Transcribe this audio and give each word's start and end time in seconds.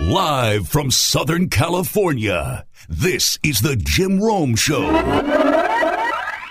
Live 0.00 0.68
from 0.68 0.92
Southern 0.92 1.48
California, 1.48 2.64
this 2.88 3.36
is 3.42 3.60
the 3.60 3.74
Jim 3.74 4.20
Rome 4.20 4.54
Show. 4.54 4.84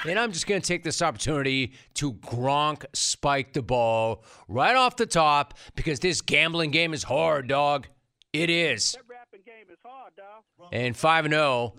And 0.05 0.19
I'm 0.19 0.33
just 0.33 0.47
going 0.47 0.61
to 0.61 0.67
take 0.67 0.83
this 0.83 1.01
opportunity 1.01 1.71
to 1.93 2.13
Gronk 2.15 2.83
spike 2.91 3.53
the 3.53 3.61
ball 3.61 4.25
right 4.49 4.75
off 4.75 4.97
the 4.97 5.05
top 5.05 5.53
because 5.75 6.01
this 6.01 6.19
gambling 6.19 6.71
game 6.71 6.93
is 6.93 7.03
hard, 7.03 7.47
dog. 7.47 7.87
It 8.33 8.49
is. 8.49 8.91
That 8.91 9.03
rapping 9.09 9.41
game 9.45 9.67
is 9.71 9.79
hard, 9.81 10.11
dog. 10.17 10.43
And 10.73 10.97
5 10.97 11.25
and 11.25 11.33
0, 11.33 11.73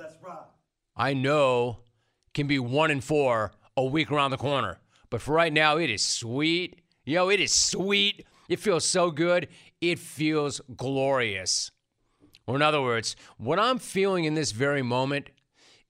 I 0.96 1.12
know 1.12 1.80
can 2.32 2.46
be 2.46 2.58
1 2.58 2.90
and 2.90 3.04
4 3.04 3.52
a 3.76 3.84
week 3.84 4.10
around 4.10 4.30
the 4.30 4.38
corner. 4.38 4.78
But 5.10 5.20
for 5.20 5.32
right 5.34 5.52
now, 5.52 5.76
it 5.76 5.90
is 5.90 6.02
sweet. 6.02 6.80
Yo, 7.04 7.28
it 7.28 7.40
is 7.40 7.52
sweet. 7.52 8.24
It 8.48 8.58
feels 8.58 8.86
so 8.86 9.10
good. 9.10 9.48
It 9.80 9.98
feels 9.98 10.60
glorious. 10.76 11.70
Or, 12.46 12.56
in 12.56 12.62
other 12.62 12.82
words, 12.82 13.14
what 13.37 13.59
I'm 13.59 13.78
feeling 13.78 14.24
in 14.24 14.34
this 14.34 14.52
very 14.52 14.82
moment 14.82 15.30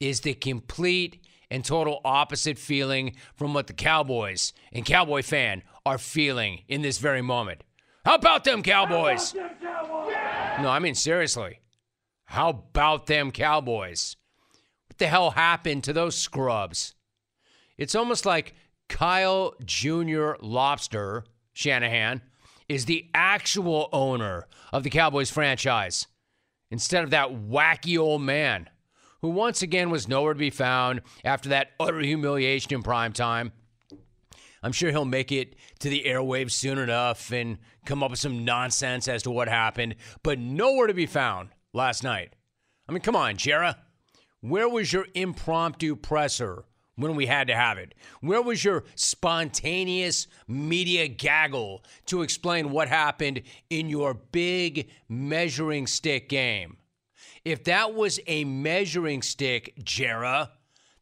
is 0.00 0.20
the 0.20 0.34
complete 0.34 1.24
and 1.50 1.64
total 1.64 2.00
opposite 2.04 2.58
feeling 2.58 3.16
from 3.34 3.54
what 3.54 3.66
the 3.66 3.72
Cowboys 3.72 4.52
and 4.72 4.84
Cowboy 4.84 5.22
fan 5.22 5.62
are 5.86 5.98
feeling 5.98 6.62
in 6.68 6.82
this 6.82 6.98
very 6.98 7.22
moment. 7.22 7.62
How 8.04 8.14
about 8.14 8.44
them 8.44 8.62
Cowboys? 8.62 9.34
No, 9.34 10.68
I 10.68 10.78
mean, 10.80 10.94
seriously. 10.94 11.60
How 12.24 12.50
about 12.50 13.06
them 13.06 13.30
Cowboys? 13.30 14.16
What 14.88 14.98
the 14.98 15.06
hell 15.06 15.30
happened 15.30 15.84
to 15.84 15.92
those 15.92 16.16
scrubs? 16.16 16.94
It's 17.76 17.94
almost 17.94 18.26
like 18.26 18.54
Kyle 18.88 19.54
Jr. 19.64 20.32
Lobster, 20.40 21.24
Shanahan, 21.52 22.22
is 22.68 22.84
the 22.84 23.08
actual 23.14 23.88
owner 23.92 24.46
of 24.72 24.82
the 24.82 24.90
Cowboys 24.90 25.30
franchise 25.30 26.06
instead 26.70 27.04
of 27.04 27.10
that 27.10 27.30
wacky 27.30 27.98
old 27.98 28.22
man 28.22 28.68
who 29.22 29.28
once 29.28 29.62
again 29.62 29.90
was 29.90 30.08
nowhere 30.08 30.34
to 30.34 30.38
be 30.38 30.50
found 30.50 31.00
after 31.24 31.48
that 31.48 31.70
utter 31.80 32.00
humiliation 32.00 32.74
in 32.74 32.82
prime 32.82 33.12
time. 33.12 33.52
I'm 34.62 34.72
sure 34.72 34.90
he'll 34.90 35.04
make 35.04 35.32
it 35.32 35.54
to 35.80 35.88
the 35.88 36.04
airwaves 36.04 36.52
soon 36.52 36.78
enough 36.78 37.32
and 37.32 37.58
come 37.84 38.02
up 38.02 38.10
with 38.10 38.20
some 38.20 38.44
nonsense 38.44 39.08
as 39.08 39.22
to 39.22 39.30
what 39.30 39.48
happened, 39.48 39.96
but 40.22 40.38
nowhere 40.38 40.88
to 40.88 40.94
be 40.94 41.06
found 41.06 41.50
last 41.72 42.02
night. 42.02 42.34
I 42.88 42.92
mean, 42.92 43.02
come 43.02 43.16
on, 43.16 43.36
Jera. 43.36 43.76
Where 44.40 44.68
was 44.68 44.92
your 44.92 45.06
impromptu 45.14 45.96
presser 45.96 46.64
when 46.98 47.14
we 47.14 47.26
had 47.26 47.46
to 47.46 47.54
have 47.54 47.78
it? 47.78 47.94
Where 48.20 48.42
was 48.42 48.64
your 48.64 48.84
spontaneous 48.96 50.26
media 50.48 51.06
gaggle 51.06 51.84
to 52.06 52.22
explain 52.22 52.70
what 52.70 52.88
happened 52.88 53.42
in 53.70 53.88
your 53.88 54.14
big 54.14 54.90
measuring 55.08 55.86
stick 55.86 56.28
game? 56.28 56.76
If 57.44 57.64
that 57.64 57.94
was 57.94 58.18
a 58.26 58.44
measuring 58.44 59.22
stick, 59.22 59.74
Jera, 59.82 60.50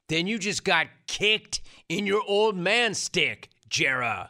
then 0.09 0.27
you 0.27 0.39
just 0.39 0.65
got 0.65 0.87
kicked 1.07 1.63
in 1.89 2.07
your 2.07 2.23
old 2.29 2.57
man 2.57 2.93
stick, 2.93 3.49
Jera. 3.71 4.29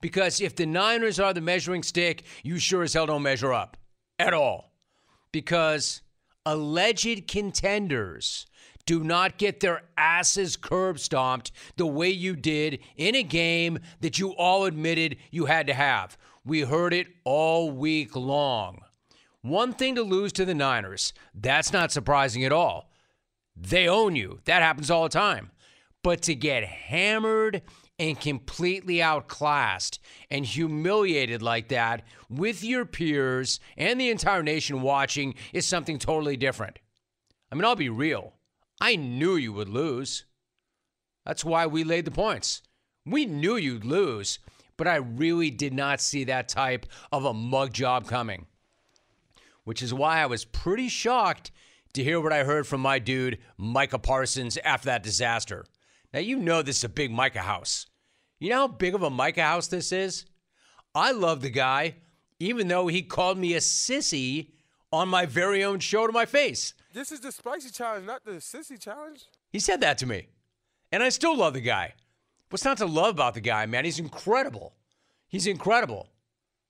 Because 0.00 0.40
if 0.40 0.56
the 0.56 0.66
Niners 0.66 1.20
are 1.20 1.34
the 1.34 1.40
measuring 1.40 1.82
stick, 1.82 2.24
you 2.42 2.58
sure 2.58 2.82
as 2.82 2.94
hell 2.94 3.06
don't 3.06 3.22
measure 3.22 3.52
up 3.52 3.76
at 4.18 4.32
all. 4.32 4.72
Because 5.32 6.00
alleged 6.46 7.28
contenders 7.28 8.46
do 8.86 9.02
not 9.02 9.38
get 9.38 9.60
their 9.60 9.82
asses 9.96 10.56
curb 10.56 10.98
stomped 10.98 11.52
the 11.76 11.86
way 11.86 12.10
you 12.10 12.36
did 12.36 12.80
in 12.96 13.14
a 13.14 13.22
game 13.22 13.78
that 14.00 14.18
you 14.18 14.30
all 14.32 14.64
admitted 14.64 15.16
you 15.30 15.46
had 15.46 15.66
to 15.66 15.74
have. 15.74 16.16
We 16.44 16.60
heard 16.60 16.92
it 16.92 17.08
all 17.24 17.70
week 17.70 18.14
long. 18.14 18.82
One 19.40 19.72
thing 19.72 19.94
to 19.94 20.02
lose 20.02 20.32
to 20.34 20.44
the 20.44 20.54
Niners, 20.54 21.12
that's 21.34 21.72
not 21.72 21.92
surprising 21.92 22.44
at 22.44 22.52
all. 22.52 22.90
They 23.56 23.88
own 23.88 24.16
you. 24.16 24.40
That 24.44 24.62
happens 24.62 24.90
all 24.90 25.04
the 25.04 25.08
time. 25.08 25.50
But 26.02 26.22
to 26.22 26.34
get 26.34 26.64
hammered 26.64 27.62
and 27.98 28.20
completely 28.20 29.00
outclassed 29.02 30.00
and 30.30 30.44
humiliated 30.44 31.40
like 31.40 31.68
that 31.68 32.02
with 32.28 32.64
your 32.64 32.84
peers 32.84 33.60
and 33.76 34.00
the 34.00 34.10
entire 34.10 34.42
nation 34.42 34.82
watching 34.82 35.34
is 35.52 35.66
something 35.66 35.98
totally 35.98 36.36
different. 36.36 36.78
I 37.50 37.54
mean, 37.54 37.64
I'll 37.64 37.76
be 37.76 37.88
real. 37.88 38.33
I 38.84 38.96
knew 38.96 39.36
you 39.36 39.54
would 39.54 39.70
lose. 39.70 40.26
That's 41.24 41.42
why 41.42 41.66
we 41.66 41.84
laid 41.84 42.04
the 42.04 42.10
points. 42.10 42.60
We 43.06 43.24
knew 43.24 43.56
you'd 43.56 43.86
lose, 43.86 44.40
but 44.76 44.86
I 44.86 44.96
really 44.96 45.50
did 45.50 45.72
not 45.72 46.02
see 46.02 46.24
that 46.24 46.50
type 46.50 46.84
of 47.10 47.24
a 47.24 47.32
mug 47.32 47.72
job 47.72 48.06
coming. 48.06 48.44
Which 49.64 49.80
is 49.82 49.94
why 49.94 50.20
I 50.20 50.26
was 50.26 50.44
pretty 50.44 50.88
shocked 50.88 51.50
to 51.94 52.04
hear 52.04 52.20
what 52.20 52.34
I 52.34 52.44
heard 52.44 52.66
from 52.66 52.82
my 52.82 52.98
dude, 52.98 53.38
Micah 53.56 53.98
Parsons, 53.98 54.58
after 54.58 54.84
that 54.84 55.02
disaster. 55.02 55.64
Now, 56.12 56.20
you 56.20 56.36
know 56.36 56.60
this 56.60 56.76
is 56.76 56.84
a 56.84 56.90
big 56.90 57.10
Micah 57.10 57.38
house. 57.40 57.86
You 58.38 58.50
know 58.50 58.58
how 58.58 58.68
big 58.68 58.94
of 58.94 59.02
a 59.02 59.08
Micah 59.08 59.44
house 59.44 59.68
this 59.68 59.92
is? 59.92 60.26
I 60.94 61.12
love 61.12 61.40
the 61.40 61.48
guy, 61.48 61.94
even 62.38 62.68
though 62.68 62.88
he 62.88 63.00
called 63.00 63.38
me 63.38 63.54
a 63.54 63.60
sissy 63.60 64.50
on 64.94 65.08
my 65.08 65.26
very 65.26 65.62
own 65.64 65.80
show 65.80 66.06
to 66.06 66.12
my 66.12 66.24
face. 66.24 66.74
This 66.92 67.12
is 67.12 67.20
the 67.20 67.32
spicy 67.32 67.70
challenge, 67.70 68.06
not 68.06 68.24
the 68.24 68.32
sissy 68.32 68.80
challenge. 68.80 69.24
He 69.50 69.58
said 69.58 69.80
that 69.80 69.98
to 69.98 70.06
me. 70.06 70.28
And 70.92 71.02
I 71.02 71.08
still 71.08 71.36
love 71.36 71.54
the 71.54 71.60
guy. 71.60 71.94
What's 72.50 72.64
not 72.64 72.78
to 72.78 72.86
love 72.86 73.14
about 73.14 73.34
the 73.34 73.40
guy, 73.40 73.66
man? 73.66 73.84
He's 73.84 73.98
incredible. 73.98 74.74
He's 75.28 75.46
incredible. 75.46 76.08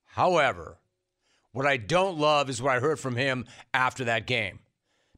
However, 0.05 0.79
what 1.53 1.67
I 1.67 1.77
don't 1.77 2.19
love 2.19 2.49
is 2.49 2.63
what 2.63 2.75
I 2.75 2.81
heard 2.81 2.99
from 2.99 3.17
him 3.17 3.45
after 3.73 4.05
that 4.05 4.27
game. 4.27 4.61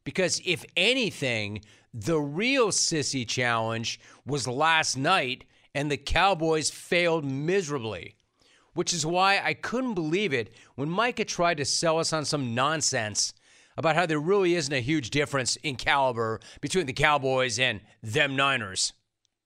Because 0.05 0.41
if 0.45 0.65
anything, 0.77 1.63
the 1.95 2.19
real 2.19 2.69
sissy 2.69 3.27
challenge 3.27 4.01
was 4.27 4.49
last 4.49 4.97
night, 4.97 5.45
and 5.75 5.91
the 5.91 5.97
Cowboys 5.97 6.71
failed 6.71 7.25
miserably. 7.25 8.17
Which 8.77 8.93
is 8.93 9.07
why 9.07 9.41
I 9.43 9.55
couldn't 9.55 9.95
believe 9.95 10.35
it 10.35 10.55
when 10.75 10.91
Micah 10.91 11.25
tried 11.25 11.57
to 11.57 11.65
sell 11.65 11.99
us 11.99 12.13
on 12.13 12.27
some 12.27 12.55
nonsense 12.55 13.33
about 13.79 13.97
how 13.97 14.05
there 14.05 14.21
really 14.21 14.55
isn't 14.55 14.73
a 14.73 14.81
huge 14.81 15.09
difference 15.09 15.57
in 15.57 15.77
caliber 15.77 16.41
between 16.61 16.85
the 16.85 16.93
Cowboys 16.93 17.59
and 17.59 17.81
them 18.03 18.37
Niners. 18.37 18.93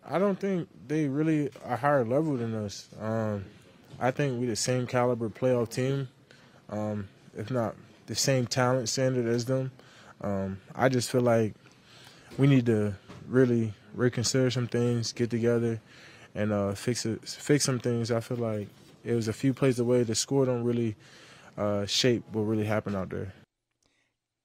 I 0.04 0.18
don't 0.18 0.38
think 0.38 0.68
they 0.88 1.06
really 1.06 1.48
are 1.64 1.76
higher 1.76 2.04
level 2.04 2.36
than 2.36 2.56
us. 2.56 2.88
Um, 3.00 3.44
I 4.00 4.10
think 4.10 4.40
we're 4.40 4.48
the 4.48 4.56
same 4.56 4.84
caliber 4.84 5.28
playoff 5.28 5.70
team, 5.70 6.08
um, 6.68 7.08
if 7.36 7.52
not 7.52 7.76
the 8.06 8.16
same 8.16 8.46
talent 8.46 8.88
standard 8.88 9.26
as 9.26 9.44
them. 9.44 9.70
Um, 10.22 10.58
I 10.74 10.88
just 10.88 11.08
feel 11.08 11.20
like 11.20 11.54
we 12.36 12.48
need 12.48 12.66
to 12.66 12.94
really 13.28 13.74
reconsider 13.94 14.50
some 14.50 14.66
things, 14.66 15.12
get 15.12 15.30
together, 15.30 15.80
and 16.34 16.52
uh, 16.52 16.74
fix 16.74 17.06
it, 17.06 17.22
fix 17.28 17.64
some 17.64 17.78
things. 17.78 18.10
I 18.10 18.18
feel 18.18 18.38
like 18.38 18.66
it 19.04 19.14
was 19.14 19.28
a 19.28 19.32
few 19.32 19.54
plays 19.54 19.78
away. 19.78 20.02
The 20.02 20.14
score 20.14 20.46
don't 20.46 20.64
really 20.64 20.96
uh, 21.56 21.86
shape 21.86 22.24
what 22.32 22.42
really 22.42 22.64
happened 22.64 22.96
out 22.96 23.10
there. 23.10 23.32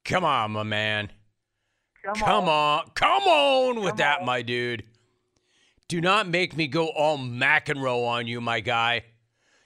Come 0.03 0.23
on, 0.23 0.51
my 0.51 0.63
man. 0.63 1.11
Come, 2.03 2.15
Come 2.15 2.43
on. 2.49 2.79
on. 2.79 2.91
Come 2.93 3.23
on 3.23 3.75
with 3.81 3.89
Come 3.89 3.97
that, 3.97 4.19
on. 4.19 4.25
my 4.25 4.41
dude. 4.41 4.83
Do 5.87 6.01
not 6.01 6.27
make 6.27 6.55
me 6.55 6.67
go 6.67 6.87
all 6.87 7.17
McEnroe 7.17 8.07
on 8.07 8.27
you, 8.27 8.41
my 8.41 8.59
guy. 8.59 9.03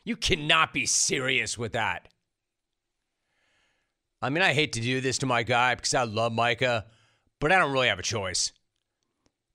You 0.03 0.15
cannot 0.15 0.73
be 0.73 0.85
serious 0.85 1.57
with 1.57 1.73
that. 1.73 2.07
I 4.21 4.29
mean, 4.29 4.41
I 4.43 4.53
hate 4.53 4.73
to 4.73 4.81
do 4.81 4.99
this 4.99 5.17
to 5.19 5.25
my 5.25 5.43
guy 5.43 5.75
because 5.75 5.93
I 5.93 6.03
love 6.03 6.33
Micah, 6.33 6.85
but 7.39 7.51
I 7.51 7.57
don't 7.57 7.71
really 7.71 7.87
have 7.87 7.99
a 7.99 8.03
choice. 8.03 8.51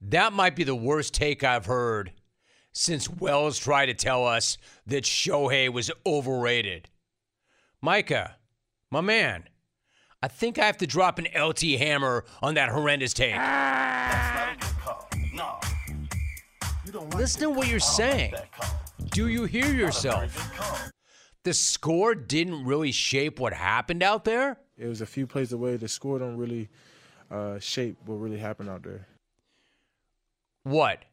That 0.01 0.33
might 0.33 0.57
be 0.57 0.65
the 0.65 0.75
worst 0.75 1.15
take 1.15 1.45
I've 1.45 1.67
heard 1.67 2.13
since 2.75 3.09
Wells 3.09 3.59
tried 3.59 3.87
to 3.87 3.95
tell 3.95 4.27
us 4.27 4.59
that 4.87 5.05
Shohei 5.05 5.73
was 5.73 5.91
overrated. 6.05 6.91
Micah, 7.81 8.37
my 8.91 9.01
man, 9.01 9.45
I 10.23 10.29
think 10.29 10.59
I 10.59 10.67
have 10.67 10.79
to 10.79 10.87
drop 10.87 11.19
an 11.19 11.27
LT 11.39 11.63
hammer 11.79 12.25
on 12.43 12.55
that 12.55 12.69
horrendous 12.69 13.15
take. 13.15 13.37
Listen 17.15 17.41
to 17.43 17.51
what 17.51 17.69
you're 17.69 17.81
saying. 17.81 18.35
Do 19.11 19.29
you 19.29 19.45
hear 19.45 19.73
yourself? 19.73 20.93
The 21.45 21.53
score 21.53 22.15
didn't 22.15 22.65
really 22.65 22.93
shape 22.93 23.39
what 23.39 23.53
happened 23.53 24.03
out 24.03 24.25
there? 24.25 24.59
It 24.77 24.87
was 24.87 25.01
a 25.01 25.07
few 25.07 25.27
plays 25.27 25.53
away. 25.53 25.77
The 25.77 25.89
score 25.89 26.19
don't 26.19 26.37
really 26.37 26.69
uh, 27.31 27.59
shape 27.59 27.99
what 28.07 28.17
really 28.17 28.39
happened 28.39 28.71
out 28.71 28.83
there. 28.83 29.07
What? 30.63 31.05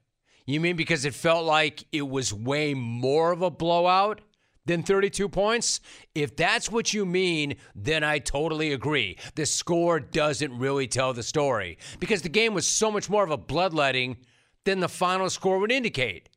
You 0.45 0.59
mean 0.59 0.75
because 0.75 1.05
it 1.05 1.13
felt 1.13 1.45
like 1.45 1.85
it 1.91 2.07
was 2.07 2.33
way 2.33 2.73
more 2.73 3.31
of 3.31 3.41
a 3.41 3.51
blowout 3.51 4.21
than 4.65 4.83
32 4.83 5.29
points? 5.29 5.79
If 6.15 6.35
that's 6.35 6.71
what 6.71 6.93
you 6.93 7.05
mean, 7.05 7.55
then 7.75 8.03
I 8.03 8.19
totally 8.19 8.73
agree. 8.73 9.17
The 9.35 9.45
score 9.45 9.99
doesn't 9.99 10.57
really 10.57 10.87
tell 10.87 11.13
the 11.13 11.23
story 11.23 11.77
because 11.99 12.21
the 12.21 12.29
game 12.29 12.53
was 12.53 12.67
so 12.67 12.91
much 12.91 13.09
more 13.09 13.23
of 13.23 13.31
a 13.31 13.37
bloodletting 13.37 14.17
than 14.65 14.79
the 14.79 14.89
final 14.89 15.29
score 15.29 15.59
would 15.59 15.71
indicate. 15.71 16.29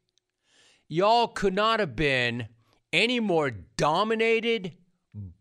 Y'all 0.88 1.28
could 1.28 1.54
not 1.54 1.80
have 1.80 1.96
been 1.96 2.48
any 2.92 3.20
more 3.20 3.50
dominated, 3.50 4.72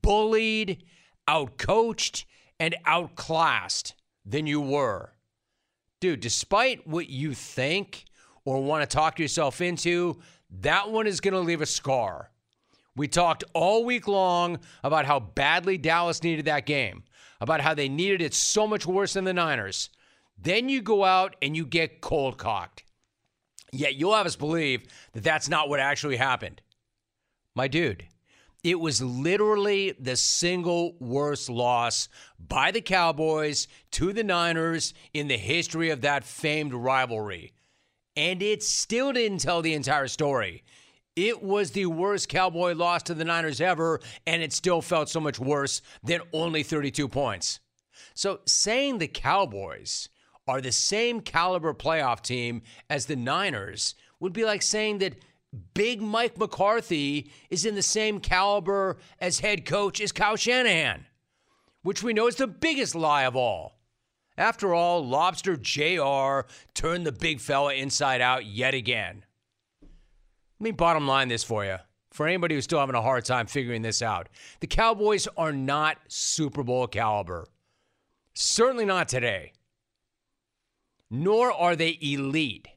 bullied, 0.01 0.83
outcoached 1.27 2.25
and 2.59 2.75
outclassed 2.85 3.93
than 4.25 4.47
you 4.47 4.61
were. 4.61 5.11
Dude, 5.99 6.19
despite 6.19 6.87
what 6.87 7.09
you 7.09 7.33
think 7.33 8.05
or 8.45 8.61
want 8.61 8.87
to 8.87 8.95
talk 8.95 9.19
yourself 9.19 9.61
into, 9.61 10.19
that 10.61 10.91
one 10.91 11.07
is 11.07 11.21
going 11.21 11.33
to 11.33 11.39
leave 11.39 11.61
a 11.61 11.65
scar. 11.65 12.29
We 12.95 13.07
talked 13.07 13.43
all 13.53 13.85
week 13.85 14.07
long 14.07 14.59
about 14.83 15.05
how 15.05 15.19
badly 15.19 15.77
Dallas 15.77 16.21
needed 16.21 16.45
that 16.45 16.65
game, 16.65 17.03
about 17.41 17.61
how 17.61 17.73
they 17.73 17.89
needed 17.89 18.21
it 18.21 18.33
so 18.33 18.67
much 18.67 18.85
worse 18.85 19.13
than 19.13 19.23
the 19.23 19.33
Niners. 19.33 19.89
Then 20.37 20.69
you 20.69 20.81
go 20.81 21.03
out 21.03 21.35
and 21.41 21.55
you 21.55 21.65
get 21.65 22.01
cold 22.01 22.37
cocked. 22.37 22.83
Yet 23.71 23.95
you'll 23.95 24.15
have 24.15 24.27
us 24.27 24.35
believe 24.35 24.83
that 25.13 25.23
that's 25.23 25.49
not 25.49 25.69
what 25.69 25.79
actually 25.79 26.17
happened. 26.17 26.61
My 27.55 27.67
dude, 27.67 28.05
it 28.63 28.79
was 28.79 29.01
literally 29.01 29.95
the 29.99 30.15
single 30.15 30.95
worst 30.99 31.49
loss 31.49 32.07
by 32.39 32.71
the 32.71 32.81
Cowboys 32.81 33.67
to 33.91 34.13
the 34.13 34.23
Niners 34.23 34.93
in 35.13 35.27
the 35.27 35.37
history 35.37 35.89
of 35.89 36.01
that 36.01 36.23
famed 36.23 36.73
rivalry. 36.73 37.53
And 38.15 38.41
it 38.41 38.63
still 38.63 39.11
didn't 39.11 39.39
tell 39.39 39.61
the 39.61 39.73
entire 39.73 40.07
story. 40.07 40.63
It 41.15 41.43
was 41.43 41.71
the 41.71 41.85
worst 41.85 42.29
Cowboy 42.29 42.73
loss 42.73 43.03
to 43.03 43.13
the 43.13 43.25
Niners 43.25 43.61
ever, 43.61 43.99
and 44.25 44.41
it 44.41 44.51
still 44.51 44.81
felt 44.81 45.09
so 45.09 45.19
much 45.19 45.39
worse 45.39 45.81
than 46.03 46.21
only 46.31 46.63
32 46.63 47.07
points. 47.07 47.59
So 48.15 48.39
saying 48.45 48.97
the 48.97 49.07
Cowboys 49.07 50.09
are 50.47 50.61
the 50.61 50.71
same 50.71 51.21
caliber 51.21 51.73
playoff 51.73 52.21
team 52.21 52.63
as 52.89 53.05
the 53.05 53.15
Niners 53.15 53.95
would 54.19 54.33
be 54.33 54.45
like 54.45 54.61
saying 54.61 54.99
that 54.99 55.15
Big 55.73 56.01
Mike 56.01 56.37
McCarthy 56.37 57.31
is 57.49 57.65
in 57.65 57.75
the 57.75 57.83
same 57.83 58.19
caliber 58.19 58.97
as 59.19 59.39
head 59.39 59.65
coach 59.65 60.01
as 60.01 60.11
Kyle 60.11 60.35
Shanahan, 60.35 61.05
which 61.83 62.01
we 62.01 62.13
know 62.13 62.27
is 62.27 62.35
the 62.35 62.47
biggest 62.47 62.95
lie 62.95 63.23
of 63.23 63.35
all. 63.35 63.77
After 64.37 64.73
all, 64.73 65.05
Lobster 65.05 65.55
JR 65.55 66.47
turned 66.73 67.05
the 67.05 67.11
big 67.11 67.39
fella 67.39 67.73
inside 67.73 68.21
out 68.21 68.45
yet 68.45 68.73
again. 68.73 69.25
Let 69.81 70.63
me 70.63 70.71
bottom 70.71 71.07
line 71.07 71.27
this 71.27 71.43
for 71.43 71.65
you. 71.65 71.77
For 72.11 72.27
anybody 72.27 72.55
who's 72.55 72.63
still 72.63 72.79
having 72.79 72.95
a 72.95 73.01
hard 73.01 73.25
time 73.25 73.47
figuring 73.47 73.81
this 73.81 74.01
out, 74.01 74.29
the 74.59 74.67
Cowboys 74.67 75.27
are 75.35 75.51
not 75.51 75.97
Super 76.07 76.63
Bowl 76.63 76.87
caliber. 76.87 77.47
Certainly 78.33 78.85
not 78.85 79.09
today. 79.09 79.53
Nor 81.09 81.51
are 81.51 81.75
they 81.75 81.97
elite. 82.01 82.67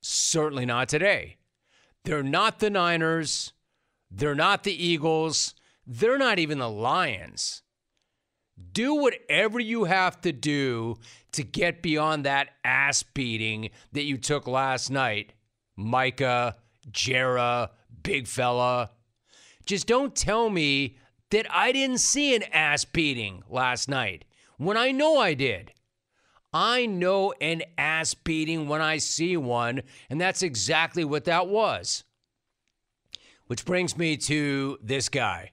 Certainly 0.00 0.66
not 0.66 0.88
today. 0.88 1.36
They're 2.04 2.22
not 2.22 2.60
the 2.60 2.70
Niners. 2.70 3.52
They're 4.10 4.34
not 4.34 4.64
the 4.64 4.72
Eagles. 4.72 5.54
They're 5.86 6.18
not 6.18 6.38
even 6.38 6.58
the 6.58 6.70
Lions. 6.70 7.62
Do 8.72 8.94
whatever 8.94 9.60
you 9.60 9.84
have 9.84 10.20
to 10.22 10.32
do 10.32 10.96
to 11.32 11.42
get 11.42 11.82
beyond 11.82 12.24
that 12.24 12.50
ass 12.64 13.02
beating 13.02 13.70
that 13.92 14.04
you 14.04 14.18
took 14.18 14.46
last 14.46 14.90
night, 14.90 15.32
Micah 15.76 16.56
Jera, 16.90 17.70
big 18.02 18.26
fella. 18.26 18.90
Just 19.66 19.86
don't 19.86 20.14
tell 20.14 20.50
me 20.50 20.96
that 21.30 21.46
I 21.50 21.72
didn't 21.72 21.98
see 21.98 22.34
an 22.34 22.42
ass 22.44 22.84
beating 22.84 23.42
last 23.48 23.88
night 23.88 24.24
when 24.56 24.76
I 24.76 24.92
know 24.92 25.18
I 25.18 25.34
did. 25.34 25.72
I 26.52 26.86
know 26.86 27.34
an 27.40 27.62
ass 27.76 28.14
beating 28.14 28.68
when 28.68 28.80
I 28.80 28.96
see 28.98 29.36
one, 29.36 29.82
and 30.08 30.20
that's 30.20 30.42
exactly 30.42 31.04
what 31.04 31.26
that 31.26 31.48
was. 31.48 32.04
Which 33.46 33.64
brings 33.64 33.96
me 33.96 34.16
to 34.16 34.78
this 34.82 35.08
guy, 35.08 35.52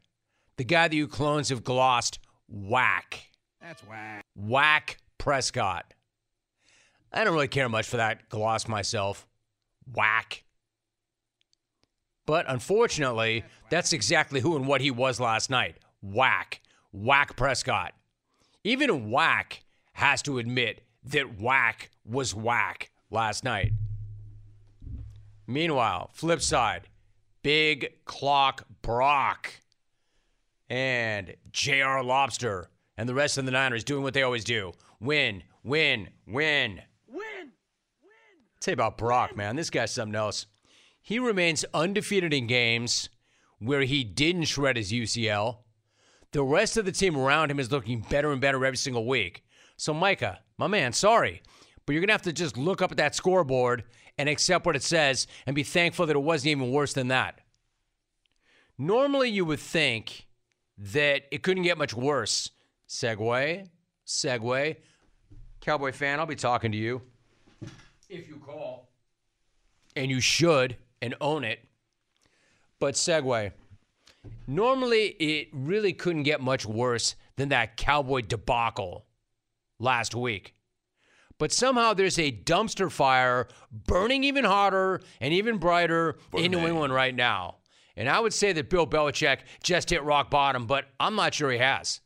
the 0.58 0.63
guy 0.63 0.88
that 0.88 0.96
you 0.96 1.08
clones 1.08 1.50
have 1.50 1.63
glossed, 1.63 2.19
Whack. 2.47 3.30
That's 3.62 3.81
whack. 3.83 4.25
Whack 4.36 4.97
Prescott. 5.18 5.94
I 7.12 7.24
don't 7.24 7.33
really 7.33 7.47
care 7.47 7.69
much 7.69 7.88
for 7.88 7.97
that 7.97 8.30
gloss 8.30 8.68
myself. 8.68 9.25
Whack. 9.92 10.44
But 12.25 12.45
unfortunately, 12.47 13.44
that's 13.69 13.94
exactly 13.94 14.42
who 14.42 14.56
and 14.56 14.68
what 14.68 14.81
he 14.81 14.92
was 14.92 15.19
last 15.19 15.50
night. 15.50 15.77
Whack. 16.01 16.62
Whack 16.92 17.36
Prescott. 17.36 17.94
Even 18.63 19.09
Whack 19.12 19.63
has 19.94 20.21
to 20.24 20.39
admit 20.39 20.81
that 21.03 21.39
Whack 21.39 21.91
was 22.03 22.33
whack 22.33 22.91
last 23.09 23.44
night. 23.44 23.74
Meanwhile, 25.48 26.09
flip 26.13 26.41
side, 26.41 26.88
Big 27.44 27.94
Clock 28.06 28.65
Brock 28.81 29.62
and 30.69 31.35
JR 31.51 32.01
Lobster 32.01 32.69
and 32.97 33.07
the 33.07 33.13
rest 33.13 33.38
of 33.38 33.45
the 33.45 33.51
Niners 33.51 33.83
doing 33.83 34.03
what 34.03 34.13
they 34.13 34.23
always 34.23 34.44
do 34.44 34.73
win, 35.00 35.44
win, 35.63 36.09
win. 36.25 36.81
Win! 37.07 37.21
Win! 37.41 37.51
You 38.65 38.73
about 38.73 38.97
Brock, 38.97 39.35
man. 39.35 39.56
This 39.56 39.69
guy's 39.69 39.91
something 39.91 40.15
else. 40.15 40.47
He 41.01 41.19
remains 41.19 41.65
undefeated 41.73 42.33
in 42.33 42.47
games 42.47 43.09
where 43.59 43.83
he 43.83 44.03
didn't 44.03 44.45
shred 44.45 44.77
his 44.77 44.91
UCL. 44.91 45.57
The 46.31 46.44
rest 46.44 46.77
of 46.77 46.85
the 46.85 46.91
team 46.91 47.15
around 47.15 47.51
him 47.51 47.59
is 47.59 47.71
looking 47.71 48.06
better 48.09 48.31
and 48.31 48.41
better 48.41 48.65
every 48.65 48.77
single 48.77 49.06
week. 49.06 49.44
So, 49.77 49.94
Micah, 49.94 50.39
my 50.57 50.67
man, 50.67 50.94
sorry, 50.94 51.41
but 51.85 51.94
you're 51.94 52.01
going 52.01 52.07
to 52.07 52.13
have 52.13 52.21
to 52.23 52.33
just 52.33 52.57
look 52.57 52.81
up 52.81 52.91
at 52.91 52.97
that 52.97 53.15
scoreboard 53.15 53.83
and 54.17 54.27
accept 54.27 54.65
what 54.65 54.75
it 54.75 54.83
says 54.83 55.27
and 55.45 55.56
be 55.56 55.63
thankful 55.63 56.06
that 56.06 56.15
it 56.15 56.19
wasn't 56.19 56.47
even 56.47 56.71
worse 56.71 56.94
than 56.94 57.09
that. 57.09 57.41
Normally, 58.77 59.29
you 59.29 59.45
would 59.45 59.59
think 59.59 60.25
that 60.77 61.24
it 61.31 61.44
couldn't 61.44 61.63
get 61.63 61.77
much 61.77 61.94
worse. 61.94 62.51
Segue, 62.88 63.68
segue. 64.06 64.75
Cowboy 65.62 65.92
fan, 65.92 66.19
I'll 66.19 66.25
be 66.25 66.36
talking 66.36 66.72
to 66.72 66.77
you 66.77 67.01
if 68.10 68.27
you 68.27 68.38
call. 68.38 68.89
And 69.95 70.12
you 70.12 70.19
should 70.19 70.77
and 71.01 71.16
own 71.22 71.44
it. 71.44 71.60
But 72.80 72.95
segue. 72.95 73.51
Normally, 74.48 75.07
it 75.19 75.50
really 75.54 75.94
couldn't 75.94 76.24
get 76.24 76.42
much 76.42 76.66
worse 76.66 77.16
than 77.36 77.50
that 77.50 77.77
Cowboy 77.77 78.22
debacle 78.22 79.06
last 79.80 80.16
week. 80.16 80.56
But 81.38 81.51
somehow 81.51 81.94
there's 81.94 82.18
a 82.18 82.31
dumpster 82.31 82.92
fire 82.92 83.48
burning 83.72 84.24
even 84.24 84.45
hotter 84.45 85.01
and 85.19 85.33
even 85.33 85.57
brighter 85.57 86.18
in 86.33 86.51
New 86.51 86.66
England 86.66 86.94
right 86.94 87.13
now. 87.13 87.57
And 87.97 88.09
I 88.09 88.19
would 88.19 88.33
say 88.33 88.51
that 88.53 88.69
Bill 88.69 88.88
Belichick 88.88 89.39
just 89.63 89.89
hit 89.89 90.03
rock 90.03 90.30
bottom, 90.30 90.65
but 90.65 90.86
I'm 91.00 91.15
not 91.15 91.33
sure 91.33 91.51
he 91.51 91.57
has. 91.59 92.01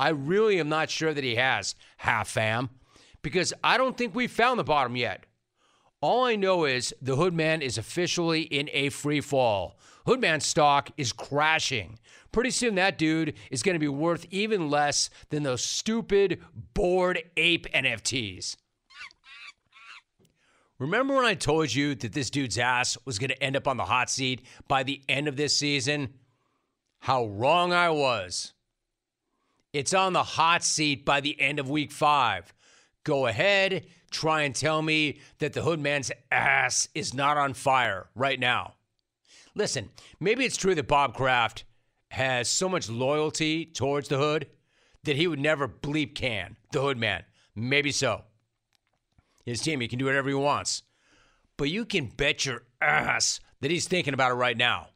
I 0.00 0.10
really 0.10 0.60
am 0.60 0.68
not 0.68 0.90
sure 0.90 1.12
that 1.12 1.24
he 1.24 1.34
has, 1.34 1.74
half 1.98 2.28
fam, 2.28 2.70
because 3.22 3.52
I 3.64 3.76
don't 3.76 3.96
think 3.96 4.14
we've 4.14 4.30
found 4.30 4.58
the 4.58 4.64
bottom 4.64 4.94
yet. 4.94 5.26
All 6.00 6.24
I 6.24 6.36
know 6.36 6.64
is 6.64 6.94
the 7.02 7.16
Hoodman 7.16 7.60
is 7.60 7.76
officially 7.76 8.42
in 8.42 8.70
a 8.72 8.90
free 8.90 9.20
fall. 9.20 9.76
Hoodman 10.06 10.40
stock 10.40 10.90
is 10.96 11.12
crashing. 11.12 11.98
Pretty 12.30 12.50
soon, 12.50 12.76
that 12.76 12.98
dude 12.98 13.34
is 13.50 13.64
going 13.64 13.74
to 13.74 13.80
be 13.80 13.88
worth 13.88 14.24
even 14.30 14.70
less 14.70 15.10
than 15.30 15.42
those 15.42 15.64
stupid 15.64 16.40
bored 16.74 17.20
ape 17.36 17.66
NFTs. 17.72 18.56
Remember 20.78 21.16
when 21.16 21.24
I 21.24 21.34
told 21.34 21.74
you 21.74 21.96
that 21.96 22.12
this 22.12 22.30
dude's 22.30 22.56
ass 22.56 22.96
was 23.04 23.18
going 23.18 23.30
to 23.30 23.42
end 23.42 23.56
up 23.56 23.66
on 23.66 23.76
the 23.76 23.84
hot 23.84 24.08
seat 24.08 24.46
by 24.68 24.84
the 24.84 25.02
end 25.08 25.26
of 25.26 25.36
this 25.36 25.56
season? 25.56 26.14
How 27.00 27.26
wrong 27.26 27.72
I 27.72 27.90
was. 27.90 28.52
It's 29.72 29.92
on 29.92 30.12
the 30.12 30.22
hot 30.22 30.62
seat 30.62 31.04
by 31.04 31.20
the 31.20 31.38
end 31.40 31.58
of 31.58 31.68
week 31.68 31.90
five. 31.90 32.54
Go 33.02 33.26
ahead, 33.26 33.86
try 34.10 34.42
and 34.42 34.54
tell 34.54 34.80
me 34.80 35.18
that 35.40 35.52
the 35.52 35.60
Hoodman's 35.60 36.12
ass 36.30 36.88
is 36.94 37.12
not 37.12 37.36
on 37.36 37.54
fire 37.54 38.08
right 38.14 38.38
now. 38.38 38.74
Listen, 39.54 39.90
maybe 40.20 40.44
it's 40.44 40.56
true 40.56 40.74
that 40.76 40.86
Bob 40.86 41.14
Kraft 41.14 41.64
has 42.10 42.48
so 42.48 42.68
much 42.68 42.88
loyalty 42.88 43.66
towards 43.66 44.08
the 44.08 44.18
Hood 44.18 44.46
that 45.04 45.16
he 45.16 45.26
would 45.26 45.40
never 45.40 45.66
bleep 45.68 46.14
can 46.14 46.56
the 46.72 46.80
Hoodman. 46.80 47.24
Maybe 47.56 47.90
so 47.90 48.22
his 49.48 49.60
team. 49.60 49.80
He 49.80 49.88
can 49.88 49.98
do 49.98 50.04
whatever 50.04 50.28
he 50.28 50.34
wants. 50.34 50.82
But 51.56 51.70
you 51.70 51.84
can 51.84 52.06
bet 52.06 52.46
your 52.46 52.62
ass 52.80 53.40
that 53.60 53.70
he's 53.70 53.88
thinking 53.88 54.14
about 54.14 54.30
it 54.30 54.34
right 54.34 54.56
now. 54.56 54.88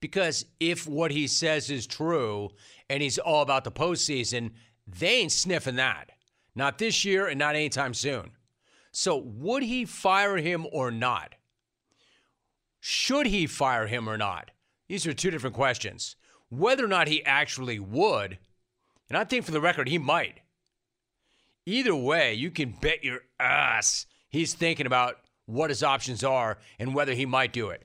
Because 0.00 0.46
if 0.58 0.86
what 0.86 1.10
he 1.10 1.26
says 1.26 1.70
is 1.70 1.86
true 1.86 2.50
and 2.88 3.02
he's 3.02 3.18
all 3.18 3.42
about 3.42 3.64
the 3.64 3.72
postseason, 3.72 4.52
they 4.86 5.16
ain't 5.16 5.32
sniffing 5.32 5.76
that. 5.76 6.10
Not 6.54 6.78
this 6.78 7.04
year 7.04 7.26
and 7.26 7.38
not 7.38 7.54
anytime 7.54 7.94
soon. 7.94 8.32
So, 8.92 9.16
would 9.16 9.62
he 9.62 9.84
fire 9.84 10.36
him 10.38 10.66
or 10.72 10.90
not? 10.90 11.34
Should 12.80 13.26
he 13.26 13.46
fire 13.46 13.86
him 13.86 14.08
or 14.08 14.16
not? 14.16 14.50
These 14.88 15.06
are 15.06 15.12
two 15.12 15.30
different 15.30 15.54
questions. 15.54 16.16
Whether 16.48 16.84
or 16.84 16.88
not 16.88 17.06
he 17.06 17.24
actually 17.24 17.78
would, 17.78 18.38
and 19.08 19.16
I 19.16 19.24
think 19.24 19.44
for 19.44 19.52
the 19.52 19.60
record, 19.60 19.88
he 19.88 19.98
might. 19.98 20.40
Either 21.70 21.94
way, 21.94 22.34
you 22.34 22.50
can 22.50 22.72
bet 22.80 23.04
your 23.04 23.20
ass 23.38 24.06
he's 24.28 24.54
thinking 24.54 24.86
about 24.86 25.18
what 25.46 25.70
his 25.70 25.84
options 25.84 26.24
are 26.24 26.58
and 26.80 26.94
whether 26.94 27.14
he 27.14 27.24
might 27.24 27.52
do 27.52 27.68
it. 27.68 27.84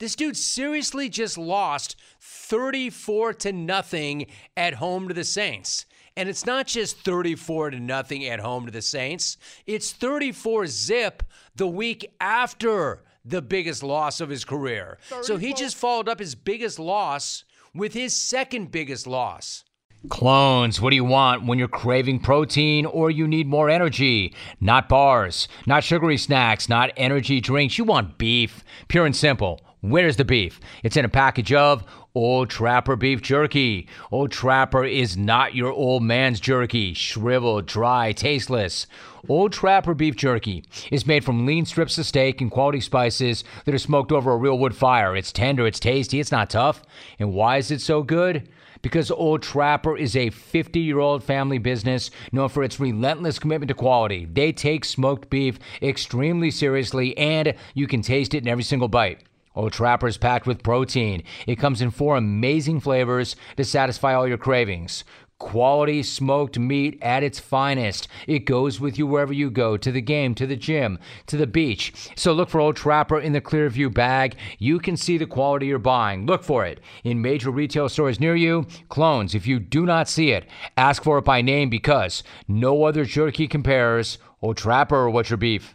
This 0.00 0.16
dude 0.16 0.36
seriously 0.36 1.08
just 1.08 1.38
lost 1.38 1.94
34 2.20 3.34
to 3.34 3.52
nothing 3.52 4.26
at 4.56 4.74
home 4.74 5.06
to 5.06 5.14
the 5.14 5.22
Saints. 5.22 5.86
And 6.16 6.28
it's 6.28 6.44
not 6.44 6.66
just 6.66 6.98
34 7.04 7.70
to 7.70 7.78
nothing 7.78 8.26
at 8.26 8.40
home 8.40 8.66
to 8.66 8.72
the 8.72 8.82
Saints. 8.82 9.36
It's 9.66 9.92
34 9.92 10.66
zip 10.66 11.22
the 11.54 11.68
week 11.68 12.12
after 12.20 13.04
the 13.24 13.40
biggest 13.40 13.84
loss 13.84 14.20
of 14.20 14.30
his 14.30 14.44
career. 14.44 14.98
So 15.20 15.36
he 15.36 15.54
just 15.54 15.76
followed 15.76 16.08
up 16.08 16.18
his 16.18 16.34
biggest 16.34 16.80
loss 16.80 17.44
with 17.72 17.92
his 17.92 18.16
second 18.16 18.72
biggest 18.72 19.06
loss. 19.06 19.62
Clones, 20.08 20.80
what 20.80 20.90
do 20.90 20.96
you 20.96 21.04
want 21.04 21.46
when 21.46 21.60
you're 21.60 21.68
craving 21.68 22.18
protein 22.18 22.86
or 22.86 23.08
you 23.08 23.28
need 23.28 23.46
more 23.46 23.70
energy? 23.70 24.34
Not 24.60 24.88
bars, 24.88 25.46
not 25.64 25.84
sugary 25.84 26.16
snacks, 26.16 26.68
not 26.68 26.90
energy 26.96 27.40
drinks. 27.40 27.78
You 27.78 27.84
want 27.84 28.18
beef, 28.18 28.64
pure 28.88 29.06
and 29.06 29.14
simple. 29.14 29.60
Where's 29.80 30.16
the 30.16 30.24
beef? 30.24 30.58
It's 30.82 30.96
in 30.96 31.04
a 31.04 31.08
package 31.08 31.52
of 31.52 31.84
Old 32.16 32.50
Trapper 32.50 32.96
beef 32.96 33.22
jerky. 33.22 33.88
Old 34.10 34.32
Trapper 34.32 34.84
is 34.84 35.16
not 35.16 35.54
your 35.54 35.70
old 35.70 36.02
man's 36.02 36.40
jerky, 36.40 36.94
shriveled, 36.94 37.66
dry, 37.66 38.10
tasteless. 38.10 38.88
Old 39.28 39.52
Trapper 39.52 39.94
beef 39.94 40.16
jerky 40.16 40.64
is 40.90 41.06
made 41.06 41.24
from 41.24 41.46
lean 41.46 41.64
strips 41.64 41.96
of 41.96 42.06
steak 42.06 42.40
and 42.40 42.50
quality 42.50 42.80
spices 42.80 43.44
that 43.64 43.74
are 43.74 43.78
smoked 43.78 44.10
over 44.10 44.32
a 44.32 44.36
real 44.36 44.58
wood 44.58 44.74
fire. 44.74 45.16
It's 45.16 45.30
tender, 45.30 45.64
it's 45.64 45.80
tasty, 45.80 46.18
it's 46.18 46.32
not 46.32 46.50
tough. 46.50 46.82
And 47.20 47.32
why 47.32 47.58
is 47.58 47.70
it 47.70 47.80
so 47.80 48.02
good? 48.02 48.48
Because 48.82 49.12
Old 49.12 49.42
Trapper 49.42 49.96
is 49.96 50.16
a 50.16 50.30
50 50.30 50.80
year 50.80 50.98
old 50.98 51.22
family 51.22 51.58
business 51.58 52.10
known 52.32 52.48
for 52.48 52.64
its 52.64 52.80
relentless 52.80 53.38
commitment 53.38 53.68
to 53.68 53.74
quality. 53.74 54.24
They 54.24 54.52
take 54.52 54.84
smoked 54.84 55.30
beef 55.30 55.58
extremely 55.80 56.50
seriously, 56.50 57.16
and 57.16 57.54
you 57.74 57.86
can 57.86 58.02
taste 58.02 58.34
it 58.34 58.42
in 58.42 58.48
every 58.48 58.64
single 58.64 58.88
bite. 58.88 59.22
Old 59.54 59.72
Trapper 59.72 60.08
is 60.08 60.16
packed 60.16 60.46
with 60.46 60.62
protein. 60.62 61.22
It 61.46 61.56
comes 61.56 61.82
in 61.82 61.90
four 61.90 62.16
amazing 62.16 62.80
flavors 62.80 63.36
to 63.56 63.64
satisfy 63.64 64.14
all 64.14 64.26
your 64.26 64.38
cravings. 64.38 65.04
Quality 65.38 66.02
smoked 66.02 66.58
meat 66.58 66.98
at 67.02 67.22
its 67.22 67.40
finest. 67.40 68.06
It 68.26 68.40
goes 68.40 68.80
with 68.80 68.98
you 68.98 69.06
wherever 69.06 69.32
you 69.32 69.50
go 69.50 69.76
to 69.76 69.90
the 69.90 70.00
game, 70.00 70.34
to 70.36 70.46
the 70.46 70.56
gym, 70.56 70.98
to 71.26 71.36
the 71.36 71.46
beach. 71.46 71.92
So 72.16 72.32
look 72.32 72.48
for 72.48 72.60
Old 72.60 72.76
Trapper 72.76 73.18
in 73.18 73.32
the 73.32 73.40
Clearview 73.40 73.92
bag. 73.92 74.36
You 74.58 74.78
can 74.78 74.96
see 74.96 75.18
the 75.18 75.26
quality 75.26 75.66
you're 75.66 75.78
buying. 75.78 76.26
Look 76.26 76.44
for 76.44 76.64
it 76.64 76.80
in 77.02 77.22
major 77.22 77.50
retail 77.50 77.88
stores 77.88 78.20
near 78.20 78.36
you. 78.36 78.66
Clones, 78.88 79.34
if 79.34 79.46
you 79.46 79.58
do 79.58 79.84
not 79.84 80.08
see 80.08 80.30
it, 80.30 80.46
ask 80.76 81.02
for 81.02 81.18
it 81.18 81.24
by 81.24 81.42
name 81.42 81.70
because 81.70 82.22
no 82.46 82.84
other 82.84 83.04
jerky 83.04 83.48
compares. 83.48 84.18
Old 84.40 84.56
Trapper 84.56 84.96
or 84.96 85.10
what's 85.10 85.30
your 85.30 85.36
beef? 85.36 85.74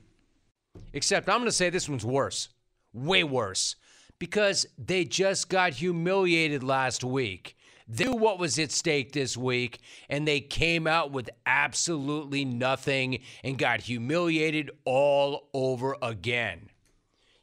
Except 0.94 1.28
I'm 1.28 1.40
going 1.40 1.46
to 1.46 1.52
say 1.52 1.70
this 1.70 1.90
one's 1.90 2.06
worse 2.06 2.50
way 2.94 3.24
worse 3.24 3.76
because 4.20 4.66
they 4.78 5.06
just 5.06 5.50
got 5.50 5.74
humiliated 5.74 6.64
last 6.64 7.04
week. 7.04 7.56
They 7.88 8.06
knew 8.06 8.16
what 8.16 8.40
was 8.40 8.60
at 8.60 8.72
stake 8.72 9.14
this 9.14 9.38
week, 9.38 9.80
and 10.10 10.28
they 10.28 10.42
came 10.42 10.88
out 10.88 11.12
with 11.12 11.30
absolutely 11.46 12.44
nothing 12.44 13.20
and 13.44 13.58
got 13.58 13.82
humiliated 13.82 14.72
all 14.84 15.50
over 15.54 15.96
again. 16.02 16.70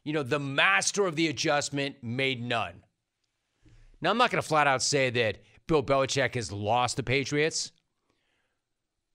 You 0.03 0.13
know, 0.13 0.23
the 0.23 0.39
master 0.39 1.07
of 1.07 1.15
the 1.15 1.27
adjustment 1.27 1.95
made 2.03 2.43
none. 2.43 2.83
Now, 4.01 4.11
I'm 4.11 4.17
not 4.19 4.29
going 4.29 4.41
to 4.41 4.47
flat 4.47 4.67
out 4.67 4.83
say 4.83 5.09
that 5.09 5.39
Bill 5.65 5.81
Belichick 5.81 6.35
has 6.35 6.51
lost 6.51 6.97
the 6.97 7.03
Patriots, 7.03 7.71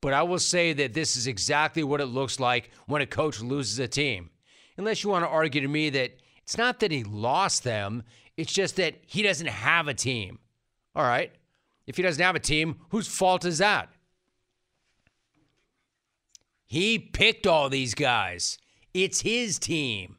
but 0.00 0.12
I 0.12 0.24
will 0.24 0.40
say 0.40 0.72
that 0.72 0.94
this 0.94 1.16
is 1.16 1.28
exactly 1.28 1.84
what 1.84 2.00
it 2.00 2.06
looks 2.06 2.40
like 2.40 2.70
when 2.86 3.02
a 3.02 3.06
coach 3.06 3.40
loses 3.40 3.78
a 3.78 3.86
team. 3.86 4.30
Unless 4.76 5.04
you 5.04 5.10
want 5.10 5.24
to 5.24 5.28
argue 5.28 5.60
to 5.60 5.68
me 5.68 5.90
that 5.90 6.16
it's 6.42 6.58
not 6.58 6.80
that 6.80 6.90
he 6.90 7.04
lost 7.04 7.62
them, 7.62 8.02
it's 8.36 8.52
just 8.52 8.76
that 8.76 8.96
he 9.06 9.22
doesn't 9.22 9.46
have 9.46 9.86
a 9.86 9.94
team. 9.94 10.40
All 10.94 11.04
right. 11.04 11.32
If 11.86 11.96
he 11.96 12.02
doesn't 12.02 12.22
have 12.22 12.36
a 12.36 12.40
team, 12.40 12.76
whose 12.90 13.08
fault 13.08 13.44
is 13.44 13.58
that? 13.58 13.88
He 16.66 16.98
picked 16.98 17.46
all 17.46 17.68
these 17.68 17.94
guys. 17.94 18.58
It's 18.94 19.22
his 19.22 19.58
team. 19.58 20.18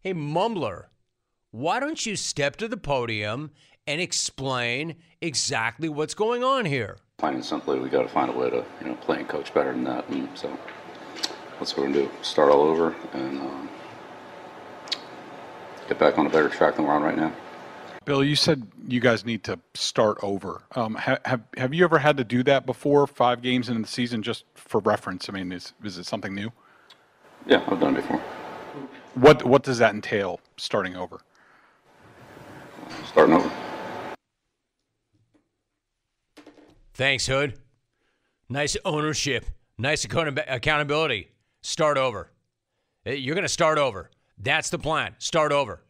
Hey, 0.00 0.12
Mumbler, 0.12 0.86
why 1.50 1.80
don't 1.80 2.04
you 2.04 2.16
step 2.16 2.56
to 2.56 2.68
the 2.68 2.76
podium 2.76 3.50
and 3.86 4.00
explain 4.00 4.96
exactly 5.20 5.88
what's 5.88 6.14
going 6.14 6.42
on 6.42 6.64
here? 6.64 6.96
Plain 7.18 7.34
and 7.34 7.44
simply, 7.44 7.78
we 7.78 7.88
got 7.88 8.02
to 8.02 8.08
find 8.08 8.30
a 8.30 8.36
way 8.36 8.50
to, 8.50 8.64
you 8.80 8.88
know, 8.88 8.94
play 8.96 9.18
and 9.18 9.28
coach 9.28 9.54
better 9.54 9.72
than 9.72 9.84
that. 9.84 10.08
And 10.08 10.28
so 10.34 10.58
that's 11.58 11.76
what 11.76 11.86
we're 11.86 11.92
to 11.92 12.00
do. 12.04 12.10
Start 12.22 12.50
all 12.50 12.62
over 12.62 12.94
and 13.12 13.40
um, 13.40 13.68
get 15.88 15.98
back 15.98 16.18
on 16.18 16.26
a 16.26 16.30
better 16.30 16.48
track 16.48 16.76
than 16.76 16.84
we're 16.84 16.92
on 16.92 17.02
right 17.02 17.16
now. 17.16 17.32
Bill, 18.06 18.22
you 18.22 18.36
said 18.36 18.68
you 18.86 19.00
guys 19.00 19.26
need 19.26 19.42
to 19.44 19.58
start 19.74 20.16
over. 20.22 20.62
Um, 20.76 20.94
have, 20.94 21.20
have 21.24 21.40
have 21.56 21.74
you 21.74 21.84
ever 21.84 21.98
had 21.98 22.16
to 22.18 22.24
do 22.24 22.44
that 22.44 22.64
before? 22.64 23.04
Five 23.08 23.42
games 23.42 23.68
into 23.68 23.82
the 23.82 23.88
season, 23.88 24.22
just 24.22 24.44
for 24.54 24.80
reference. 24.80 25.28
I 25.28 25.32
mean, 25.32 25.50
is 25.50 25.74
is 25.82 25.98
it 25.98 26.06
something 26.06 26.32
new? 26.32 26.52
Yeah, 27.46 27.64
I've 27.66 27.80
done 27.80 27.96
it 27.96 28.02
before. 28.02 28.18
What 29.16 29.44
what 29.44 29.64
does 29.64 29.78
that 29.78 29.92
entail? 29.92 30.40
Starting 30.56 30.96
over. 30.96 31.18
Starting 33.08 33.34
over. 33.34 33.50
Thanks, 36.94 37.26
Hood. 37.26 37.58
Nice 38.48 38.76
ownership. 38.84 39.46
Nice 39.78 40.04
accountability. 40.04 41.32
Start 41.62 41.98
over. 41.98 42.30
You're 43.04 43.34
going 43.34 43.42
to 43.42 43.48
start 43.48 43.78
over. 43.78 44.10
That's 44.38 44.70
the 44.70 44.78
plan. 44.78 45.16
Start 45.18 45.50
over. 45.50 45.82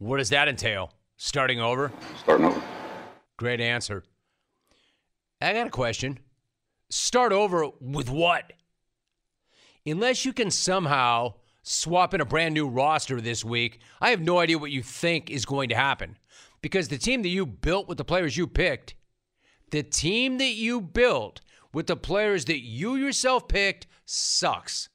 What 0.00 0.16
does 0.16 0.30
that 0.30 0.48
entail? 0.48 0.94
Starting 1.18 1.60
over? 1.60 1.92
Starting 2.20 2.46
over. 2.46 2.62
Great 3.36 3.60
answer. 3.60 4.02
I 5.42 5.52
got 5.52 5.66
a 5.66 5.70
question. 5.70 6.18
Start 6.88 7.32
over 7.32 7.68
with 7.82 8.08
what? 8.08 8.54
Unless 9.84 10.24
you 10.24 10.32
can 10.32 10.50
somehow 10.50 11.34
swap 11.62 12.14
in 12.14 12.22
a 12.22 12.24
brand 12.24 12.54
new 12.54 12.66
roster 12.66 13.20
this 13.20 13.44
week, 13.44 13.80
I 14.00 14.08
have 14.08 14.22
no 14.22 14.38
idea 14.38 14.56
what 14.56 14.70
you 14.70 14.82
think 14.82 15.28
is 15.28 15.44
going 15.44 15.68
to 15.68 15.74
happen. 15.74 16.16
Because 16.62 16.88
the 16.88 16.96
team 16.96 17.20
that 17.20 17.28
you 17.28 17.44
built 17.44 17.86
with 17.86 17.98
the 17.98 18.04
players 18.04 18.38
you 18.38 18.46
picked, 18.46 18.94
the 19.70 19.82
team 19.82 20.38
that 20.38 20.54
you 20.54 20.80
built 20.80 21.42
with 21.74 21.88
the 21.88 21.96
players 21.96 22.46
that 22.46 22.60
you 22.60 22.96
yourself 22.96 23.48
picked 23.48 23.86
sucks. 24.06 24.88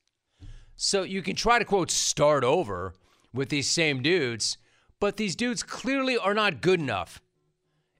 So 0.76 1.04
you 1.04 1.22
can 1.22 1.36
try 1.36 1.60
to 1.60 1.66
quote 1.66 1.92
start 1.92 2.44
over 2.44 2.96
with 3.32 3.50
these 3.50 3.70
same 3.70 4.02
dudes, 4.02 4.58
but 5.00 5.18
these 5.18 5.36
dudes 5.36 5.64
clearly 5.64 6.18
are 6.18 6.34
not 6.34 6.62
good 6.62 6.80
enough. 6.80 7.22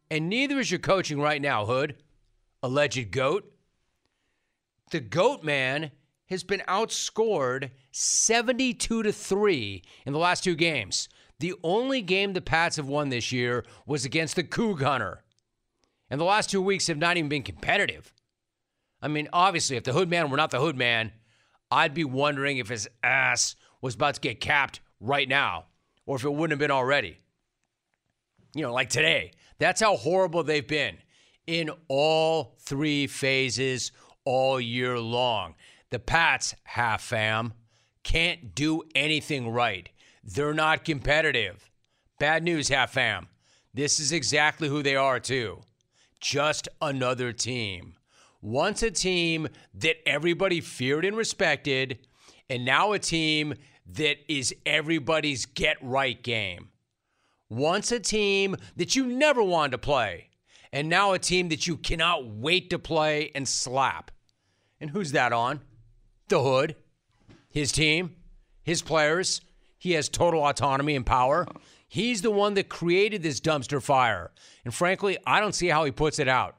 And 0.10 0.30
neither 0.30 0.60
is 0.60 0.72
your 0.72 0.80
coaching 0.80 1.20
right 1.20 1.42
now, 1.42 1.66
Hood. 1.66 1.96
Alleged 2.64 3.12
GOAT. 3.12 3.52
The 4.92 5.00
GOAT 5.00 5.44
man 5.44 5.92
has 6.28 6.44
been 6.44 6.62
outscored 6.68 7.72
72 7.92 9.04
to 9.04 9.12
3 9.12 9.84
in 10.06 10.14
the 10.14 10.20
last 10.20 10.44
two 10.44 10.56
games. 10.56 11.10
The 11.40 11.54
only 11.64 12.02
game 12.02 12.34
the 12.34 12.42
Pats 12.42 12.78
have 12.78 12.88
won 12.88 13.10
this 13.10 13.32
year 13.32 13.66
was 13.86 14.06
against 14.06 14.36
the 14.36 14.44
Coug 14.44 14.82
Hunter. 14.82 15.24
And 16.10 16.20
the 16.20 16.26
last 16.26 16.50
two 16.50 16.62
weeks 16.62 16.88
have 16.88 16.98
not 16.98 17.18
even 17.18 17.30
been 17.30 17.44
competitive. 17.44 18.14
I 19.02 19.08
mean, 19.08 19.28
obviously, 19.34 19.76
if 19.76 19.84
the 19.84 19.94
Hood 19.94 20.10
man 20.10 20.30
were 20.30 20.38
not 20.38 20.52
the 20.52 20.60
Hood 20.60 20.78
man, 20.78 21.12
I'd 21.70 21.94
be 21.94 22.06
wondering 22.06 22.58
if 22.58 22.70
his 22.70 22.88
ass 23.04 23.56
was 23.82 23.96
about 23.96 24.16
to 24.16 24.22
get 24.22 24.40
capped 24.40 24.80
right 25.00 25.28
now 25.28 25.66
or 26.06 26.16
if 26.16 26.24
it 26.24 26.34
wouldn't 26.34 26.52
have 26.52 26.60
been 26.60 26.72
already. 26.72 27.18
You 28.54 28.64
know, 28.64 28.74
like 28.74 28.90
today. 28.90 29.32
That's 29.58 29.82
how 29.82 29.96
horrible 29.96 30.44
they've 30.44 30.68
been 30.68 30.98
in 31.48 31.70
all 31.88 32.56
three 32.60 33.08
phases 33.08 33.92
all 34.26 34.60
year 34.60 35.00
long. 35.00 35.56
The 35.92 36.00
Pats, 36.00 36.56
half 36.64 37.02
fam, 37.02 37.54
can't 38.04 38.54
do 38.56 38.84
anything 38.94 39.50
right. 39.50 39.90
They're 40.24 40.54
not 40.54 40.84
competitive. 40.84 41.70
Bad 42.20 42.44
news, 42.44 42.70
half 42.70 42.94
fam. 42.94 43.28
This 43.74 44.00
is 44.00 44.12
exactly 44.12 44.68
who 44.68 44.82
they 44.82 44.96
are, 44.96 45.20
too. 45.20 45.62
Just 46.20 46.68
another 46.82 47.32
team. 47.32 47.96
Once 48.42 48.82
a 48.84 48.92
team 48.92 49.48
that 49.74 49.98
everybody 50.08 50.62
feared 50.62 51.06
and 51.06 51.18
respected, 51.18 52.00
and 52.50 52.66
now 52.66 52.94
a 52.94 53.00
team 53.00 53.54
that 53.94 54.18
is 54.32 54.54
everybody's 54.66 55.46
get 55.46 55.78
right 55.82 56.22
game. 56.22 56.70
Once 57.50 57.92
a 57.92 58.00
team 58.00 58.56
that 58.76 58.96
you 58.96 59.06
never 59.06 59.44
wanted 59.44 59.72
to 59.72 59.78
play, 59.78 60.30
and 60.72 60.90
now 60.90 61.14
a 61.14 61.20
team 61.20 61.50
that 61.50 61.68
you 61.68 61.78
cannot 61.78 62.28
wait 62.28 62.70
to 62.70 62.80
play 62.80 63.32
and 63.34 63.48
slap. 63.48 64.12
And 64.82 64.90
who's 64.90 65.14
that 65.14 65.32
on? 65.32 65.62
The 66.28 66.42
Hood. 66.42 66.76
His 67.50 67.72
team, 67.72 68.16
his 68.64 68.82
players. 68.82 69.40
He 69.78 69.94
has 69.94 70.10
total 70.10 70.44
autonomy 70.44 70.96
and 70.96 71.06
power. 71.06 71.48
He's 71.88 72.22
the 72.22 72.32
one 72.32 72.56
that 72.56 72.68
created 72.68 73.24
this 73.24 73.40
dumpster 73.40 73.82
fire. 73.82 74.32
And 74.66 74.74
frankly, 74.74 75.18
I 75.26 75.40
don't 75.40 75.56
see 75.56 75.68
how 75.68 75.86
he 75.86 75.92
puts 75.92 76.20
it 76.20 76.28
out. 76.28 76.58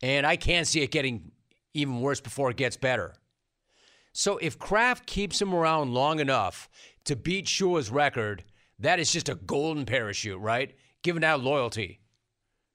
And 0.00 0.24
I 0.24 0.36
can't 0.36 0.66
see 0.66 0.82
it 0.82 0.92
getting 0.92 1.32
even 1.74 2.00
worse 2.00 2.20
before 2.20 2.50
it 2.50 2.56
gets 2.56 2.76
better. 2.76 3.14
So 4.12 4.38
if 4.38 4.58
Kraft 4.58 5.06
keeps 5.06 5.40
him 5.40 5.54
around 5.54 5.94
long 5.94 6.20
enough 6.20 6.68
to 7.04 7.16
beat 7.16 7.46
Shula's 7.46 7.90
record, 7.90 8.44
that 8.78 8.98
is 8.98 9.12
just 9.12 9.28
a 9.28 9.34
golden 9.34 9.84
parachute, 9.86 10.40
right? 10.40 10.74
Given 11.02 11.22
that 11.22 11.40
loyalty. 11.40 12.00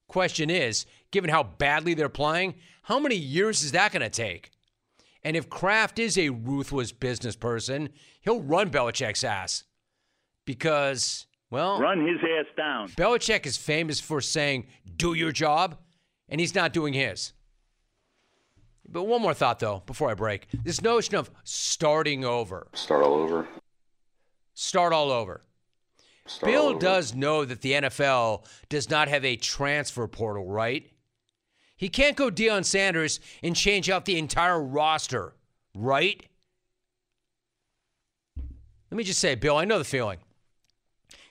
Question 0.08 0.50
is, 0.50 0.86
given 1.12 1.30
how 1.30 1.44
badly 1.44 1.94
they're 1.94 2.10
playing, 2.10 2.56
how 2.84 3.00
many 3.00 3.16
years 3.16 3.64
is 3.64 3.72
that 3.72 3.92
going 3.92 4.02
to 4.02 4.10
take? 4.10 4.52
And 5.24 5.38
if 5.38 5.50
Kraft 5.50 6.00
is 6.00 6.18
a 6.18 6.30
ruthless 6.30 6.92
business 6.92 7.36
person, 7.36 7.90
he'll 8.22 8.42
run 8.42 8.70
Belichick's 8.70 9.24
ass. 9.24 9.64
Because, 10.46 11.26
well, 11.50 11.80
run 11.80 12.06
his 12.06 12.18
ass 12.20 12.46
down. 12.58 12.90
Belichick 12.90 13.46
is 13.46 13.56
famous 13.56 14.02
for 14.02 14.20
saying, 14.20 14.68
do 14.98 15.14
your 15.14 15.32
job, 15.32 15.78
and 16.28 16.42
he's 16.42 16.54
not 16.54 16.74
doing 16.74 16.94
his. 16.94 17.32
But 18.88 19.04
one 19.04 19.22
more 19.22 19.34
thought, 19.34 19.60
though, 19.60 19.82
before 19.86 20.10
I 20.10 20.14
break. 20.14 20.48
This 20.64 20.82
notion 20.82 21.16
of 21.16 21.32
starting 21.44 22.26
over. 22.26 22.68
Start 22.74 23.04
all 23.04 23.14
over. 23.16 23.48
Start 24.54 24.94
all 24.94 25.12
over. 25.12 25.42
Start 26.26 26.52
Bill 26.52 26.64
all 26.64 26.70
over. 26.70 26.80
does 26.80 27.16
know 27.16 27.44
that 27.46 27.62
the 27.62 27.74
NFL 27.74 28.46
does 28.70 28.90
not 28.90 29.08
have 29.08 29.26
a 29.26 29.36
transfer 29.36 30.08
portal, 30.08 30.48
right? 30.48 30.90
He 31.76 31.90
can't 31.90 32.16
go 32.16 32.30
Deion 32.30 32.64
Sanders 32.64 33.20
and 33.42 33.56
change 33.56 33.90
out 33.90 34.06
the 34.06 34.18
entire 34.18 34.62
roster, 34.62 35.34
right? 35.76 36.24
Let 38.92 38.98
me 38.98 39.04
just 39.04 39.20
say, 39.20 39.36
Bill, 39.36 39.58
I 39.58 39.66
know 39.66 39.80
the 39.80 39.84
feeling. 39.84 40.20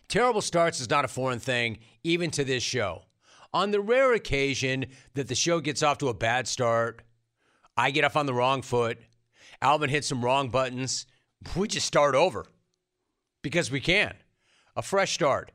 Terrible 0.08 0.42
starts 0.42 0.80
is 0.80 0.90
not 0.90 1.04
a 1.04 1.08
foreign 1.08 1.38
thing, 1.38 1.78
even 2.02 2.30
to 2.32 2.44
this 2.44 2.62
show. 2.62 3.04
On 3.54 3.70
the 3.70 3.80
rare 3.80 4.12
occasion 4.14 4.86
that 5.14 5.28
the 5.28 5.34
show 5.34 5.60
gets 5.60 5.82
off 5.82 5.98
to 5.98 6.08
a 6.08 6.14
bad 6.14 6.48
start, 6.48 7.02
I 7.76 7.90
get 7.90 8.04
off 8.04 8.16
on 8.16 8.26
the 8.26 8.34
wrong 8.34 8.62
foot, 8.62 8.98
Alvin 9.60 9.90
hits 9.90 10.08
some 10.08 10.24
wrong 10.24 10.48
buttons, 10.50 11.06
we 11.56 11.68
just 11.68 11.86
start 11.86 12.14
over 12.14 12.46
because 13.42 13.70
we 13.70 13.80
can. 13.80 14.14
A 14.76 14.82
fresh 14.82 15.12
start. 15.12 15.52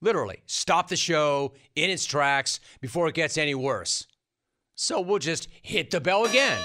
Literally, 0.00 0.42
stop 0.46 0.88
the 0.88 0.96
show 0.96 1.54
in 1.74 1.90
its 1.90 2.04
tracks 2.04 2.60
before 2.80 3.08
it 3.08 3.14
gets 3.14 3.36
any 3.36 3.54
worse. 3.54 4.06
So 4.74 5.00
we'll 5.00 5.18
just 5.18 5.48
hit 5.62 5.90
the 5.90 6.00
bell 6.00 6.24
again. 6.24 6.58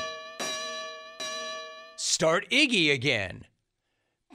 Start 1.95 2.50
Iggy 2.51 2.91
again. 2.93 3.45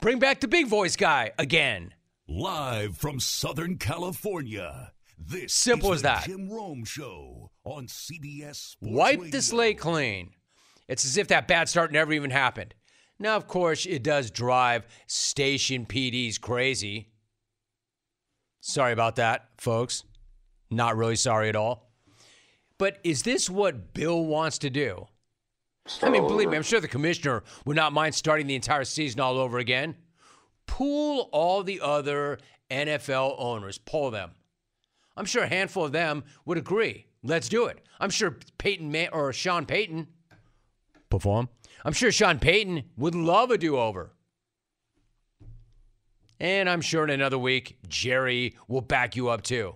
Bring 0.01 0.19
back 0.19 0.41
the 0.41 0.47
big 0.47 0.67
voice 0.67 0.95
guy 0.95 1.31
again. 1.37 1.93
Live 2.27 2.97
from 2.97 3.19
Southern 3.19 3.77
California. 3.77 4.91
This 5.17 5.53
Simple 5.53 5.91
is 5.93 5.97
as 5.97 6.01
the 6.01 6.07
that. 6.07 6.25
Jim 6.25 6.49
Rome 6.49 6.83
Show 6.85 7.51
on 7.63 7.87
CBS 7.87 8.55
Sports 8.55 8.93
Wipe 8.93 9.19
Radio. 9.19 9.31
the 9.31 9.41
slate 9.41 9.79
clean. 9.79 10.31
It's 10.89 11.05
as 11.05 11.17
if 11.17 11.27
that 11.27 11.47
bad 11.47 11.69
start 11.69 11.91
never 11.91 12.11
even 12.11 12.31
happened. 12.31 12.73
Now, 13.19 13.35
of 13.37 13.47
course, 13.47 13.85
it 13.85 14.03
does 14.03 14.31
drive 14.31 14.87
station 15.07 15.85
PDs 15.85 16.41
crazy. 16.41 17.11
Sorry 18.59 18.91
about 18.91 19.15
that, 19.17 19.49
folks. 19.57 20.03
Not 20.71 20.97
really 20.97 21.15
sorry 21.15 21.47
at 21.47 21.55
all. 21.55 21.91
But 22.77 22.97
is 23.03 23.23
this 23.23 23.49
what 23.49 23.93
Bill 23.93 24.25
wants 24.25 24.57
to 24.59 24.69
do? 24.69 25.07
I 26.01 26.09
mean, 26.09 26.27
believe 26.27 26.49
me, 26.49 26.57
I'm 26.57 26.63
sure 26.63 26.79
the 26.79 26.87
commissioner 26.87 27.43
would 27.65 27.75
not 27.75 27.93
mind 27.93 28.15
starting 28.15 28.47
the 28.47 28.55
entire 28.55 28.83
season 28.83 29.19
all 29.19 29.37
over 29.37 29.59
again. 29.59 29.95
Pool 30.65 31.29
all 31.31 31.63
the 31.63 31.81
other 31.81 32.39
NFL 32.71 33.35
owners, 33.37 33.77
poll 33.77 34.11
them. 34.11 34.31
I'm 35.17 35.25
sure 35.25 35.43
a 35.43 35.47
handful 35.47 35.85
of 35.85 35.91
them 35.91 36.23
would 36.45 36.57
agree. 36.57 37.07
Let's 37.23 37.49
do 37.49 37.65
it. 37.65 37.85
I'm 37.99 38.11
sure 38.11 38.37
Peyton 38.57 38.91
Man- 38.91 39.09
or 39.11 39.33
Sean 39.33 39.65
Payton 39.65 40.07
perform. 41.09 41.49
I'm 41.83 41.93
sure 41.93 42.11
Sean 42.11 42.39
Payton 42.39 42.83
would 42.97 43.15
love 43.15 43.51
a 43.51 43.57
do-over. 43.57 44.11
And 46.39 46.69
I'm 46.69 46.81
sure 46.81 47.03
in 47.03 47.09
another 47.09 47.37
week, 47.37 47.77
Jerry 47.87 48.55
will 48.67 48.81
back 48.81 49.15
you 49.15 49.29
up 49.29 49.41
too. 49.41 49.75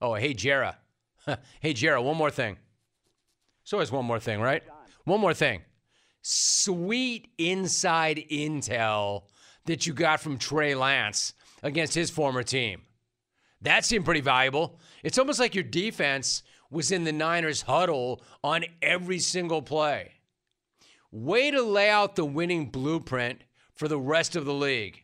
Oh, 0.00 0.14
hey, 0.14 0.32
Jera. 0.32 0.76
hey, 1.60 1.74
Jera, 1.74 2.02
one 2.02 2.16
more 2.16 2.30
thing. 2.30 2.56
It's 3.62 3.72
always 3.72 3.92
one 3.92 4.06
more 4.06 4.20
thing, 4.20 4.40
right? 4.40 4.62
One 5.04 5.20
more 5.20 5.34
thing. 5.34 5.62
Sweet 6.22 7.28
inside 7.36 8.24
intel 8.30 9.24
that 9.66 9.86
you 9.86 9.92
got 9.92 10.20
from 10.20 10.38
Trey 10.38 10.74
Lance 10.74 11.34
against 11.62 11.94
his 11.94 12.10
former 12.10 12.42
team. 12.42 12.82
That 13.60 13.84
seemed 13.84 14.04
pretty 14.04 14.20
valuable. 14.20 14.78
It's 15.02 15.18
almost 15.18 15.40
like 15.40 15.54
your 15.54 15.64
defense 15.64 16.42
was 16.70 16.92
in 16.92 17.04
the 17.04 17.12
Niners 17.12 17.62
huddle 17.62 18.22
on 18.44 18.64
every 18.80 19.18
single 19.18 19.62
play. 19.62 20.12
Way 21.10 21.50
to 21.50 21.62
lay 21.62 21.88
out 21.88 22.16
the 22.16 22.24
winning 22.24 22.66
blueprint 22.70 23.42
for 23.74 23.88
the 23.88 23.98
rest 23.98 24.36
of 24.36 24.44
the 24.44 24.54
league. 24.54 25.02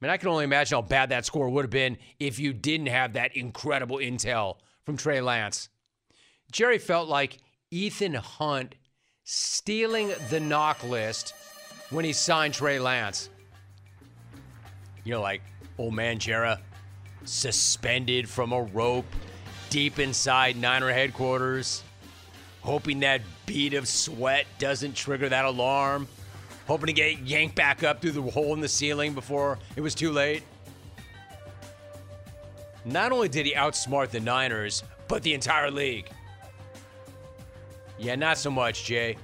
I 0.00 0.04
mean, 0.04 0.10
I 0.10 0.16
can 0.16 0.28
only 0.28 0.44
imagine 0.44 0.76
how 0.76 0.82
bad 0.82 1.08
that 1.08 1.24
score 1.24 1.48
would 1.48 1.64
have 1.64 1.70
been 1.70 1.98
if 2.20 2.38
you 2.38 2.52
didn't 2.52 2.86
have 2.86 3.14
that 3.14 3.36
incredible 3.36 3.96
intel 3.96 4.56
from 4.84 4.96
Trey 4.96 5.20
Lance. 5.20 5.70
Jerry 6.52 6.78
felt 6.78 7.08
like 7.08 7.38
Ethan 7.70 8.14
Hunt 8.14 8.74
stealing 9.24 10.08
the 10.30 10.38
NOC 10.38 10.88
list 10.88 11.34
when 11.90 12.04
he 12.04 12.12
signed 12.12 12.54
Trey 12.54 12.78
Lance. 12.78 13.30
You 15.04 15.14
know, 15.14 15.20
like 15.20 15.42
old 15.78 15.94
man 15.94 16.18
Jera 16.18 16.58
suspended 17.24 18.28
from 18.28 18.52
a 18.52 18.62
rope 18.62 19.06
deep 19.70 19.98
inside 19.98 20.56
Niner 20.56 20.92
headquarters, 20.92 21.82
hoping 22.60 23.00
that 23.00 23.20
bead 23.46 23.74
of 23.74 23.88
sweat 23.88 24.46
doesn't 24.58 24.94
trigger 24.94 25.28
that 25.28 25.44
alarm, 25.44 26.08
hoping 26.66 26.86
to 26.86 26.92
get 26.92 27.18
yanked 27.20 27.54
back 27.54 27.82
up 27.82 28.00
through 28.00 28.12
the 28.12 28.22
hole 28.22 28.54
in 28.54 28.60
the 28.60 28.68
ceiling 28.68 29.14
before 29.14 29.58
it 29.76 29.80
was 29.80 29.94
too 29.94 30.10
late. 30.12 30.42
Not 32.84 33.12
only 33.12 33.28
did 33.28 33.46
he 33.46 33.54
outsmart 33.54 34.10
the 34.10 34.20
Niners, 34.20 34.82
but 35.08 35.22
the 35.22 35.34
entire 35.34 35.70
league. 35.70 36.08
Yeah, 37.98 38.14
not 38.14 38.38
so 38.38 38.50
much, 38.50 38.84
Jay. 38.84 39.16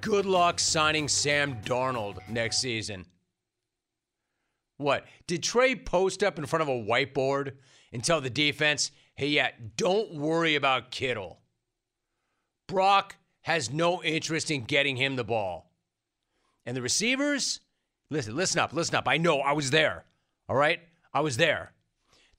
Good 0.00 0.26
luck 0.26 0.60
signing 0.60 1.08
Sam 1.08 1.60
Darnold 1.62 2.18
next 2.28 2.58
season. 2.58 3.06
What? 4.76 5.06
Did 5.26 5.42
Trey 5.42 5.74
post 5.74 6.22
up 6.22 6.38
in 6.38 6.46
front 6.46 6.62
of 6.62 6.68
a 6.68 6.72
whiteboard 6.72 7.52
and 7.92 8.04
tell 8.04 8.20
the 8.20 8.30
defense, 8.30 8.90
hey, 9.14 9.28
yeah, 9.28 9.50
don't 9.76 10.14
worry 10.14 10.56
about 10.56 10.90
Kittle? 10.90 11.40
Brock 12.66 13.16
has 13.42 13.70
no 13.70 14.02
interest 14.02 14.50
in 14.50 14.64
getting 14.64 14.96
him 14.96 15.16
the 15.16 15.24
ball. 15.24 15.70
And 16.66 16.76
the 16.76 16.82
receivers, 16.82 17.60
listen, 18.10 18.34
listen 18.34 18.60
up, 18.60 18.72
listen 18.72 18.94
up. 18.94 19.06
I 19.06 19.18
know 19.18 19.40
I 19.40 19.52
was 19.52 19.70
there. 19.70 20.04
All 20.48 20.56
right? 20.56 20.80
I 21.12 21.20
was 21.20 21.36
there. 21.36 21.72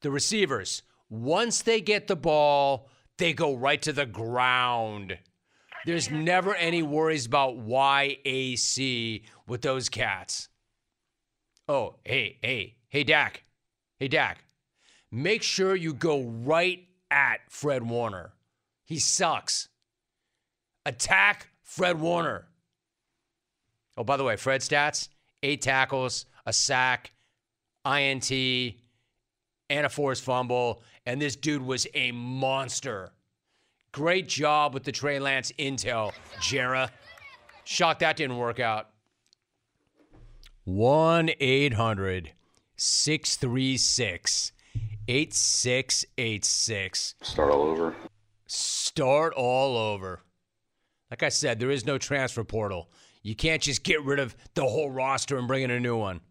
The 0.01 0.11
receivers, 0.11 0.81
once 1.09 1.61
they 1.61 1.81
get 1.81 2.07
the 2.07 2.15
ball, 2.15 2.89
they 3.17 3.33
go 3.33 3.55
right 3.55 3.81
to 3.83 3.93
the 3.93 4.05
ground. 4.05 5.17
There's 5.85 6.09
never 6.09 6.55
any 6.55 6.81
worries 6.81 7.27
about 7.27 7.57
YAC 7.57 9.23
with 9.47 9.61
those 9.61 9.89
cats. 9.89 10.49
Oh, 11.67 11.95
hey, 12.03 12.37
hey, 12.41 12.75
hey, 12.89 13.03
Dak. 13.03 13.43
Hey, 13.99 14.07
Dak. 14.07 14.43
Make 15.11 15.43
sure 15.43 15.75
you 15.75 15.93
go 15.93 16.23
right 16.23 16.87
at 17.11 17.39
Fred 17.49 17.83
Warner. 17.83 18.33
He 18.83 18.99
sucks. 18.99 19.69
Attack 20.85 21.47
Fred 21.63 21.99
Warner. 21.99 22.47
Oh, 23.97 24.03
by 24.03 24.17
the 24.17 24.23
way, 24.23 24.35
Fred 24.35 24.61
stats 24.61 25.09
eight 25.43 25.61
tackles, 25.61 26.25
a 26.45 26.53
sack, 26.53 27.11
INT, 27.85 28.31
and 28.31 29.85
a 29.85 29.89
forced 29.89 30.23
fumble. 30.23 30.81
And 31.05 31.21
this 31.21 31.35
dude 31.35 31.61
was 31.61 31.85
a 31.93 32.11
monster. 32.11 33.11
Great 33.91 34.27
job 34.27 34.73
with 34.73 34.83
the 34.83 34.91
Trey 34.91 35.19
Lance 35.19 35.51
intel, 35.59 36.11
Jera. 36.39 36.89
Shocked 37.63 38.01
that 38.01 38.17
didn't 38.17 38.37
work 38.37 38.59
out. 38.59 38.89
1 40.65 41.29
800 41.39 42.33
636 42.75 44.51
8686. 45.07 47.15
Start 47.21 47.51
all 47.51 47.61
over. 47.61 47.95
Start 48.47 49.33
all 49.35 49.77
over. 49.77 50.21
Like 51.09 51.23
I 51.23 51.29
said, 51.29 51.59
there 51.59 51.71
is 51.71 51.85
no 51.85 51.97
transfer 51.97 52.43
portal. 52.43 52.89
You 53.21 53.35
can't 53.35 53.61
just 53.61 53.83
get 53.83 54.03
rid 54.03 54.19
of 54.19 54.35
the 54.53 54.63
whole 54.63 54.89
roster 54.89 55.37
and 55.37 55.47
bring 55.47 55.63
in 55.63 55.71
a 55.71 55.79
new 55.79 55.97
one. 55.97 56.21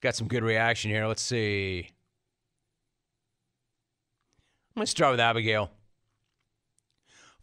Got 0.00 0.16
some 0.16 0.28
good 0.28 0.42
reaction 0.42 0.90
here. 0.90 1.06
Let's 1.06 1.22
see. 1.22 1.90
I'm 4.70 4.80
going 4.80 4.86
to 4.86 4.90
start 4.90 5.12
with 5.12 5.20
Abigail. 5.20 5.70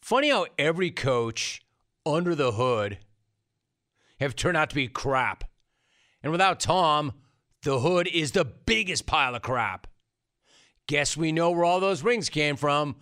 Funny 0.01 0.29
how 0.29 0.47
every 0.57 0.89
coach 0.89 1.61
under 2.05 2.33
the 2.33 2.53
hood 2.53 2.97
have 4.19 4.35
turned 4.35 4.57
out 4.57 4.69
to 4.69 4.75
be 4.75 4.87
crap. 4.87 5.43
And 6.23 6.31
without 6.31 6.59
Tom, 6.59 7.13
the 7.63 7.79
hood 7.79 8.07
is 8.07 8.31
the 8.31 8.45
biggest 8.45 9.05
pile 9.05 9.35
of 9.35 9.41
crap. 9.41 9.87
Guess 10.87 11.17
we 11.17 11.31
know 11.31 11.51
where 11.51 11.65
all 11.65 11.79
those 11.79 12.01
rings 12.01 12.29
came 12.29 12.55
from. 12.55 12.95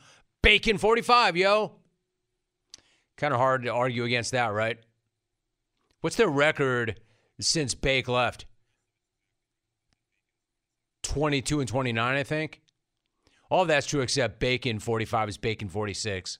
Bacon 0.46 0.78
45, 0.78 1.38
yo. 1.38 1.72
Kind 3.18 3.34
of 3.34 3.40
hard 3.40 3.64
to 3.64 3.70
argue 3.70 4.04
against 4.04 4.32
that, 4.34 4.54
right? 4.54 4.78
What's 6.02 6.18
their 6.18 6.30
record 6.30 7.00
since 7.40 7.74
Bake 7.74 8.08
left? 8.08 8.46
22 11.02 11.62
and 11.62 11.68
29, 11.68 12.16
I 12.16 12.22
think. 12.22 12.62
All 13.50 13.66
that's 13.66 13.88
true 13.88 14.02
except 14.02 14.40
Bacon 14.40 14.78
45 14.78 15.30
is 15.30 15.38
Bacon 15.40 15.68
46. 15.68 16.38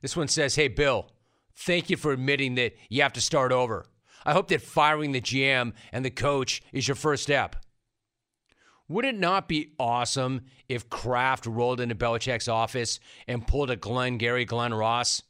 This 0.00 0.16
one 0.16 0.28
says, 0.28 0.54
Hey, 0.54 0.68
Bill, 0.68 1.10
thank 1.56 1.90
you 1.90 1.96
for 1.96 2.12
admitting 2.12 2.54
that 2.54 2.76
you 2.88 3.02
have 3.02 3.14
to 3.14 3.20
start 3.20 3.50
over. 3.50 3.84
I 4.24 4.32
hope 4.32 4.46
that 4.48 4.62
firing 4.62 5.10
the 5.10 5.20
GM 5.20 5.72
and 5.90 6.04
the 6.04 6.10
coach 6.10 6.62
is 6.72 6.86
your 6.86 6.94
first 6.94 7.24
step. 7.24 7.56
Would 8.88 9.04
it 9.04 9.18
not 9.18 9.48
be 9.48 9.72
awesome 9.78 10.42
if 10.68 10.88
Kraft 10.88 11.46
rolled 11.46 11.80
into 11.80 11.94
Belichick's 11.94 12.48
office 12.48 13.00
and 13.26 13.46
pulled 13.46 13.70
a 13.70 13.76
Glengarry 13.76 14.44
Glen 14.44 14.72
Ross? 14.72 15.22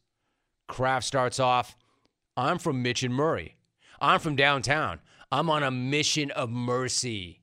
Kraft 0.69 1.07
starts 1.07 1.41
off, 1.41 1.77
I'm 2.37 2.59
from 2.59 2.83
Mitch 2.83 3.03
and 3.03 3.15
Murray. 3.15 3.57
I'm 4.01 4.21
from 4.21 4.37
downtown. 4.37 5.01
I'm 5.33 5.49
on 5.49 5.63
a 5.63 5.71
mission 5.71 6.31
of 6.33 6.51
mercy. 6.51 7.41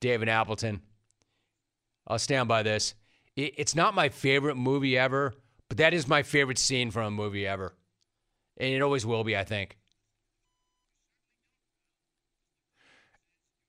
David 0.00 0.28
Appleton. 0.28 0.80
I'll 2.06 2.18
stand 2.18 2.48
by 2.48 2.62
this. 2.62 2.94
It's 3.36 3.76
not 3.76 3.94
my 3.94 4.08
favorite 4.08 4.56
movie 4.56 4.96
ever, 4.96 5.34
but 5.68 5.78
that 5.78 5.94
is 5.94 6.08
my 6.08 6.22
favorite 6.22 6.58
scene 6.58 6.90
from 6.90 7.04
a 7.04 7.10
movie 7.10 7.46
ever. 7.46 7.74
And 8.58 8.72
it 8.72 8.82
always 8.82 9.04
will 9.04 9.22
be, 9.22 9.36
I 9.36 9.44
think. 9.44 9.76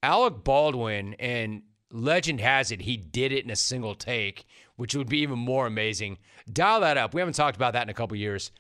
Alec 0.03 0.43
Baldwin, 0.43 1.13
and 1.15 1.61
legend 1.91 2.39
has 2.41 2.71
it, 2.71 2.81
he 2.81 2.97
did 2.97 3.31
it 3.31 3.43
in 3.43 3.51
a 3.51 3.55
single 3.55 3.95
take, 3.95 4.45
which 4.75 4.95
would 4.95 5.09
be 5.09 5.19
even 5.19 5.37
more 5.37 5.67
amazing. 5.67 6.17
Dial 6.51 6.81
that 6.81 6.97
up. 6.97 7.13
We 7.13 7.21
haven't 7.21 7.35
talked 7.35 7.55
about 7.55 7.73
that 7.73 7.83
in 7.83 7.89
a 7.89 7.93
couple 7.93 8.17
years. 8.17 8.51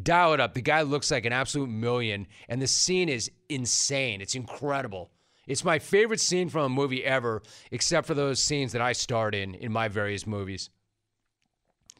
Dial 0.00 0.32
it 0.32 0.40
up. 0.40 0.54
The 0.54 0.62
guy 0.62 0.82
looks 0.82 1.10
like 1.10 1.24
an 1.24 1.32
absolute 1.32 1.68
million, 1.68 2.26
and 2.48 2.60
the 2.60 2.66
scene 2.66 3.08
is 3.08 3.30
insane. 3.48 4.20
It's 4.20 4.34
incredible. 4.34 5.10
It's 5.46 5.64
my 5.64 5.78
favorite 5.78 6.20
scene 6.20 6.48
from 6.48 6.64
a 6.64 6.68
movie 6.68 7.04
ever, 7.04 7.42
except 7.70 8.06
for 8.06 8.14
those 8.14 8.42
scenes 8.42 8.72
that 8.72 8.80
I 8.80 8.92
starred 8.92 9.34
in 9.34 9.54
in 9.54 9.72
my 9.72 9.88
various 9.88 10.26
movies. 10.26 10.70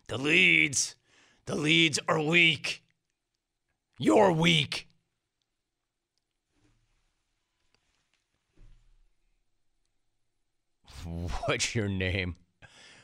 The 0.08 0.18
leads. 0.18 0.96
The 1.46 1.54
leads 1.54 1.98
are 2.08 2.20
weak. 2.20 2.82
You're 3.98 4.32
weak. 4.32 4.88
What's 11.46 11.74
your 11.74 11.88
name? 11.88 12.36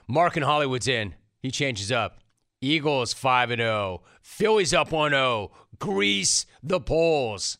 Mark 0.06 0.36
in 0.36 0.42
Hollywood's 0.42 0.88
in. 0.88 1.14
He 1.40 1.50
changes 1.50 1.92
up. 1.92 2.18
Eagles 2.60 3.12
5 3.12 3.50
and 3.52 3.60
0. 3.60 4.02
Phillies 4.22 4.74
up 4.74 4.90
1 4.90 5.10
0. 5.10 5.52
Grease 5.78 6.46
the 6.62 6.80
poles. 6.80 7.58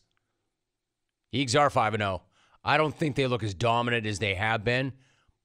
Eagles 1.31 1.55
are 1.55 1.69
5 1.69 1.93
and 1.93 2.01
0. 2.01 2.23
I 2.63 2.77
don't 2.77 2.95
think 2.95 3.15
they 3.15 3.27
look 3.27 3.43
as 3.43 3.53
dominant 3.53 4.05
as 4.05 4.19
they 4.19 4.35
have 4.35 4.63
been. 4.63 4.93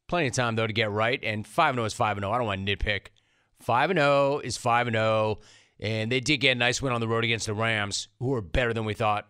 Plenty 0.08 0.28
of 0.28 0.34
time 0.34 0.56
though 0.56 0.66
to 0.66 0.72
get 0.72 0.90
right 0.90 1.20
and 1.22 1.46
5 1.46 1.74
0 1.74 1.84
is 1.84 1.94
5 1.94 2.18
0. 2.18 2.30
I 2.30 2.38
don't 2.38 2.46
want 2.46 2.66
to 2.66 2.76
nitpick. 2.76 3.08
5 3.60 3.90
0 3.92 4.38
is 4.42 4.56
5 4.56 4.90
0 4.90 5.38
and 5.80 6.10
they 6.10 6.20
did 6.20 6.38
get 6.38 6.52
a 6.52 6.54
nice 6.54 6.80
win 6.80 6.92
on 6.92 7.00
the 7.00 7.08
road 7.08 7.24
against 7.24 7.46
the 7.46 7.54
Rams, 7.54 8.08
who 8.20 8.32
are 8.34 8.40
better 8.40 8.72
than 8.72 8.84
we 8.84 8.94
thought. 8.94 9.26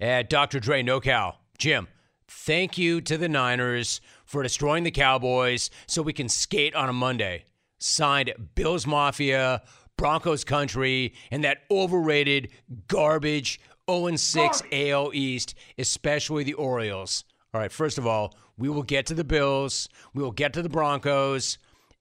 Eh, 0.00 0.06
At 0.06 0.30
Dr. 0.30 0.60
Dre 0.60 0.82
NoCal, 0.82 1.34
Jim, 1.58 1.88
Thank 2.36 2.76
you 2.76 3.00
to 3.02 3.16
the 3.16 3.28
Niners 3.28 4.02
for 4.26 4.42
destroying 4.42 4.84
the 4.84 4.90
Cowboys 4.90 5.70
so 5.86 6.02
we 6.02 6.12
can 6.12 6.28
skate 6.28 6.74
on 6.74 6.90
a 6.90 6.92
Monday. 6.92 7.44
Signed 7.78 8.34
Bills 8.54 8.86
Mafia, 8.86 9.62
Broncos 9.96 10.44
Country, 10.44 11.14
and 11.30 11.42
that 11.44 11.62
overrated 11.70 12.50
garbage 12.88 13.60
0 13.88 14.16
6 14.16 14.62
AL 14.72 15.14
East, 15.14 15.54
especially 15.78 16.44
the 16.44 16.54
Orioles. 16.54 17.24
All 17.54 17.60
right, 17.62 17.72
first 17.72 17.96
of 17.96 18.06
all, 18.06 18.36
we 18.58 18.68
will 18.68 18.82
get 18.82 19.06
to 19.06 19.14
the 19.14 19.24
Bills, 19.24 19.88
we 20.12 20.22
will 20.22 20.32
get 20.32 20.52
to 20.54 20.62
the 20.62 20.68
Broncos. 20.68 21.56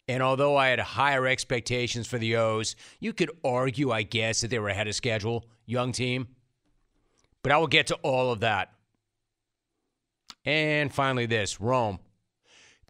And 0.09 0.21
although 0.21 0.57
I 0.57 0.67
had 0.67 0.79
higher 0.79 1.25
expectations 1.25 2.07
for 2.07 2.17
the 2.17 2.35
O's, 2.35 2.75
you 2.99 3.13
could 3.13 3.31
argue, 3.45 3.91
I 3.91 4.01
guess, 4.01 4.41
that 4.41 4.49
they 4.49 4.59
were 4.59 4.69
ahead 4.69 4.89
of 4.89 4.95
schedule, 4.95 5.45
young 5.65 5.93
team. 5.93 6.27
But 7.43 7.53
I 7.53 7.57
will 7.57 7.67
get 7.67 7.87
to 7.87 7.95
all 7.97 8.31
of 8.31 8.41
that. 8.41 8.72
And 10.45 10.93
finally, 10.93 11.25
this 11.25 11.61
Rome 11.61 11.99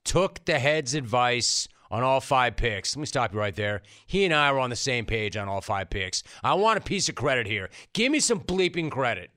took 0.03 0.43
the 0.45 0.59
head's 0.59 0.95
advice 0.95 1.67
on 1.91 2.01
all 2.03 2.19
five 2.19 2.55
picks. 2.55 2.95
Let 2.95 3.01
me 3.01 3.05
stop 3.05 3.33
you 3.33 3.39
right 3.39 3.55
there. 3.55 3.83
He 4.07 4.25
and 4.25 4.33
I 4.33 4.51
were 4.51 4.59
on 4.59 4.71
the 4.71 4.75
same 4.75 5.05
page 5.05 5.37
on 5.37 5.47
all 5.47 5.61
five 5.61 5.89
picks. 5.89 6.23
I 6.43 6.55
want 6.55 6.79
a 6.79 6.81
piece 6.81 7.07
of 7.07 7.15
credit 7.15 7.45
here. 7.45 7.69
Give 7.93 8.11
me 8.11 8.19
some 8.19 8.39
bleeping 8.39 8.89
credit. 8.89 9.29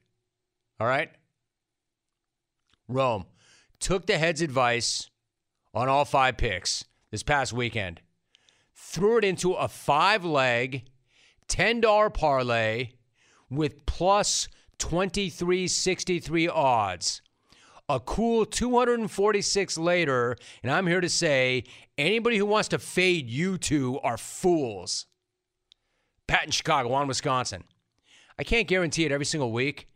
All 0.81 0.87
right? 0.87 1.11
Rome 2.89 3.27
took 3.79 4.07
the 4.07 4.17
head's 4.17 4.41
advice 4.41 5.11
on 5.75 5.89
all 5.89 6.07
five 6.07 6.39
picks 6.39 6.85
this 7.11 7.23
past 7.23 7.53
weekend, 7.53 8.01
threw 8.75 9.19
it 9.19 9.25
into 9.25 9.53
a 9.53 9.69
five 9.69 10.25
leg, 10.25 10.89
$10 11.49 12.15
parlay 12.15 12.93
with 13.51 13.85
plus 13.85 14.49
2363 14.79 16.49
odds 16.49 17.23
a 17.89 18.01
cool 18.01 18.45
246 18.45 19.79
later, 19.79 20.37
and 20.63 20.73
I'm 20.73 20.87
here 20.87 21.01
to 21.01 21.09
say 21.09 21.65
anybody 21.97 22.37
who 22.37 22.47
wants 22.47 22.69
to 22.69 22.79
fade 22.79 23.31
you 23.31 23.59
two 23.59 24.01
are 24.01 24.17
fools. 24.17 25.07
Pat 26.27 26.45
in 26.45 26.51
Chicago, 26.51 26.93
on 26.93 27.07
Wisconsin. 27.07 27.65
I 28.39 28.43
can't 28.43 28.67
guarantee 28.67 29.05
it 29.05 29.13
every 29.13 29.25
single 29.25 29.53
week. 29.53 29.89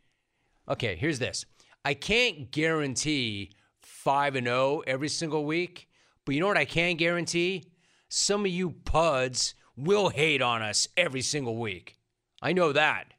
Okay, 0.69 0.95
here's 0.95 1.19
this. 1.19 1.45
I 1.83 1.93
can't 1.93 2.51
guarantee 2.51 3.51
5 3.81 4.35
and 4.35 4.47
0 4.47 4.83
every 4.87 5.09
single 5.09 5.45
week, 5.45 5.89
but 6.25 6.33
you 6.33 6.41
know 6.41 6.47
what 6.47 6.57
I 6.57 6.65
can 6.65 6.95
guarantee? 6.95 7.65
Some 8.07 8.45
of 8.45 8.51
you 8.51 8.71
puds 8.71 9.53
will 9.75 10.09
hate 10.09 10.41
on 10.41 10.61
us 10.61 10.87
every 10.95 11.21
single 11.21 11.57
week. 11.57 11.97
I 12.41 12.53
know 12.53 12.71
that. 12.71 13.13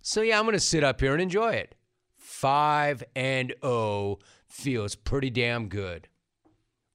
So 0.00 0.22
yeah, 0.22 0.38
I'm 0.38 0.44
going 0.44 0.54
to 0.54 0.60
sit 0.60 0.82
up 0.82 1.00
here 1.00 1.12
and 1.12 1.22
enjoy 1.22 1.52
it. 1.52 1.74
5 2.42 3.04
and 3.14 3.54
0 3.64 4.18
feels 4.48 4.96
pretty 4.96 5.30
damn 5.30 5.68
good. 5.68 6.08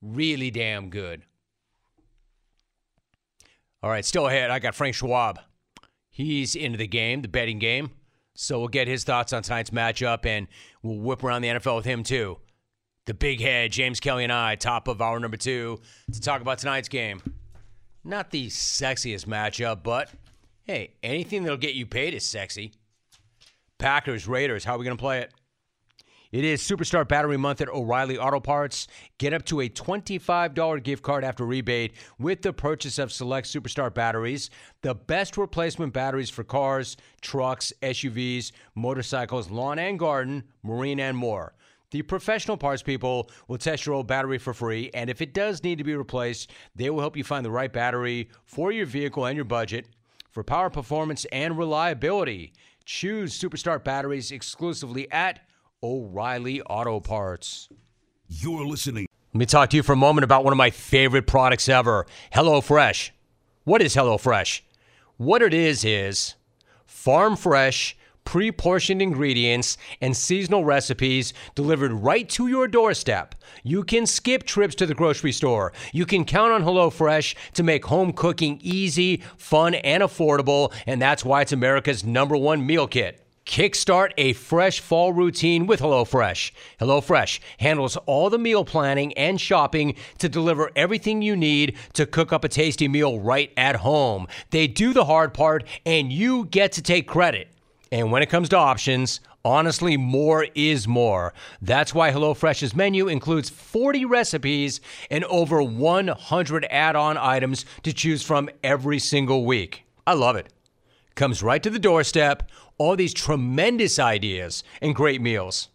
Really 0.01 0.51
damn 0.51 0.89
good. 0.89 1.21
All 3.81 3.89
right, 3.89 4.03
still 4.03 4.27
ahead. 4.27 4.51
I 4.51 4.59
got 4.59 4.75
Frank 4.75 4.95
Schwab. 4.95 5.39
He's 6.09 6.53
into 6.53 6.77
the 6.77 6.85
game, 6.85 7.21
the 7.21 7.29
betting 7.29 7.59
game. 7.59 7.91
So 8.35 8.59
we'll 8.59 8.67
get 8.67 8.89
his 8.89 9.05
thoughts 9.05 9.31
on 9.31 9.41
tonight's 9.41 9.69
matchup 9.69 10.25
and 10.25 10.49
we'll 10.83 10.99
whip 10.99 11.23
around 11.23 11.43
the 11.43 11.47
NFL 11.47 11.77
with 11.77 11.85
him 11.85 12.03
too. 12.03 12.39
The 13.05 13.13
big 13.13 13.39
head, 13.39 13.71
James 13.71 14.01
Kelly 14.01 14.25
and 14.25 14.33
I, 14.33 14.55
top 14.55 14.89
of 14.89 15.01
hour 15.01 15.17
number 15.17 15.37
two, 15.37 15.79
to 16.11 16.19
talk 16.19 16.41
about 16.41 16.57
tonight's 16.57 16.89
game. 16.89 17.21
Not 18.03 18.31
the 18.31 18.47
sexiest 18.47 19.27
matchup, 19.27 19.81
but 19.81 20.09
hey, 20.65 20.95
anything 21.03 21.43
that'll 21.43 21.55
get 21.55 21.73
you 21.73 21.85
paid 21.85 22.13
is 22.13 22.25
sexy. 22.25 22.73
Packers, 23.77 24.27
Raiders, 24.27 24.65
how 24.65 24.75
are 24.75 24.77
we 24.77 24.83
going 24.83 24.97
to 24.97 25.01
play 25.01 25.21
it? 25.21 25.33
It 26.29 26.43
is 26.43 26.61
Superstar 26.61 27.07
Battery 27.07 27.37
Month 27.37 27.61
at 27.61 27.69
O'Reilly 27.69 28.17
Auto 28.17 28.41
Parts. 28.41 28.89
Get 29.17 29.33
up 29.33 29.45
to 29.45 29.61
a 29.61 29.69
$25 29.69 30.83
gift 30.83 31.01
card 31.01 31.23
after 31.23 31.45
rebate 31.45 31.93
with 32.19 32.41
the 32.41 32.51
purchase 32.51 32.99
of 32.99 33.13
select 33.13 33.47
Superstar 33.47 33.93
batteries. 33.93 34.49
The 34.81 34.93
best 34.93 35.37
replacement 35.37 35.93
batteries 35.93 36.29
for 36.29 36.43
cars, 36.43 36.97
trucks, 37.21 37.71
SUVs, 37.81 38.51
motorcycles, 38.75 39.49
lawn 39.49 39.79
and 39.79 39.97
garden, 39.97 40.43
marine, 40.63 40.99
and 40.99 41.15
more. 41.15 41.53
The 41.91 42.01
professional 42.01 42.57
parts 42.57 42.83
people 42.83 43.29
will 43.47 43.57
test 43.57 43.85
your 43.85 43.95
old 43.95 44.07
battery 44.07 44.37
for 44.37 44.53
free, 44.53 44.91
and 44.93 45.09
if 45.09 45.21
it 45.21 45.33
does 45.33 45.63
need 45.63 45.77
to 45.77 45.85
be 45.85 45.95
replaced, 45.95 46.51
they 46.75 46.89
will 46.89 46.99
help 46.99 47.15
you 47.15 47.23
find 47.23 47.45
the 47.45 47.51
right 47.51 47.71
battery 47.71 48.27
for 48.43 48.73
your 48.73 48.85
vehicle 48.85 49.25
and 49.25 49.37
your 49.37 49.45
budget. 49.45 49.85
For 50.29 50.43
power 50.43 50.69
performance 50.69 51.23
and 51.31 51.57
reliability, 51.57 52.51
choose 52.83 53.39
Superstar 53.39 53.81
batteries 53.81 54.33
exclusively 54.33 55.09
at 55.09 55.46
O'Reilly 55.83 56.59
Auto 56.63 56.99
Parts. 56.99 57.69
You're 58.27 58.65
listening. 58.65 59.05
Let 59.33 59.39
me 59.39 59.45
talk 59.45 59.69
to 59.69 59.77
you 59.77 59.83
for 59.83 59.93
a 59.93 59.97
moment 59.97 60.23
about 60.23 60.43
one 60.43 60.51
of 60.51 60.57
my 60.57 60.71
favorite 60.71 61.27
products 61.27 61.69
ever 61.69 62.07
HelloFresh. 62.33 63.11
What 63.63 63.83
is 63.83 63.95
HelloFresh? 63.95 64.61
What 65.17 65.43
it 65.43 65.53
is 65.53 65.85
is 65.85 66.33
farm 66.87 67.35
fresh, 67.35 67.95
pre 68.23 68.51
portioned 68.51 69.03
ingredients 69.03 69.77
and 70.01 70.17
seasonal 70.17 70.65
recipes 70.65 71.31
delivered 71.53 71.93
right 71.93 72.27
to 72.29 72.47
your 72.47 72.67
doorstep. 72.67 73.35
You 73.63 73.83
can 73.83 74.07
skip 74.07 74.45
trips 74.45 74.73
to 74.75 74.87
the 74.87 74.95
grocery 74.95 75.31
store. 75.31 75.73
You 75.93 76.07
can 76.07 76.25
count 76.25 76.53
on 76.53 76.63
HelloFresh 76.63 77.35
to 77.53 77.61
make 77.61 77.85
home 77.85 78.13
cooking 78.13 78.59
easy, 78.63 79.21
fun, 79.37 79.75
and 79.75 80.01
affordable, 80.01 80.73
and 80.87 80.99
that's 80.99 81.23
why 81.23 81.41
it's 81.41 81.53
America's 81.53 82.03
number 82.03 82.35
one 82.35 82.65
meal 82.65 82.87
kit. 82.87 83.26
Kickstart 83.47 84.11
a 84.17 84.33
fresh 84.33 84.81
fall 84.81 85.13
routine 85.13 85.67
with 85.67 85.79
HelloFresh. 85.79 86.51
HelloFresh 86.81 87.39
handles 87.59 87.95
all 88.05 88.29
the 88.29 88.37
meal 88.37 88.65
planning 88.65 89.13
and 89.13 89.39
shopping 89.39 89.95
to 90.17 90.27
deliver 90.27 90.69
everything 90.75 91.21
you 91.21 91.35
need 91.35 91.77
to 91.93 92.05
cook 92.05 92.33
up 92.33 92.43
a 92.43 92.49
tasty 92.49 92.89
meal 92.89 93.21
right 93.21 93.51
at 93.55 93.77
home. 93.77 94.27
They 94.51 94.67
do 94.67 94.91
the 94.91 95.05
hard 95.05 95.33
part, 95.33 95.63
and 95.85 96.11
you 96.11 96.45
get 96.45 96.73
to 96.73 96.81
take 96.81 97.07
credit. 97.07 97.47
And 97.89 98.11
when 98.11 98.21
it 98.21 98.29
comes 98.29 98.49
to 98.49 98.57
options, 98.57 99.21
honestly, 99.45 99.95
more 99.95 100.47
is 100.53 100.85
more. 100.85 101.33
That's 101.61 101.95
why 101.95 102.11
HelloFresh's 102.11 102.75
menu 102.75 103.07
includes 103.07 103.49
40 103.49 104.03
recipes 104.03 104.81
and 105.09 105.23
over 105.23 105.63
100 105.63 106.67
add 106.69 106.97
on 106.97 107.17
items 107.17 107.65
to 107.83 107.93
choose 107.93 108.23
from 108.23 108.49
every 108.61 108.99
single 108.99 109.45
week. 109.45 109.85
I 110.05 110.15
love 110.15 110.35
it. 110.35 110.51
Comes 111.15 111.41
right 111.41 111.63
to 111.63 111.71
the 111.71 111.79
doorstep 111.79 112.43
all 112.77 112.95
these 112.95 113.13
tremendous 113.13 113.99
ideas 113.99 114.63
and 114.81 114.95
great 114.95 115.21
meals. 115.21 115.69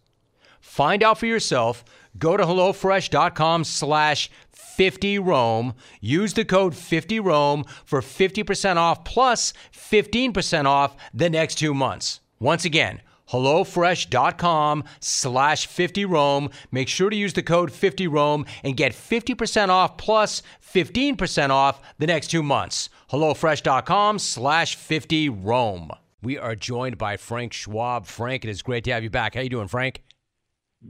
Find 0.59 1.03
out 1.03 1.19
for 1.19 1.25
yourself. 1.25 1.83
Go 2.17 2.37
to 2.37 2.43
HelloFresh.com 2.43 3.63
slash 3.63 4.29
50Rome. 4.55 5.75
Use 6.01 6.33
the 6.33 6.45
code 6.45 6.73
50Rome 6.73 7.67
for 7.85 8.01
50% 8.01 8.77
off 8.77 9.03
plus 9.03 9.53
15% 9.73 10.65
off 10.65 10.95
the 11.13 11.29
next 11.29 11.55
two 11.55 11.73
months. 11.73 12.21
Once 12.39 12.65
again, 12.65 13.01
HelloFresh.com 13.29 14.83
slash 14.99 15.67
50Rome. 15.67 16.51
Make 16.71 16.87
sure 16.87 17.09
to 17.09 17.15
use 17.15 17.33
the 17.33 17.43
code 17.43 17.71
50Rome 17.71 18.47
and 18.63 18.77
get 18.77 18.93
50% 18.93 19.69
off 19.69 19.97
plus 19.97 20.43
15% 20.61 21.49
off 21.49 21.81
the 21.99 22.07
next 22.07 22.27
two 22.27 22.43
months. 22.43 22.89
HelloFresh.com 23.11 24.19
slash 24.19 24.77
50Rome. 24.77 25.91
We 26.23 26.37
are 26.37 26.55
joined 26.55 26.97
by 26.97 27.17
Frank 27.17 27.51
Schwab. 27.51 28.05
Frank, 28.05 28.45
it 28.45 28.49
is 28.49 28.61
great 28.61 28.85
to 28.85 28.93
have 28.93 29.03
you 29.03 29.09
back. 29.09 29.35
How 29.35 29.41
you 29.41 29.49
doing, 29.49 29.67
Frank? 29.67 30.02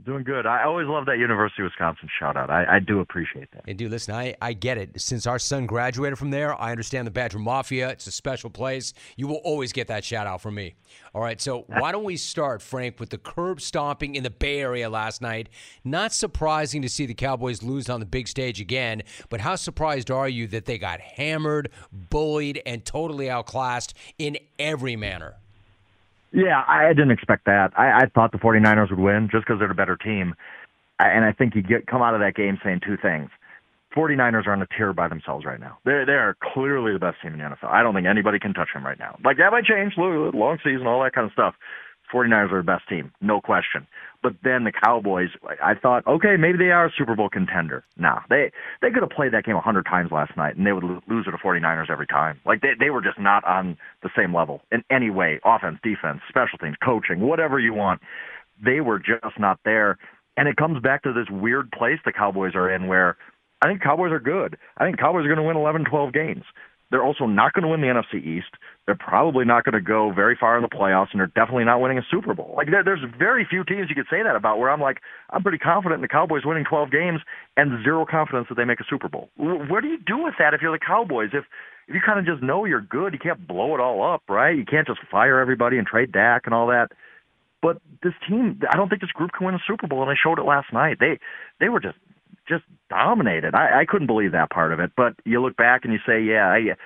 Doing 0.02 0.24
good. 0.24 0.44
I 0.44 0.64
always 0.64 0.88
love 0.88 1.06
that 1.06 1.18
University 1.18 1.62
of 1.62 1.66
Wisconsin 1.66 2.08
shout 2.18 2.36
out. 2.36 2.50
I, 2.50 2.76
I 2.76 2.78
do 2.80 2.98
appreciate 2.98 3.52
that. 3.52 3.62
And 3.68 3.78
dude, 3.78 3.92
listen, 3.92 4.12
I, 4.12 4.34
I 4.42 4.52
get 4.52 4.76
it. 4.76 5.00
Since 5.00 5.24
our 5.26 5.38
son 5.38 5.66
graduated 5.66 6.18
from 6.18 6.30
there, 6.30 6.60
I 6.60 6.72
understand 6.72 7.06
the 7.06 7.12
Badger 7.12 7.38
Mafia. 7.38 7.90
It's 7.90 8.08
a 8.08 8.10
special 8.10 8.50
place. 8.50 8.92
You 9.16 9.28
will 9.28 9.40
always 9.44 9.72
get 9.72 9.86
that 9.88 10.04
shout 10.04 10.26
out 10.26 10.40
from 10.40 10.56
me. 10.56 10.74
All 11.14 11.22
right, 11.22 11.40
so 11.40 11.60
why 11.68 11.92
don't 11.92 12.02
we 12.02 12.16
start, 12.16 12.60
Frank, 12.60 12.98
with 12.98 13.10
the 13.10 13.18
curb 13.18 13.60
stomping 13.60 14.16
in 14.16 14.24
the 14.24 14.30
Bay 14.30 14.58
Area 14.60 14.90
last 14.90 15.22
night? 15.22 15.48
Not 15.84 16.12
surprising 16.12 16.82
to 16.82 16.88
see 16.88 17.06
the 17.06 17.14
Cowboys 17.14 17.62
lose 17.62 17.88
on 17.88 18.00
the 18.00 18.06
big 18.06 18.26
stage 18.26 18.60
again, 18.60 19.02
but 19.28 19.40
how 19.40 19.54
surprised 19.54 20.10
are 20.10 20.28
you 20.28 20.48
that 20.48 20.64
they 20.64 20.76
got 20.76 21.00
hammered, 21.00 21.70
bullied, 21.92 22.60
and 22.66 22.84
totally 22.84 23.30
outclassed 23.30 23.94
in 24.18 24.38
every 24.58 24.96
manner? 24.96 25.36
Yeah, 26.34 26.64
I 26.66 26.88
didn't 26.88 27.12
expect 27.12 27.44
that. 27.46 27.72
I, 27.78 28.02
I 28.02 28.06
thought 28.12 28.32
the 28.32 28.38
49ers 28.38 28.90
would 28.90 28.98
win 28.98 29.28
just 29.30 29.46
because 29.46 29.60
they're 29.60 29.70
a 29.70 29.74
better 29.74 29.96
team. 29.96 30.34
And 30.98 31.24
I 31.24 31.32
think 31.32 31.54
you 31.54 31.62
get 31.62 31.86
come 31.86 32.02
out 32.02 32.14
of 32.14 32.20
that 32.20 32.34
game 32.34 32.58
saying 32.62 32.80
two 32.84 32.96
things. 32.96 33.30
49ers 33.96 34.46
are 34.48 34.52
on 34.52 34.60
a 34.60 34.66
tier 34.76 34.92
by 34.92 35.06
themselves 35.06 35.44
right 35.44 35.60
now. 35.60 35.78
They're, 35.84 36.04
they 36.04 36.14
are 36.14 36.36
clearly 36.42 36.92
the 36.92 36.98
best 36.98 37.22
team 37.22 37.34
in 37.34 37.38
the 37.38 37.44
NFL. 37.44 37.70
I 37.70 37.84
don't 37.84 37.94
think 37.94 38.08
anybody 38.08 38.40
can 38.40 38.52
touch 38.52 38.70
them 38.74 38.84
right 38.84 38.98
now. 38.98 39.16
Like, 39.24 39.36
that 39.38 39.52
might 39.52 39.64
change, 39.64 39.94
long 39.96 40.58
season, 40.64 40.88
all 40.88 41.02
that 41.04 41.12
kind 41.12 41.26
of 41.26 41.32
stuff. 41.32 41.54
49ers 42.14 42.52
are 42.52 42.62
the 42.62 42.66
best 42.66 42.88
team, 42.88 43.12
no 43.20 43.40
question. 43.40 43.86
But 44.22 44.34
then 44.42 44.64
the 44.64 44.72
Cowboys, 44.72 45.30
I 45.62 45.74
thought, 45.74 46.06
okay, 46.06 46.36
maybe 46.38 46.56
they 46.56 46.70
are 46.70 46.86
a 46.86 46.92
Super 46.96 47.14
Bowl 47.14 47.28
contender. 47.28 47.84
Nah, 47.98 48.20
they 48.30 48.52
they 48.80 48.90
could 48.90 49.02
have 49.02 49.10
played 49.10 49.32
that 49.32 49.44
game 49.44 49.56
a 49.56 49.60
hundred 49.60 49.84
times 49.84 50.10
last 50.12 50.36
night, 50.36 50.56
and 50.56 50.66
they 50.66 50.72
would 50.72 50.84
lose 50.84 51.26
to 51.26 51.30
the 51.30 51.38
49ers 51.38 51.90
every 51.90 52.06
time. 52.06 52.40
Like 52.46 52.62
they 52.62 52.72
they 52.78 52.90
were 52.90 53.02
just 53.02 53.18
not 53.18 53.44
on 53.44 53.76
the 54.02 54.10
same 54.16 54.34
level 54.34 54.62
in 54.72 54.82
any 54.90 55.10
way, 55.10 55.40
offense, 55.44 55.78
defense, 55.82 56.20
special 56.28 56.58
teams, 56.58 56.76
coaching, 56.82 57.20
whatever 57.20 57.58
you 57.58 57.74
want. 57.74 58.00
They 58.64 58.80
were 58.80 58.98
just 58.98 59.38
not 59.38 59.58
there. 59.64 59.98
And 60.36 60.48
it 60.48 60.56
comes 60.56 60.80
back 60.82 61.02
to 61.02 61.12
this 61.12 61.28
weird 61.30 61.70
place 61.72 61.98
the 62.04 62.12
Cowboys 62.12 62.54
are 62.54 62.72
in, 62.72 62.86
where 62.86 63.16
I 63.62 63.68
think 63.68 63.82
Cowboys 63.82 64.12
are 64.12 64.20
good. 64.20 64.56
I 64.78 64.84
think 64.84 64.98
Cowboys 64.98 65.24
are 65.24 65.28
going 65.28 65.38
to 65.38 65.42
win 65.42 65.56
11, 65.56 65.84
12 65.84 66.12
games. 66.12 66.44
They're 66.90 67.04
also 67.04 67.26
not 67.26 67.52
going 67.52 67.62
to 67.62 67.68
win 67.68 67.80
the 67.80 67.88
NFC 67.88 68.24
East. 68.24 68.54
They're 68.86 68.94
probably 68.94 69.46
not 69.46 69.64
going 69.64 69.72
to 69.72 69.80
go 69.80 70.12
very 70.12 70.36
far 70.38 70.56
in 70.56 70.62
the 70.62 70.68
playoffs, 70.68 71.08
and 71.12 71.20
they're 71.20 71.32
definitely 71.34 71.64
not 71.64 71.80
winning 71.80 71.96
a 71.96 72.02
Super 72.10 72.34
Bowl. 72.34 72.52
Like 72.56 72.70
there, 72.70 72.84
there's 72.84 73.00
very 73.18 73.46
few 73.48 73.64
teams 73.64 73.88
you 73.88 73.94
could 73.94 74.08
say 74.10 74.22
that 74.22 74.36
about. 74.36 74.58
Where 74.58 74.70
I'm 74.70 74.80
like, 74.80 74.98
I'm 75.30 75.42
pretty 75.42 75.58
confident 75.58 75.98
in 75.98 76.02
the 76.02 76.08
Cowboys 76.08 76.44
winning 76.44 76.64
12 76.68 76.90
games, 76.90 77.20
and 77.56 77.82
zero 77.82 78.04
confidence 78.04 78.48
that 78.50 78.56
they 78.56 78.64
make 78.64 78.80
a 78.80 78.84
Super 78.88 79.08
Bowl. 79.08 79.30
What 79.36 79.82
do 79.82 79.88
you 79.88 79.98
do 80.04 80.22
with 80.22 80.34
that 80.38 80.52
if 80.52 80.60
you're 80.60 80.72
the 80.72 80.84
Cowboys? 80.84 81.30
If 81.32 81.44
if 81.88 81.94
you 81.94 82.00
kind 82.04 82.18
of 82.18 82.26
just 82.26 82.42
know 82.42 82.64
you're 82.64 82.80
good, 82.80 83.12
you 83.12 83.18
can't 83.18 83.46
blow 83.46 83.74
it 83.74 83.80
all 83.80 84.02
up, 84.02 84.22
right? 84.28 84.56
You 84.56 84.64
can't 84.64 84.86
just 84.86 85.00
fire 85.10 85.38
everybody 85.38 85.76
and 85.76 85.86
trade 85.86 86.12
Dak 86.12 86.42
and 86.46 86.54
all 86.54 86.66
that. 86.68 86.88
But 87.60 87.78
this 88.02 88.14
team, 88.28 88.60
I 88.70 88.76
don't 88.76 88.88
think 88.88 89.00
this 89.00 89.10
group 89.10 89.32
can 89.36 89.46
win 89.46 89.54
a 89.54 89.58
Super 89.66 89.86
Bowl, 89.86 90.02
and 90.02 90.10
they 90.10 90.18
showed 90.22 90.38
it 90.38 90.44
last 90.44 90.72
night. 90.72 90.98
They 91.00 91.18
they 91.60 91.70
were 91.70 91.80
just 91.80 91.96
just 92.46 92.64
dominated. 92.90 93.54
I, 93.54 93.80
I 93.80 93.84
couldn't 93.86 94.06
believe 94.06 94.32
that 94.32 94.50
part 94.50 94.72
of 94.72 94.80
it. 94.80 94.92
But 94.96 95.14
you 95.24 95.40
look 95.40 95.56
back 95.56 95.84
and 95.84 95.92
you 95.92 95.98
say, 96.06 96.22
yeah, 96.22 96.48
I, 96.48 96.76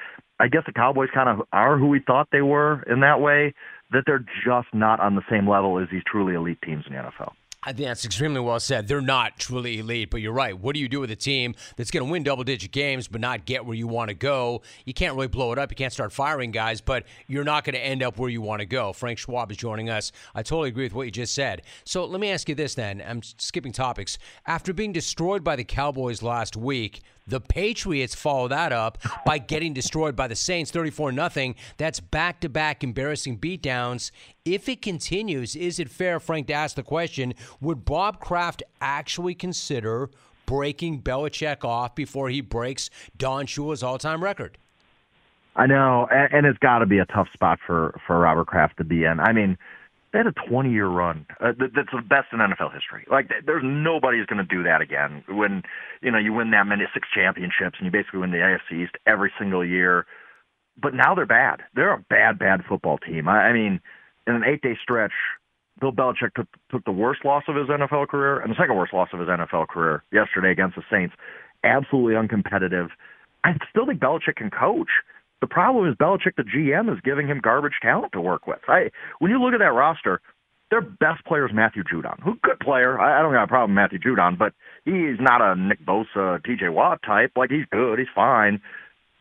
I 0.40 0.48
guess 0.48 0.62
the 0.66 0.72
Cowboys 0.72 1.08
kind 1.12 1.28
of 1.28 1.46
are 1.52 1.78
who 1.78 1.88
we 1.88 2.00
thought 2.00 2.28
they 2.30 2.42
were 2.42 2.82
in 2.84 3.00
that 3.00 3.20
way. 3.20 3.54
That 3.90 4.02
they're 4.06 4.24
just 4.44 4.68
not 4.74 5.00
on 5.00 5.14
the 5.14 5.22
same 5.30 5.48
level 5.48 5.78
as 5.78 5.88
these 5.90 6.02
truly 6.06 6.34
elite 6.34 6.58
teams 6.62 6.84
in 6.86 6.92
the 6.92 7.00
NFL. 7.00 7.32
I 7.60 7.72
think 7.72 7.88
that's 7.88 8.04
extremely 8.04 8.40
well 8.40 8.60
said. 8.60 8.86
They're 8.86 9.00
not 9.00 9.36
truly 9.38 9.80
elite, 9.80 10.10
but 10.10 10.20
you're 10.20 10.32
right. 10.32 10.56
What 10.56 10.74
do 10.74 10.80
you 10.80 10.88
do 10.88 11.00
with 11.00 11.10
a 11.10 11.16
team 11.16 11.56
that's 11.76 11.90
going 11.90 12.06
to 12.06 12.10
win 12.10 12.22
double 12.22 12.44
digit 12.44 12.70
games 12.70 13.08
but 13.08 13.20
not 13.20 13.46
get 13.46 13.66
where 13.66 13.74
you 13.74 13.88
want 13.88 14.10
to 14.10 14.14
go? 14.14 14.62
You 14.84 14.94
can't 14.94 15.16
really 15.16 15.26
blow 15.26 15.50
it 15.50 15.58
up. 15.58 15.70
You 15.70 15.74
can't 15.74 15.92
start 15.92 16.12
firing 16.12 16.52
guys, 16.52 16.80
but 16.80 17.04
you're 17.26 17.42
not 17.42 17.64
going 17.64 17.74
to 17.74 17.84
end 17.84 18.02
up 18.02 18.16
where 18.16 18.30
you 18.30 18.40
want 18.40 18.60
to 18.60 18.66
go. 18.66 18.92
Frank 18.92 19.18
Schwab 19.18 19.50
is 19.50 19.56
joining 19.56 19.90
us. 19.90 20.12
I 20.36 20.44
totally 20.44 20.68
agree 20.68 20.84
with 20.84 20.94
what 20.94 21.06
you 21.06 21.10
just 21.10 21.34
said. 21.34 21.62
So 21.84 22.04
let 22.04 22.20
me 22.20 22.30
ask 22.30 22.48
you 22.48 22.54
this 22.54 22.76
then. 22.76 23.02
I'm 23.04 23.22
skipping 23.22 23.72
topics. 23.72 24.18
After 24.46 24.72
being 24.72 24.92
destroyed 24.92 25.42
by 25.42 25.56
the 25.56 25.64
Cowboys 25.64 26.22
last 26.22 26.56
week, 26.56 27.02
the 27.28 27.40
Patriots 27.40 28.14
follow 28.14 28.48
that 28.48 28.72
up 28.72 28.98
by 29.24 29.38
getting 29.38 29.72
destroyed 29.72 30.16
by 30.16 30.26
the 30.26 30.34
Saints 30.34 30.70
34 30.70 31.12
0. 31.12 31.54
That's 31.76 32.00
back 32.00 32.40
to 32.40 32.48
back 32.48 32.82
embarrassing 32.82 33.38
beatdowns. 33.38 34.10
If 34.44 34.68
it 34.68 34.82
continues, 34.82 35.54
is 35.54 35.78
it 35.78 35.90
fair, 35.90 36.20
Frank, 36.20 36.46
to 36.48 36.54
ask 36.54 36.76
the 36.76 36.82
question 36.82 37.34
would 37.60 37.84
Bob 37.84 38.20
Kraft 38.20 38.62
actually 38.80 39.34
consider 39.34 40.10
breaking 40.46 41.02
Belichick 41.02 41.64
off 41.64 41.94
before 41.94 42.30
he 42.30 42.40
breaks 42.40 42.88
Don 43.16 43.46
Shula's 43.46 43.82
all 43.82 43.98
time 43.98 44.24
record? 44.24 44.56
I 45.54 45.66
know, 45.66 46.06
and, 46.10 46.32
and 46.32 46.46
it's 46.46 46.58
got 46.58 46.78
to 46.78 46.86
be 46.86 46.98
a 46.98 47.06
tough 47.06 47.28
spot 47.32 47.58
for, 47.66 47.98
for 48.06 48.18
Robert 48.20 48.46
Kraft 48.46 48.78
to 48.78 48.84
be 48.84 49.04
in. 49.04 49.18
I 49.20 49.32
mean, 49.32 49.58
they 50.12 50.18
had 50.18 50.26
a 50.26 50.32
20 50.32 50.70
year 50.70 50.86
run 50.86 51.26
uh, 51.40 51.52
that's 51.58 51.90
the 51.92 52.02
best 52.02 52.28
in 52.32 52.38
NFL 52.38 52.72
history. 52.72 53.06
Like 53.10 53.30
there's 53.44 53.62
nobody 53.64 54.18
who's 54.18 54.26
going 54.26 54.44
to 54.46 54.56
do 54.56 54.62
that 54.62 54.80
again. 54.80 55.22
When 55.28 55.62
you 56.00 56.10
know 56.10 56.18
you 56.18 56.32
win 56.32 56.50
that 56.52 56.66
many 56.66 56.84
six 56.94 57.08
championships 57.14 57.76
and 57.78 57.86
you 57.86 57.90
basically 57.90 58.20
win 58.20 58.30
the 58.30 58.38
AFC 58.38 58.84
East 58.84 58.96
every 59.06 59.32
single 59.38 59.64
year. 59.64 60.06
But 60.80 60.94
now 60.94 61.14
they're 61.14 61.26
bad. 61.26 61.62
They're 61.74 61.92
a 61.92 61.98
bad, 61.98 62.38
bad 62.38 62.62
football 62.68 62.98
team. 62.98 63.28
I, 63.28 63.48
I 63.48 63.52
mean, 63.52 63.80
in 64.26 64.34
an 64.34 64.44
eight 64.44 64.62
day 64.62 64.78
stretch, 64.80 65.12
Bill 65.80 65.92
Belichick 65.92 66.34
took 66.34 66.46
took 66.70 66.84
the 66.84 66.92
worst 66.92 67.24
loss 67.24 67.44
of 67.48 67.56
his 67.56 67.66
NFL 67.68 68.08
career 68.08 68.38
and 68.38 68.50
the 68.50 68.56
second 68.56 68.76
worst 68.76 68.92
loss 68.92 69.08
of 69.12 69.20
his 69.20 69.28
NFL 69.28 69.68
career 69.68 70.02
yesterday 70.12 70.50
against 70.50 70.76
the 70.76 70.82
Saints. 70.90 71.14
Absolutely 71.64 72.14
uncompetitive. 72.14 72.88
I 73.44 73.54
still 73.70 73.86
think 73.86 74.00
Belichick 74.00 74.36
can 74.36 74.50
coach. 74.50 74.88
The 75.40 75.46
problem 75.46 75.88
is 75.88 75.94
Belichick, 75.94 76.36
the 76.36 76.42
GM, 76.42 76.92
is 76.92 77.00
giving 77.04 77.28
him 77.28 77.40
garbage 77.40 77.78
talent 77.80 78.12
to 78.12 78.20
work 78.20 78.46
with. 78.46 78.60
I 78.68 78.90
when 79.18 79.30
you 79.30 79.40
look 79.40 79.54
at 79.54 79.60
that 79.60 79.72
roster, 79.72 80.20
their 80.70 80.80
best 80.80 81.24
player 81.24 81.46
is 81.46 81.54
Matthew 81.54 81.84
Judon, 81.84 82.20
who 82.22 82.38
good 82.42 82.58
player. 82.60 83.00
I, 83.00 83.18
I 83.18 83.22
don't 83.22 83.32
got 83.32 83.44
a 83.44 83.48
problem 83.48 83.70
with 83.70 83.76
Matthew 83.76 83.98
Judon, 83.98 84.36
but 84.36 84.52
he's 84.84 85.20
not 85.20 85.40
a 85.40 85.54
Nick 85.54 85.84
Bosa, 85.84 86.42
T.J. 86.44 86.68
Watt 86.68 87.00
type. 87.02 87.32
Like 87.36 87.50
he's 87.50 87.66
good, 87.70 87.98
he's 87.98 88.08
fine. 88.14 88.60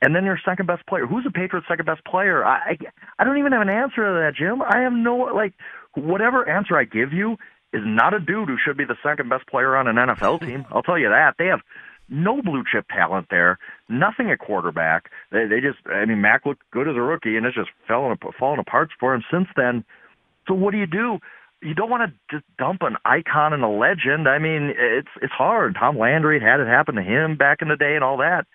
And 0.02 0.16
then 0.16 0.26
your 0.26 0.40
second 0.46 0.68
best 0.68 0.86
player. 0.86 1.08
Who's 1.08 1.24
the 1.24 1.32
Patriots' 1.32 1.68
second 1.68 1.86
best 1.86 2.06
player? 2.06 2.46
I, 2.46 2.72
I 2.72 2.78
I 3.20 3.24
don't 3.24 3.38
even 3.38 3.52
have 3.52 3.62
an 3.62 3.70
answer 3.70 4.06
to 4.06 4.20
that, 4.22 4.34
Jim. 4.36 4.62
I 4.62 4.82
have 4.82 4.94
no 4.94 5.16
like 5.34 5.54
whatever 5.96 6.48
answer 6.48 6.78
I 6.78 6.84
give 6.84 7.14
you 7.14 7.38
is 7.74 7.82
not 7.86 8.14
a 8.14 8.20
dude 8.20 8.48
who 8.48 8.58
should 8.64 8.78
be 8.78 8.86
the 8.86 8.98
second 9.04 9.30
best 9.30 9.48
player 9.48 9.76
on 9.76 9.88
an 9.88 9.96
NFL 9.96 10.42
team. 10.42 10.66
I'll 10.72 10.84
tell 10.84 10.98
you 10.98 11.10
that. 11.10 11.36
They 11.38 11.48
have 11.48 11.62
no 12.10 12.42
blue 12.42 12.64
chip 12.70 12.86
talent 12.90 13.28
there, 13.30 13.60
nothing 13.90 14.32
at 14.32 14.40
quarterback. 14.40 15.12
They 15.32 15.46
they 15.46 15.60
just 15.60 15.80
I 15.88 16.06
mean 16.06 16.22
Mac 16.22 16.46
looked 16.46 16.64
good 16.72 16.88
as 16.88 16.96
a 16.96 17.02
rookie 17.02 17.38
and 17.38 17.46
it's 17.46 17.56
just 17.56 17.70
falling 17.88 18.18
falling 18.38 18.60
apart 18.60 18.90
for 19.00 19.14
him 19.14 19.24
since 19.32 19.48
then. 19.56 19.84
So 20.48 20.54
what 20.54 20.72
do 20.72 20.78
you 20.78 20.88
do? 20.88 21.20
You 21.62 21.74
don't 21.74 21.90
want 21.90 22.10
to 22.10 22.36
just 22.36 22.46
dump 22.60 22.84
an 22.84 22.98
icon 23.04 23.52
and 23.52 23.64
a 23.64 23.68
legend. 23.68 24.28
I 24.28 24.38
mean, 24.38 24.74
it's 24.78 25.10
it's 25.22 25.34
hard. 25.34 25.76
Tom 25.80 25.98
Landry 25.98 26.40
had 26.40 26.60
it 26.60 26.68
happen 26.68 26.96
to 26.96 27.04
him 27.04 27.36
back 27.36 27.62
in 27.62 27.68
the 27.68 27.76
day 27.76 27.96
and 27.96 28.04
all 28.04 28.18
that. 28.18 28.46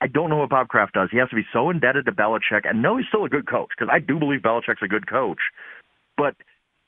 I 0.00 0.08
don't 0.08 0.30
know 0.30 0.38
what 0.38 0.50
Bob 0.50 0.68
Kraft 0.68 0.94
does. 0.94 1.10
He 1.12 1.18
has 1.18 1.28
to 1.28 1.36
be 1.36 1.46
so 1.52 1.70
indebted 1.70 2.06
to 2.06 2.12
Belichick, 2.12 2.68
and 2.68 2.82
no, 2.82 2.96
he's 2.96 3.06
still 3.06 3.24
a 3.24 3.28
good 3.28 3.46
coach 3.46 3.68
because 3.76 3.88
I 3.92 4.00
do 4.00 4.18
believe 4.18 4.40
Belichick's 4.40 4.82
a 4.82 4.88
good 4.88 5.08
coach. 5.08 5.38
But 6.16 6.34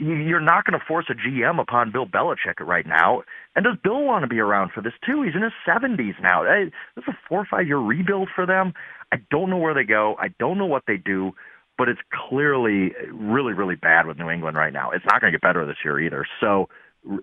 you're 0.01 0.41
not 0.41 0.65
going 0.65 0.79
to 0.79 0.87
force 0.87 1.07
a 1.11 1.15
GM 1.15 1.61
upon 1.61 1.93
Bill 1.93 2.07
Belichick 2.07 2.61
right 2.61 2.87
now. 2.87 3.23
And 3.57 3.65
does 3.65 3.77
Bill 3.83 4.05
want 4.05 4.23
to 4.25 4.29
be 4.29 4.41
around 4.41 4.73
for 4.73 4.83
this 4.83 4.95
too? 5.07 5.23
He's 5.23 5.35
in 5.35 5.43
his 5.43 5.53
70s 5.67 6.21
now. 6.23 6.45
This 6.45 7.05
is 7.05 7.09
a 7.09 7.19
four 7.29 7.41
or 7.41 7.47
five 7.51 7.67
year 7.67 7.79
rebuild 7.79 8.29
for 8.35 8.47
them. 8.47 8.75
I 9.13 9.19
don't 9.31 9.51
know 9.51 9.59
where 9.59 9.75
they 9.75 9.85
go. 9.85 10.17
I 10.19 10.29
don't 10.39 10.59
know 10.59 10.67
what 10.67 10.85
they 10.87 10.97
do. 10.99 11.33
but 11.79 11.89
it's 11.89 12.01
clearly 12.29 12.93
really, 13.13 13.53
really 13.53 13.75
bad 13.77 14.07
with 14.07 14.19
New 14.19 14.31
England 14.31 14.57
right 14.57 14.73
now. 14.73 14.91
It's 14.91 15.05
not 15.05 15.21
going 15.21 15.33
to 15.33 15.39
get 15.39 15.43
better 15.43 15.67
this 15.67 15.79
year 15.85 16.01
either. 16.01 16.27
So 16.41 16.69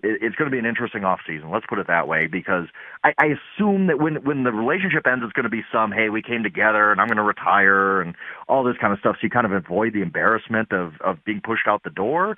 it's 0.04 0.36
going 0.36 0.48
to 0.48 0.50
be 0.50 0.58
an 0.58 0.66
interesting 0.66 1.04
off 1.04 1.20
season. 1.26 1.50
Let's 1.50 1.66
put 1.68 1.78
it 1.80 1.88
that 1.88 2.06
way, 2.06 2.28
because 2.28 2.66
I, 3.02 3.14
I 3.18 3.26
assume 3.26 3.88
that 3.88 3.98
when 3.98 4.16
when 4.24 4.44
the 4.44 4.52
relationship 4.52 5.06
ends, 5.06 5.24
it's 5.24 5.32
going 5.32 5.44
to 5.44 5.50
be 5.50 5.62
some 5.72 5.90
hey, 5.90 6.08
we 6.10 6.22
came 6.22 6.42
together 6.44 6.92
and 6.92 7.00
I'm 7.00 7.08
going 7.08 7.16
to 7.16 7.24
retire 7.24 8.00
and 8.00 8.14
all 8.48 8.62
this 8.64 8.76
kind 8.80 8.92
of 8.92 9.00
stuff. 9.00 9.16
So 9.16 9.24
you 9.24 9.30
kind 9.30 9.46
of 9.46 9.52
avoid 9.52 9.94
the 9.94 10.02
embarrassment 10.02 10.72
of 10.72 10.94
of 11.00 11.24
being 11.24 11.40
pushed 11.42 11.66
out 11.66 11.82
the 11.82 11.90
door. 11.90 12.36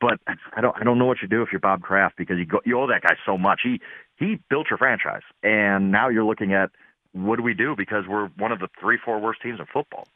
But 0.00 0.18
I 0.54 0.60
don't 0.60 0.76
I 0.78 0.84
don't 0.84 0.98
know 0.98 1.06
what 1.06 1.18
you 1.22 1.28
do 1.28 1.42
if 1.42 1.48
you're 1.50 1.60
Bob 1.60 1.82
Kraft 1.82 2.16
because 2.16 2.38
you 2.38 2.46
go 2.46 2.60
you 2.64 2.78
owe 2.78 2.86
that 2.86 3.02
guy 3.02 3.16
so 3.24 3.38
much. 3.38 3.60
He 3.62 3.80
he 4.16 4.38
built 4.50 4.68
your 4.70 4.78
franchise, 4.78 5.22
and 5.42 5.90
now 5.90 6.08
you're 6.08 6.24
looking 6.24 6.52
at 6.52 6.70
what 7.12 7.36
do 7.36 7.42
we 7.42 7.54
do 7.54 7.74
because 7.76 8.04
we're 8.06 8.28
one 8.36 8.52
of 8.52 8.58
the 8.58 8.68
three 8.78 8.98
four 9.02 9.18
worst 9.20 9.40
teams 9.42 9.58
in 9.58 9.66
football. 9.72 10.06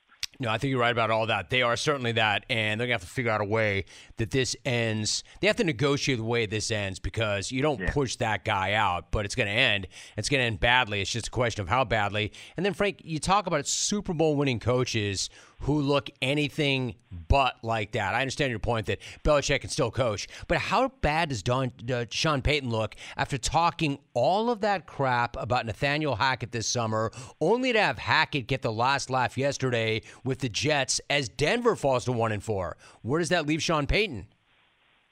No, 0.40 0.48
I 0.48 0.56
think 0.56 0.70
you're 0.70 0.80
right 0.80 0.92
about 0.92 1.10
all 1.10 1.26
that. 1.26 1.50
They 1.50 1.60
are 1.60 1.76
certainly 1.76 2.12
that, 2.12 2.46
and 2.48 2.80
they're 2.80 2.86
gonna 2.86 2.94
have 2.94 3.02
to 3.02 3.06
figure 3.06 3.30
out 3.30 3.42
a 3.42 3.44
way 3.44 3.84
that 4.16 4.30
this 4.30 4.56
ends. 4.64 5.22
They 5.40 5.46
have 5.46 5.56
to 5.56 5.64
negotiate 5.64 6.16
the 6.16 6.24
way 6.24 6.46
this 6.46 6.70
ends 6.70 6.98
because 6.98 7.52
you 7.52 7.60
don't 7.60 7.78
yeah. 7.78 7.90
push 7.92 8.16
that 8.16 8.42
guy 8.42 8.72
out, 8.72 9.10
but 9.10 9.26
it's 9.26 9.34
gonna 9.34 9.50
end. 9.50 9.86
It's 10.16 10.30
gonna 10.30 10.44
end 10.44 10.58
badly. 10.58 11.02
It's 11.02 11.12
just 11.12 11.28
a 11.28 11.30
question 11.30 11.60
of 11.60 11.68
how 11.68 11.84
badly. 11.84 12.32
And 12.56 12.64
then, 12.64 12.72
Frank, 12.72 13.02
you 13.04 13.18
talk 13.18 13.46
about 13.46 13.66
Super 13.66 14.14
Bowl 14.14 14.34
winning 14.34 14.60
coaches 14.60 15.28
who 15.60 15.80
look 15.80 16.10
anything 16.22 16.94
but 17.28 17.56
like 17.62 17.92
that. 17.92 18.14
I 18.14 18.20
understand 18.20 18.50
your 18.50 18.58
point 18.58 18.86
that 18.86 19.00
Belichick 19.24 19.60
can 19.60 19.70
still 19.70 19.90
coach, 19.90 20.28
but 20.48 20.58
how 20.58 20.88
bad 21.00 21.30
does 21.30 21.42
Don, 21.42 21.72
uh, 21.92 22.06
Sean 22.10 22.42
Payton 22.42 22.70
look 22.70 22.96
after 23.16 23.38
talking 23.38 23.98
all 24.14 24.50
of 24.50 24.60
that 24.60 24.86
crap 24.86 25.36
about 25.38 25.66
Nathaniel 25.66 26.16
Hackett 26.16 26.52
this 26.52 26.66
summer, 26.66 27.10
only 27.40 27.72
to 27.72 27.80
have 27.80 27.98
Hackett 27.98 28.46
get 28.46 28.62
the 28.62 28.72
last 28.72 29.10
laugh 29.10 29.36
yesterday 29.36 30.02
with 30.24 30.40
the 30.40 30.48
Jets 30.48 31.00
as 31.10 31.28
Denver 31.28 31.76
falls 31.76 32.04
to 32.06 32.12
one 32.12 32.32
and 32.32 32.42
four? 32.42 32.76
Where 33.02 33.18
does 33.18 33.28
that 33.30 33.46
leave 33.46 33.62
Sean 33.62 33.86
Payton? 33.86 34.26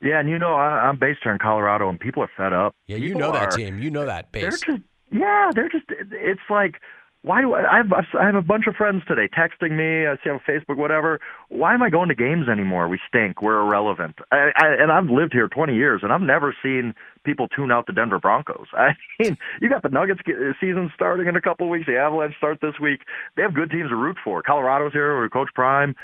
Yeah, 0.01 0.21
and 0.21 0.29
you 0.29 0.39
know 0.39 0.55
I, 0.55 0.87
I'm 0.87 0.97
based 0.97 1.21
here 1.25 1.33
in 1.33 1.39
Colorado, 1.39 1.89
and 1.89 1.99
people 1.99 2.23
are 2.23 2.31
fed 2.37 2.53
up. 2.53 2.75
Yeah, 2.87 2.97
you 2.97 3.09
people 3.09 3.21
know 3.21 3.33
that 3.33 3.53
are, 3.53 3.57
team. 3.57 3.81
You 3.81 3.91
know 3.91 4.07
that 4.07 4.31
base. 4.31 4.43
They're 4.43 4.51
just 4.51 4.85
yeah, 5.11 5.51
they're 5.55 5.69
just. 5.69 5.85
It's 5.89 6.41
like 6.51 6.81
why 7.29 7.43
do 7.43 7.53
I, 7.53 7.61
I 7.71 7.77
have 7.77 7.93
I 8.19 8.25
have 8.25 8.37
a 8.37 8.43
bunch 8.43 8.67
of 8.67 8.75
friends 8.75 9.03
today 9.07 9.29
texting 9.29 9.77
me. 9.77 10.07
I 10.07 10.17
see 10.25 10.31
on 10.31 10.41
Facebook, 10.49 10.79
whatever. 10.79 11.21
Why 11.51 11.75
am 11.75 11.83
I 11.83 11.91
going 11.91 12.09
to 12.09 12.15
games 12.15 12.49
anymore? 12.49 12.89
We 12.89 12.99
stink. 13.07 13.43
We're 13.43 13.61
irrelevant. 13.61 14.17
I, 14.33 14.49
I, 14.57 14.67
and 14.81 14.91
I've 14.91 15.11
lived 15.11 15.35
here 15.35 15.47
20 15.47 15.75
years, 15.75 16.01
and 16.03 16.11
I've 16.11 16.23
never 16.23 16.57
seen 16.63 16.95
people 17.25 17.47
tune 17.47 17.71
out 17.71 17.87
the 17.87 17.93
Denver 17.93 18.19
Broncos. 18.19 18.69
I 18.73 18.95
mean, 19.21 19.37
you 19.61 19.69
got 19.69 19.83
the 19.83 19.91
Nuggets 19.91 20.23
uh, 20.27 20.55
season 20.59 20.91
starting 20.95 21.27
in 21.27 21.37
a 21.37 21.41
couple 21.43 21.67
of 21.67 21.71
weeks. 21.71 21.85
The 21.85 21.99
Avalanche 21.99 22.35
start 22.39 22.63
this 22.63 22.81
week. 22.81 23.03
They 23.37 23.43
have 23.43 23.53
good 23.53 23.71
teams 23.71 23.91
to 23.91 23.97
root 23.97 24.17
for. 24.25 24.41
Colorado's 24.41 24.95
here 24.95 25.21
with 25.21 25.31
Coach 25.31 25.51
Prime. 25.55 25.95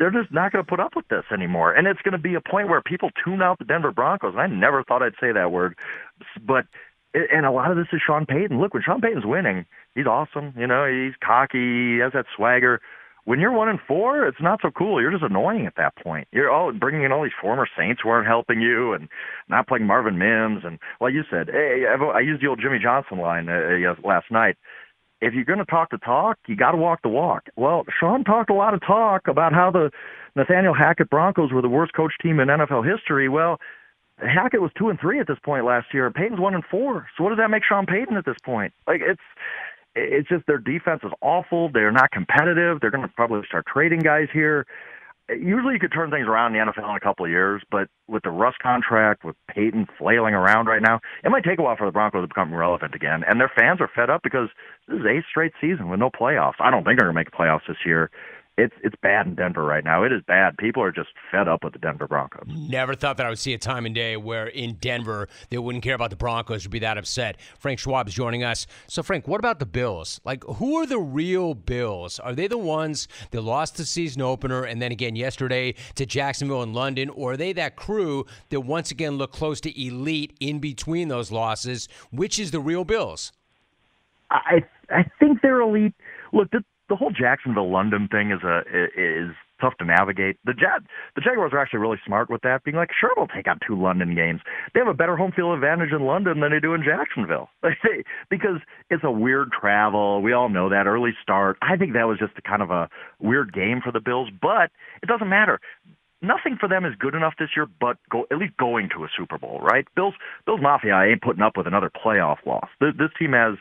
They're 0.00 0.10
just 0.10 0.32
not 0.32 0.50
going 0.50 0.64
to 0.64 0.68
put 0.68 0.80
up 0.80 0.96
with 0.96 1.06
this 1.06 1.24
anymore, 1.32 1.72
and 1.72 1.86
it's 1.86 2.02
going 2.02 2.12
to 2.12 2.18
be 2.18 2.34
a 2.34 2.40
point 2.40 2.68
where 2.68 2.82
people 2.82 3.10
tune 3.24 3.42
out 3.42 3.60
the 3.60 3.64
Denver 3.64 3.92
Broncos. 3.92 4.32
And 4.32 4.40
I 4.40 4.48
never 4.48 4.82
thought 4.82 5.04
I'd 5.04 5.14
say 5.20 5.30
that 5.30 5.52
word, 5.52 5.76
but 6.44 6.66
and 7.14 7.46
a 7.46 7.50
lot 7.50 7.70
of 7.70 7.76
this 7.76 7.86
is 7.92 8.00
Sean 8.04 8.26
Payton. 8.26 8.60
Look, 8.60 8.74
when 8.74 8.82
Sean 8.82 9.00
Payton's 9.00 9.26
winning, 9.26 9.66
he's 9.94 10.06
awesome. 10.06 10.52
You 10.56 10.66
know, 10.66 10.86
he's 10.86 11.14
cocky. 11.24 11.94
He 11.94 11.98
has 11.98 12.12
that 12.12 12.26
swagger. 12.36 12.80
When 13.24 13.40
you're 13.40 13.52
one 13.52 13.70
and 13.70 13.78
four, 13.88 14.26
it's 14.26 14.40
not 14.40 14.60
so 14.60 14.70
cool. 14.70 15.00
You're 15.00 15.12
just 15.12 15.22
annoying 15.24 15.64
at 15.64 15.76
that 15.76 15.96
point. 15.96 16.28
You're 16.30 16.50
all 16.50 16.72
bringing 16.72 17.04
in 17.04 17.12
all 17.12 17.22
these 17.22 17.32
former 17.40 17.66
Saints 17.78 18.02
who 18.02 18.10
aren't 18.10 18.26
helping 18.26 18.60
you, 18.60 18.92
and 18.92 19.08
not 19.48 19.66
playing 19.66 19.86
Marvin 19.86 20.18
Mims. 20.18 20.62
And 20.64 20.78
like 21.00 21.14
you 21.14 21.22
said, 21.30 21.48
hey, 21.50 21.84
I 21.88 22.20
used 22.20 22.42
the 22.42 22.48
old 22.48 22.60
Jimmy 22.60 22.78
Johnson 22.82 23.18
line 23.18 23.48
uh, 23.48 23.94
last 24.04 24.30
night. 24.30 24.56
If 25.22 25.32
you're 25.32 25.46
going 25.46 25.60
to 25.60 25.64
talk 25.64 25.90
the 25.90 25.96
talk, 25.98 26.36
you 26.46 26.56
got 26.56 26.72
to 26.72 26.76
walk 26.76 27.00
the 27.02 27.08
walk. 27.08 27.44
Well, 27.56 27.84
Sean 27.98 28.24
talked 28.24 28.50
a 28.50 28.54
lot 28.54 28.74
of 28.74 28.82
talk 28.82 29.26
about 29.26 29.54
how 29.54 29.70
the 29.70 29.90
Nathaniel 30.36 30.74
Hackett 30.74 31.08
Broncos 31.08 31.50
were 31.50 31.62
the 31.62 31.68
worst 31.68 31.94
coach 31.94 32.12
team 32.20 32.40
in 32.40 32.48
NFL 32.48 32.84
history. 32.86 33.30
Well, 33.30 33.58
Hackett 34.18 34.62
was 34.62 34.70
two 34.78 34.88
and 34.90 35.00
three 35.00 35.20
at 35.20 35.26
this 35.26 35.38
point 35.44 35.64
last 35.64 35.86
year. 35.92 36.10
Payton's 36.10 36.40
one 36.40 36.54
and 36.54 36.64
four. 36.70 37.06
So 37.16 37.24
what 37.24 37.30
does 37.30 37.38
that 37.38 37.50
make 37.50 37.64
Sean 37.64 37.86
Payton 37.86 38.16
at 38.16 38.24
this 38.24 38.36
point? 38.44 38.72
Like 38.86 39.00
it's 39.02 39.20
it's 39.94 40.28
just 40.28 40.46
their 40.46 40.58
defense 40.58 41.00
is 41.04 41.12
awful. 41.20 41.70
They're 41.72 41.92
not 41.92 42.10
competitive. 42.10 42.80
They're 42.80 42.90
going 42.90 43.06
to 43.06 43.14
probably 43.14 43.42
start 43.46 43.66
trading 43.66 44.00
guys 44.00 44.28
here. 44.32 44.66
Usually, 45.30 45.72
you 45.72 45.80
could 45.80 45.92
turn 45.92 46.10
things 46.10 46.26
around 46.26 46.54
in 46.54 46.66
the 46.66 46.72
NFL 46.72 46.90
in 46.90 46.96
a 46.96 47.00
couple 47.00 47.24
of 47.24 47.30
years, 47.30 47.62
but 47.70 47.88
with 48.08 48.24
the 48.24 48.30
Russ 48.30 48.56
contract, 48.62 49.24
with 49.24 49.36
Payton 49.48 49.86
flailing 49.96 50.34
around 50.34 50.66
right 50.66 50.82
now, 50.82 51.00
it 51.24 51.30
might 51.30 51.44
take 51.44 51.58
a 51.58 51.62
while 51.62 51.76
for 51.76 51.86
the 51.86 51.92
Broncos 51.92 52.22
to 52.22 52.28
become 52.28 52.52
relevant 52.52 52.94
again. 52.94 53.22
And 53.26 53.40
their 53.40 53.50
fans 53.56 53.80
are 53.80 53.88
fed 53.94 54.10
up 54.10 54.22
because 54.22 54.50
this 54.86 55.00
is 55.00 55.06
eighth 55.06 55.24
straight 55.30 55.52
season 55.62 55.88
with 55.88 55.98
no 55.98 56.10
playoffs. 56.10 56.60
I 56.60 56.70
don't 56.70 56.84
think 56.84 56.98
they're 56.98 57.10
going 57.10 57.14
to 57.14 57.20
make 57.20 57.30
playoffs 57.30 57.66
this 57.66 57.78
year 57.86 58.10
it's 58.56 58.74
it's 58.82 58.94
bad 59.02 59.26
in 59.26 59.34
Denver 59.34 59.64
right 59.64 59.84
now. 59.84 60.04
It 60.04 60.12
is 60.12 60.22
bad. 60.26 60.56
People 60.56 60.82
are 60.82 60.92
just 60.92 61.08
fed 61.30 61.48
up 61.48 61.64
with 61.64 61.72
the 61.72 61.78
Denver 61.80 62.06
Broncos. 62.06 62.44
Never 62.46 62.94
thought 62.94 63.16
that 63.16 63.26
I 63.26 63.28
would 63.28 63.38
see 63.38 63.52
a 63.52 63.58
time 63.58 63.84
and 63.84 63.94
day 63.94 64.16
where 64.16 64.46
in 64.46 64.74
Denver 64.74 65.28
they 65.50 65.58
wouldn't 65.58 65.82
care 65.82 65.94
about 65.94 66.10
the 66.10 66.16
Broncos 66.16 66.64
or 66.64 66.68
be 66.68 66.78
that 66.78 66.96
upset. 66.96 67.36
Frank 67.58 67.80
Schwab 67.80 68.06
is 68.06 68.14
joining 68.14 68.44
us. 68.44 68.66
So 68.86 69.02
Frank, 69.02 69.26
what 69.26 69.40
about 69.40 69.58
the 69.58 69.66
Bills? 69.66 70.20
Like 70.24 70.44
who 70.44 70.76
are 70.76 70.86
the 70.86 71.00
real 71.00 71.54
Bills? 71.54 72.20
Are 72.20 72.34
they 72.34 72.46
the 72.46 72.58
ones 72.58 73.08
that 73.32 73.40
lost 73.40 73.76
the 73.76 73.84
season 73.84 74.22
opener 74.22 74.62
and 74.62 74.80
then 74.80 74.92
again 74.92 75.16
yesterday 75.16 75.74
to 75.96 76.06
Jacksonville 76.06 76.62
and 76.62 76.74
London, 76.74 77.10
or 77.10 77.32
are 77.32 77.36
they 77.36 77.52
that 77.54 77.74
crew 77.74 78.24
that 78.50 78.60
once 78.60 78.92
again 78.92 79.18
look 79.18 79.32
close 79.32 79.60
to 79.62 79.82
elite 79.82 80.32
in 80.38 80.60
between 80.60 81.08
those 81.08 81.32
losses? 81.32 81.88
Which 82.12 82.38
is 82.38 82.52
the 82.52 82.60
real 82.60 82.84
Bills? 82.84 83.32
I 84.30 84.62
I 84.90 85.04
think 85.18 85.40
they're 85.42 85.60
elite. 85.60 85.94
Look, 86.32 86.50
the, 86.50 86.64
the 86.88 86.96
whole 86.96 87.10
Jacksonville 87.10 87.70
London 87.70 88.08
thing 88.10 88.30
is 88.30 88.42
a 88.42 88.60
is 88.96 89.34
tough 89.60 89.76
to 89.78 89.84
navigate. 89.84 90.36
The 90.44 90.52
Jag 90.52 90.84
the 91.14 91.22
Jaguars 91.22 91.52
are 91.52 91.58
actually 91.58 91.80
really 91.80 92.00
smart 92.04 92.28
with 92.28 92.42
that, 92.42 92.64
being 92.64 92.76
like, 92.76 92.90
sure, 92.98 93.10
we'll 93.16 93.28
take 93.28 93.48
on 93.48 93.58
two 93.66 93.80
London 93.80 94.14
games. 94.14 94.40
They 94.72 94.80
have 94.80 94.88
a 94.88 94.94
better 94.94 95.16
home 95.16 95.32
field 95.34 95.54
advantage 95.54 95.92
in 95.92 96.04
London 96.04 96.40
than 96.40 96.52
they 96.52 96.60
do 96.60 96.74
in 96.74 96.82
Jacksonville, 96.84 97.48
because 98.30 98.60
it's 98.90 99.04
a 99.04 99.10
weird 99.10 99.50
travel. 99.52 100.20
We 100.22 100.32
all 100.32 100.48
know 100.48 100.68
that 100.68 100.86
early 100.86 101.12
start. 101.22 101.56
I 101.62 101.76
think 101.76 101.94
that 101.94 102.06
was 102.06 102.18
just 102.18 102.32
a 102.36 102.42
kind 102.42 102.62
of 102.62 102.70
a 102.70 102.88
weird 103.20 103.52
game 103.52 103.80
for 103.82 103.92
the 103.92 104.00
Bills, 104.00 104.28
but 104.42 104.70
it 105.02 105.06
doesn't 105.06 105.28
matter. 105.28 105.60
Nothing 106.20 106.56
for 106.58 106.68
them 106.68 106.86
is 106.86 106.94
good 106.98 107.14
enough 107.14 107.34
this 107.38 107.50
year, 107.54 107.66
but 107.80 107.98
go, 108.10 108.24
at 108.30 108.38
least 108.38 108.56
going 108.56 108.88
to 108.96 109.04
a 109.04 109.08
Super 109.14 109.36
Bowl, 109.36 109.60
right? 109.60 109.86
Bills, 109.94 110.14
Bills 110.46 110.60
Mafia 110.62 110.98
ain't 111.02 111.20
putting 111.20 111.42
up 111.42 111.56
with 111.56 111.66
another 111.66 111.90
playoff 111.90 112.38
loss. 112.46 112.68
This, 112.80 112.92
this 112.98 113.10
team 113.18 113.32
has 113.32 113.58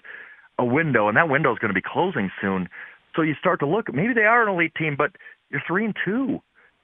a 0.58 0.64
window, 0.64 1.10
and 1.10 1.18
that 1.18 1.28
window 1.28 1.52
is 1.52 1.60
going 1.60 1.74
to 1.74 1.80
be 1.80 1.86
closing 1.86 2.32
soon 2.40 2.70
so 3.16 3.22
you 3.22 3.36
start 3.40 3.60
to 3.60 3.68
look. 3.68 3.94
Maybe 3.94 4.14
they 4.14 4.26
are 4.26 4.44
an 4.44 4.54
elite 4.54 4.74
team, 4.76 4.96
but 4.98 5.12
you're 5.50 5.62
three 5.68 5.86
and 5.86 5.96
two. 6.04 6.42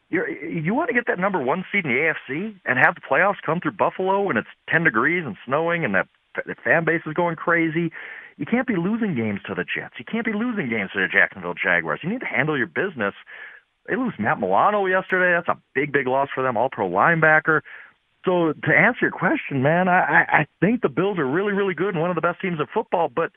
You're, 0.09 0.29
you 0.29 0.73
want 0.73 0.89
to 0.89 0.93
get 0.93 1.05
that 1.07 1.19
number 1.19 1.41
one 1.41 1.63
seed 1.71 1.85
in 1.85 1.91
the 1.91 2.13
AFC 2.31 2.55
and 2.65 2.79
have 2.79 2.95
the 2.95 3.01
playoffs 3.01 3.41
come 3.45 3.59
through 3.59 3.73
Buffalo 3.73 4.21
when 4.23 4.37
it's 4.37 4.47
10 4.69 4.83
degrees 4.83 5.23
and 5.25 5.35
snowing 5.45 5.85
and 5.85 5.93
that 5.93 6.07
the 6.45 6.55
fan 6.63 6.85
base 6.85 7.01
is 7.05 7.13
going 7.13 7.35
crazy. 7.35 7.91
You 8.37 8.45
can't 8.45 8.67
be 8.67 8.75
losing 8.75 9.15
games 9.15 9.41
to 9.47 9.53
the 9.53 9.63
Jets. 9.63 9.95
You 9.99 10.05
can't 10.05 10.25
be 10.25 10.33
losing 10.33 10.69
games 10.69 10.91
to 10.93 10.99
the 10.99 11.07
Jacksonville 11.11 11.53
Jaguars. 11.53 11.99
You 12.03 12.09
need 12.09 12.21
to 12.21 12.25
handle 12.25 12.57
your 12.57 12.67
business. 12.67 13.13
They 13.87 13.95
lose 13.95 14.13
Matt 14.17 14.39
Milano 14.39 14.85
yesterday. 14.85 15.35
That's 15.35 15.49
a 15.49 15.61
big, 15.75 15.91
big 15.91 16.07
loss 16.07 16.29
for 16.33 16.41
them. 16.41 16.57
All 16.57 16.69
pro 16.71 16.89
linebacker. 16.89 17.61
So 18.25 18.53
to 18.53 18.71
answer 18.75 18.99
your 19.01 19.11
question, 19.11 19.61
man, 19.61 19.87
I, 19.87 20.25
I 20.29 20.47
think 20.59 20.81
the 20.81 20.89
Bills 20.89 21.17
are 21.17 21.25
really, 21.25 21.53
really 21.53 21.73
good 21.73 21.95
and 21.95 22.01
one 22.01 22.09
of 22.09 22.15
the 22.15 22.21
best 22.21 22.41
teams 22.41 22.59
in 22.59 22.67
football. 22.73 23.09
But 23.13 23.31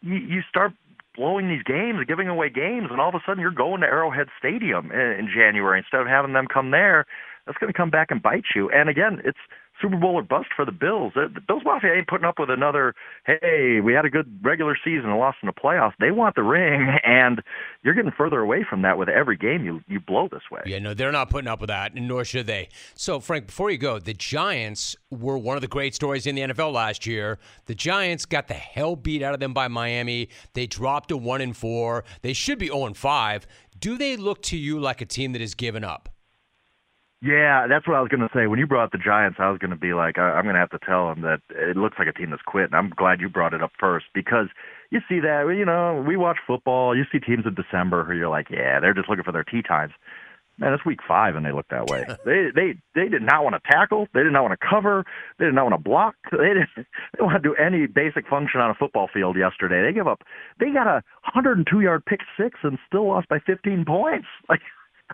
you, 0.00 0.14
you 0.14 0.40
start 0.48 0.72
blowing 1.14 1.48
these 1.48 1.62
games 1.62 1.98
giving 2.06 2.28
away 2.28 2.48
games, 2.48 2.88
and 2.90 3.00
all 3.00 3.08
of 3.08 3.14
a 3.14 3.20
sudden 3.26 3.40
you're 3.40 3.50
going 3.50 3.80
to 3.80 3.86
Arrowhead 3.86 4.28
Stadium 4.38 4.90
in, 4.90 5.00
in 5.00 5.28
January 5.34 5.78
instead 5.78 6.00
of 6.00 6.06
having 6.06 6.32
them 6.32 6.46
come 6.46 6.70
there. 6.70 7.06
That's 7.46 7.58
going 7.58 7.72
to 7.72 7.76
come 7.76 7.90
back 7.90 8.10
and 8.10 8.22
bite 8.22 8.44
you. 8.54 8.70
And 8.70 8.88
again, 8.88 9.20
it's 9.24 9.38
Super 9.82 9.96
Bowl 9.96 10.14
or 10.14 10.22
bust 10.22 10.48
for 10.54 10.64
the 10.64 10.72
Bills. 10.72 11.12
Uh, 11.16 11.28
the 11.34 11.40
Bills 11.40 11.62
Mafia 11.64 11.92
ain't 11.94 12.06
putting 12.06 12.24
up 12.24 12.38
with 12.38 12.50
another. 12.50 12.94
Hey, 13.26 13.80
we 13.82 13.92
had 13.92 14.04
a 14.04 14.10
good 14.10 14.40
regular 14.42 14.76
season 14.82 15.10
and 15.10 15.18
lost 15.18 15.38
in 15.42 15.48
the 15.48 15.52
playoffs. 15.52 15.92
They 15.98 16.12
want 16.12 16.36
the 16.36 16.42
ring, 16.42 16.96
and 17.04 17.42
you're 17.82 17.94
getting 17.94 18.12
further 18.16 18.40
away 18.40 18.64
from 18.68 18.82
that 18.82 18.96
with 18.96 19.08
every 19.08 19.36
game 19.36 19.64
you 19.64 19.82
you 19.88 20.00
blow 20.00 20.28
this 20.30 20.42
way. 20.50 20.62
Yeah, 20.64 20.78
no, 20.78 20.94
they're 20.94 21.12
not 21.12 21.28
putting 21.28 21.48
up 21.48 21.60
with 21.60 21.68
that, 21.68 21.94
nor 21.94 22.24
should 22.24 22.46
they. 22.46 22.68
So, 22.94 23.20
Frank, 23.20 23.46
before 23.46 23.70
you 23.70 23.78
go, 23.78 23.98
the 23.98 24.14
Giants 24.14 24.96
were 25.10 25.36
one 25.36 25.56
of 25.56 25.60
the 25.60 25.68
great 25.68 25.94
stories 25.94 26.26
in 26.26 26.36
the 26.36 26.42
NFL 26.42 26.72
last 26.72 27.04
year. 27.06 27.38
The 27.66 27.74
Giants 27.74 28.24
got 28.24 28.48
the 28.48 28.54
hell 28.54 28.96
beat 28.96 29.22
out 29.22 29.34
of 29.34 29.40
them 29.40 29.52
by 29.52 29.68
Miami. 29.68 30.28
They 30.54 30.66
dropped 30.66 31.08
to 31.08 31.16
one 31.16 31.40
and 31.40 31.56
four. 31.56 32.04
They 32.22 32.32
should 32.32 32.58
be 32.58 32.66
zero 32.66 32.80
oh 32.80 32.86
and 32.86 32.96
five. 32.96 33.46
Do 33.78 33.98
they 33.98 34.16
look 34.16 34.42
to 34.44 34.56
you 34.56 34.78
like 34.78 35.00
a 35.00 35.06
team 35.06 35.32
that 35.32 35.40
has 35.40 35.54
given 35.54 35.82
up? 35.82 36.08
Yeah, 37.22 37.68
that's 37.68 37.86
what 37.86 37.96
I 37.96 38.00
was 38.00 38.08
going 38.08 38.26
to 38.26 38.34
say. 38.34 38.48
When 38.48 38.58
you 38.58 38.66
brought 38.66 38.90
the 38.90 38.98
Giants, 38.98 39.38
I 39.38 39.48
was 39.48 39.58
going 39.58 39.70
to 39.70 39.76
be 39.76 39.94
like, 39.94 40.18
I, 40.18 40.32
I'm 40.32 40.42
going 40.42 40.56
to 40.56 40.60
have 40.60 40.70
to 40.70 40.80
tell 40.84 41.08
them 41.08 41.22
that 41.22 41.40
it 41.50 41.76
looks 41.76 41.96
like 41.96 42.08
a 42.08 42.12
team 42.12 42.30
that's 42.30 42.42
quit. 42.42 42.64
And 42.64 42.74
I'm 42.74 42.90
glad 42.90 43.20
you 43.20 43.28
brought 43.28 43.54
it 43.54 43.62
up 43.62 43.70
first 43.78 44.06
because 44.12 44.48
you 44.90 44.98
see 45.08 45.20
that, 45.20 45.46
you 45.56 45.64
know, 45.64 46.04
we 46.04 46.16
watch 46.16 46.38
football. 46.44 46.96
You 46.96 47.04
see 47.12 47.20
teams 47.20 47.44
in 47.46 47.54
December 47.54 48.04
who 48.04 48.14
you're 48.14 48.28
like, 48.28 48.50
yeah, 48.50 48.80
they're 48.80 48.92
just 48.92 49.08
looking 49.08 49.22
for 49.22 49.30
their 49.30 49.44
tee 49.44 49.62
times. 49.62 49.92
Man, 50.58 50.72
it's 50.72 50.84
week 50.84 50.98
five 51.06 51.36
and 51.36 51.46
they 51.46 51.52
look 51.52 51.68
that 51.70 51.86
way. 51.86 52.04
they 52.26 52.50
they 52.54 52.74
they 52.94 53.08
did 53.08 53.22
not 53.22 53.44
want 53.44 53.54
to 53.54 53.70
tackle. 53.70 54.08
They 54.12 54.22
did 54.22 54.32
not 54.32 54.42
want 54.42 54.58
to 54.58 54.66
cover. 54.68 55.04
They 55.38 55.44
did 55.46 55.54
not 55.54 55.70
want 55.70 55.74
to 55.74 55.88
block. 55.88 56.16
They 56.32 56.48
didn't 56.48 56.68
they 56.76 56.84
didn't 57.14 57.26
want 57.26 57.42
to 57.42 57.48
do 57.48 57.54
any 57.54 57.86
basic 57.86 58.26
function 58.28 58.60
on 58.60 58.70
a 58.70 58.74
football 58.74 59.08
field 59.12 59.36
yesterday. 59.36 59.80
They 59.80 59.94
give 59.94 60.08
up. 60.08 60.22
They 60.58 60.70
got 60.72 60.86
a 60.88 61.02
102 61.32 61.80
yard 61.80 62.04
pick 62.04 62.20
six 62.36 62.58
and 62.64 62.78
still 62.86 63.08
lost 63.08 63.28
by 63.28 63.38
15 63.38 63.84
points. 63.86 64.26
Like 64.48 64.60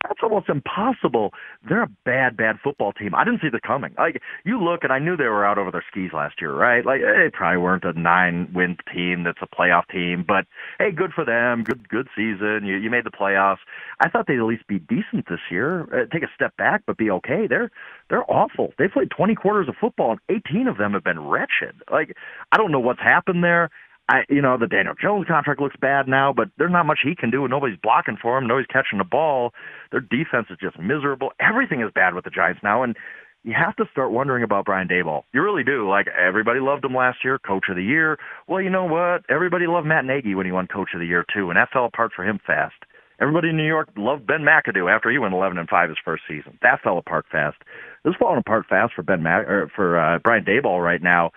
that's 0.07 0.20
almost 0.22 0.49
impossible. 0.49 1.32
They're 1.68 1.82
a 1.82 1.90
bad, 2.05 2.36
bad 2.36 2.57
football 2.62 2.92
team. 2.92 3.14
I 3.14 3.24
didn't 3.24 3.40
see 3.42 3.49
the 3.51 3.61
coming. 3.61 3.94
Like 3.99 4.20
you 4.44 4.62
look, 4.62 4.84
and 4.84 4.92
I 4.92 4.99
knew 4.99 5.16
they 5.16 5.24
were 5.24 5.46
out 5.46 5.59
over 5.59 5.70
their 5.70 5.84
skis 5.90 6.12
last 6.12 6.36
year, 6.40 6.53
right? 6.55 6.84
Like 6.84 7.01
they 7.01 7.30
probably 7.32 7.59
weren't 7.59 7.84
a 7.84 7.99
nine-win 7.99 8.76
team 8.94 9.24
that's 9.24 9.38
a 9.42 9.46
playoff 9.46 9.88
team, 9.90 10.24
but 10.26 10.46
hey, 10.78 10.90
good 10.92 11.12
for 11.12 11.24
them. 11.24 11.64
Good, 11.64 11.88
good 11.88 12.09
season. 12.16 12.62
You 12.64 12.76
you 12.76 12.90
made 12.90 13.05
the 13.05 13.11
playoffs. 13.11 13.59
I 14.01 14.09
thought 14.09 14.26
they'd 14.26 14.38
at 14.38 14.44
least 14.44 14.66
be 14.66 14.78
decent 14.78 15.28
this 15.28 15.40
year. 15.51 15.82
Uh, 15.92 16.07
take 16.12 16.22
a 16.22 16.32
step 16.34 16.57
back, 16.57 16.82
but 16.86 16.96
be 16.99 17.11
okay. 17.11 17.46
They're 17.49 17.70
they're 18.11 18.30
awful. 18.30 18.72
They 18.78 18.88
played 18.88 19.11
20 19.11 19.34
quarters 19.34 19.68
of 19.68 19.74
football, 19.80 20.12
and 20.12 20.20
18 20.46 20.68
of 20.68 20.78
them 20.78 20.92
have 20.92 21.05
been 21.05 21.20
wretched. 21.20 21.76
Like 21.90 22.16
I 22.53 22.57
don't 22.57 22.72
know 22.72 22.80
what's 22.80 23.01
happened 23.01 23.44
there. 23.44 23.70
I, 24.09 24.24
you 24.30 24.40
know, 24.40 24.56
the 24.56 24.66
Daniel 24.66 24.94
Jones 25.00 25.26
contract 25.28 25.61
looks 25.61 25.76
bad 25.80 26.09
now, 26.09 26.32
but 26.32 26.48
there's 26.56 26.72
not 26.72 26.86
much 26.86 27.00
he 27.04 27.14
can 27.14 27.30
do, 27.30 27.46
nobody's 27.46 27.78
blocking 27.82 28.16
for 28.20 28.38
him. 28.38 28.46
Nobody's 28.46 28.66
catching 28.66 28.98
the 28.98 29.04
ball. 29.04 29.52
Their 29.90 30.00
defense 30.00 30.46
is 30.50 30.56
just 30.61 30.78
miserable. 30.78 31.32
Everything 31.40 31.82
is 31.82 31.90
bad 31.94 32.14
with 32.14 32.24
the 32.24 32.30
Giants 32.30 32.61
now, 32.62 32.82
and 32.82 32.96
you 33.44 33.54
have 33.54 33.76
to 33.76 33.84
start 33.92 34.11
wondering 34.11 34.42
about 34.42 34.64
Brian 34.64 34.88
Daboll. 34.88 35.22
You 35.32 35.42
really 35.42 35.62
do. 35.62 35.88
Like 35.88 36.06
everybody 36.09 36.61
loved 36.61 36.84
him 36.84 36.94
last 36.94 37.18
year, 37.22 37.38
Coach 37.38 37.66
of 37.68 37.76
the 37.76 37.84
Year. 37.84 38.18
Well, 38.46 38.62
you 38.62 38.70
know 38.70 38.84
what? 38.84 39.24
Everybody 39.28 39.66
loved 39.66 39.86
Matt 39.86 40.04
Nagy 40.04 40.34
when 40.34 40.46
he 40.46 40.52
won 40.52 40.66
Coach 40.66 40.90
of 40.94 41.00
the 41.00 41.06
Year 41.06 41.24
too, 41.32 41.50
and 41.50 41.56
that 41.56 41.70
fell 41.72 41.84
apart 41.84 42.12
for 42.14 42.24
him 42.24 42.40
fast. 42.46 42.74
Everybody 43.20 43.50
in 43.50 43.56
New 43.56 43.66
York 43.66 43.88
loved 43.96 44.26
Ben 44.26 44.42
McAdoo 44.42 44.94
after 44.94 45.11
he 45.11 45.18
went 45.18 45.34
11 45.34 45.59
and 45.59 45.68
5 45.68 45.88
his 45.88 45.98
first 46.04 46.22
season. 46.28 46.56
That 46.62 46.80
fell 46.82 46.98
apart 46.98 47.26
fast. 47.30 47.56
This 48.04 48.12
is 48.12 48.16
falling 48.18 48.38
apart 48.38 48.66
fast 48.68 48.94
for 48.94 49.02
Ben 49.02 49.22
Mac- 49.22 49.48
or 49.48 49.70
for 49.74 49.98
uh, 49.98 50.18
Brian 50.20 50.44
Daboll 50.44 50.82
right 50.82 51.02
now, 51.02 51.32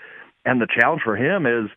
and 0.46 0.62
the 0.62 0.68
challenge 0.68 1.02
for 1.04 1.18
him 1.18 1.46
is 1.46 1.70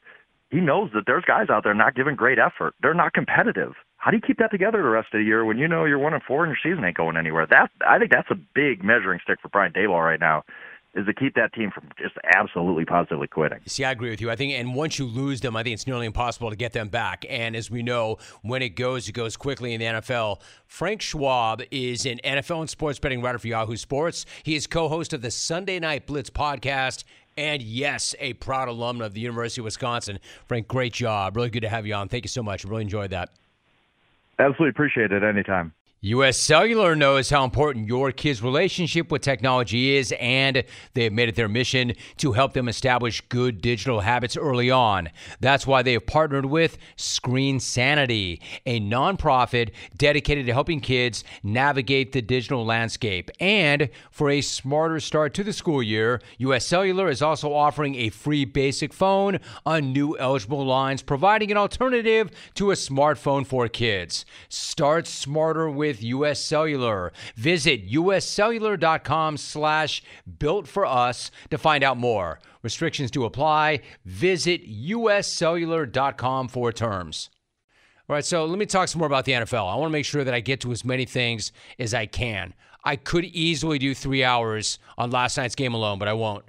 he 0.55 0.61
knows 0.61 0.91
that 0.95 1.03
there's 1.05 1.25
guys 1.25 1.51
out 1.51 1.65
there 1.65 1.75
not 1.75 1.97
giving 1.97 2.15
great 2.15 2.39
effort. 2.39 2.75
They're 2.81 2.95
not 2.95 3.13
competitive. 3.13 3.73
How 3.97 4.13
do 4.13 4.19
you 4.19 4.23
keep 4.25 4.39
that 4.39 4.53
together 4.53 4.81
the 4.81 4.89
rest 4.89 5.09
of 5.13 5.19
the 5.19 5.25
year 5.25 5.45
when 5.45 5.59
you 5.59 5.67
know 5.67 5.85
you're 5.85 5.99
one 5.99 6.15
and 6.15 6.23
four 6.23 6.45
and 6.45 6.55
your 6.55 6.59
season 6.63 6.85
ain't 6.85 6.97
going 6.97 7.17
anywhere? 7.17 7.45
That 7.51 7.71
I 7.85 7.99
think 7.99 8.13
that's 8.13 8.31
a 8.31 8.37
big 8.55 8.85
measuring 8.85 9.19
stick 9.25 9.39
for 9.43 9.49
Brian 9.49 9.73
Daboll 9.73 10.05
right 10.05 10.21
now 10.21 10.45
is 10.95 11.07
to 11.07 11.13
keep 11.13 11.35
that 11.35 11.53
team 11.53 11.73
from 11.75 11.89
just 12.01 12.15
absolutely 12.37 12.85
positively 12.85 13.27
quitting. 13.27 13.59
See, 13.67 13.85
I 13.85 13.91
agree 13.91 14.11
with 14.11 14.21
you. 14.21 14.31
I 14.31 14.37
think, 14.37 14.53
and 14.53 14.77
once 14.77 14.97
you 14.97 15.07
lose 15.07 15.41
them, 15.41 15.57
I 15.57 15.65
think 15.65 15.75
it's 15.75 15.89
nearly 15.89 16.07
impossible 16.07 16.51
to 16.51 16.57
get 16.57 16.73
them 16.73 16.89
back. 16.89 17.27
And 17.29 17.57
as 17.57 17.69
we 17.69 17.83
know, 17.83 18.19
when 18.43 18.63
it 18.63 18.77
goes, 18.77 19.09
it 19.09 19.13
goes 19.13 19.37
quickly 19.37 19.75
in 19.75 19.81
the 19.81 19.87
NFL. 19.87 20.41
Frank 20.69 21.03
Schwab 21.03 21.63
is 21.73 22.07
an 22.07 22.21
NFL 22.25 22.61
and 22.61 22.71
sports 22.71 23.01
betting 23.01 23.23
writer 23.23 23.39
for 23.39 23.49
Yahoo 23.49 23.77
Sports. 23.77 24.25
He 24.45 24.55
is 24.55 24.69
co-host 24.69 25.13
of 25.13 25.23
the 25.23 25.33
Sunday 25.33 25.81
Night 25.81 26.07
Blitz 26.07 26.31
podcast 26.31 27.03
and 27.37 27.63
yes, 27.63 28.15
a 28.19 28.35
proud 28.35 28.69
alumna 28.69 29.07
of 29.07 29.15
the 29.15 29.21
University 29.21 29.61
of 29.61 29.65
Wisconsin. 29.65 30.19
Frank, 30.47 30.69
great 30.69 30.93
job. 30.93 31.37
Really 31.37 31.51
good 31.51 31.61
to 31.63 31.69
have 31.69 31.87
you 31.87 31.95
on. 31.95 32.09
Thank 32.09 32.25
you 32.25 32.29
so 32.29 32.43
much. 32.43 32.65
Really 32.65 32.83
enjoyed 32.83 33.11
that. 33.11 33.31
Absolutely 34.39 34.71
appreciate 34.71 35.13
it 35.13 35.23
anytime. 35.23 35.73
U.S. 36.05 36.37
Cellular 36.37 36.95
knows 36.95 37.31
how 37.31 37.45
important 37.45 37.89
your 37.89 38.13
kids' 38.13 38.43
relationship 38.43 39.11
with 39.11 39.23
technology 39.23 39.97
is, 39.97 40.13
and 40.21 40.63
they 40.93 41.05
have 41.05 41.15
made 41.15 41.31
it 41.31 41.35
their 41.35 41.49
mission 41.49 41.95
to 42.19 42.33
help 42.33 42.53
them 42.53 42.69
establish 42.69 43.23
good 43.31 43.63
digital 43.63 44.01
habits 44.01 44.37
early 44.37 44.71
on. 44.71 45.09
That's 45.41 45.67
why 45.67 45.81
they 45.81 45.95
have 45.95 46.05
partnered 46.05 46.45
with 46.45 46.77
Screen 46.97 47.59
Sanity, 47.59 48.43
a 48.67 48.81
nonprofit 48.81 49.71
dedicated 49.97 50.45
to 50.45 50.53
helping 50.53 50.81
kids 50.81 51.25
navigate 51.43 52.13
the 52.13 52.21
digital 52.21 52.67
landscape. 52.67 53.31
And 53.41 53.89
for 54.11 54.29
a 54.29 54.43
smarter 54.43 55.01
start 55.01 55.33
to 55.35 55.43
the 55.43 55.55
school 55.55 55.83
year, 55.83 56.21
U.S. 56.37 56.67
Cellular 56.67 57.09
is 57.09 57.23
also 57.23 57.55
offering 57.55 57.95
a 57.95 58.11
free 58.11 58.45
basic 58.45 58.93
phone 58.93 59.39
on 59.65 59.95
new 59.95 60.19
eligible 60.19 60.67
lines, 60.67 61.01
providing 61.01 61.51
an 61.51 61.57
alternative 61.57 62.31
to 62.57 62.73
a 62.73 62.75
smartphone 62.75 63.47
for 63.47 63.69
kids. 63.69 64.27
Start 64.51 65.07
smarter 65.07 65.71
with 65.71 65.94
with 65.95 66.03
U.S. 66.03 66.41
Cellular. 66.41 67.13
Visit 67.37 67.89
uscellular.com 67.89 69.37
slash 69.37 70.03
built 70.39 70.67
for 70.67 70.85
us 70.85 71.31
to 71.51 71.59
find 71.59 71.85
out 71.85 71.97
more. 71.97 72.41
Restrictions 72.63 73.11
to 73.13 73.25
apply. 73.25 73.81
Visit 74.05 74.69
uscellular.com 74.69 76.49
for 76.49 76.73
terms. 76.73 77.31
All 78.09 78.15
right, 78.15 78.25
so 78.25 78.45
let 78.45 78.59
me 78.59 78.67
talk 78.67 78.89
some 78.89 78.99
more 78.99 79.07
about 79.07 79.25
the 79.25 79.33
NFL. 79.33 79.73
I 79.73 79.77
want 79.77 79.89
to 79.89 79.93
make 79.93 80.05
sure 80.05 80.25
that 80.25 80.35
I 80.35 80.41
get 80.41 80.61
to 80.63 80.73
as 80.73 80.85
many 80.85 81.05
things 81.05 81.53
as 81.79 81.95
I 81.95 82.07
can. 82.07 82.55
I 82.85 82.97
could 82.97 83.25
easily 83.25 83.79
do 83.79 83.95
three 83.95 84.25
hours 84.25 84.79
on 84.99 85.11
last 85.11 85.37
night's 85.39 85.55
game 85.55 85.75
alone, 85.75 85.99
but 85.99 86.09
I 86.09 86.13
won't. 86.13 86.45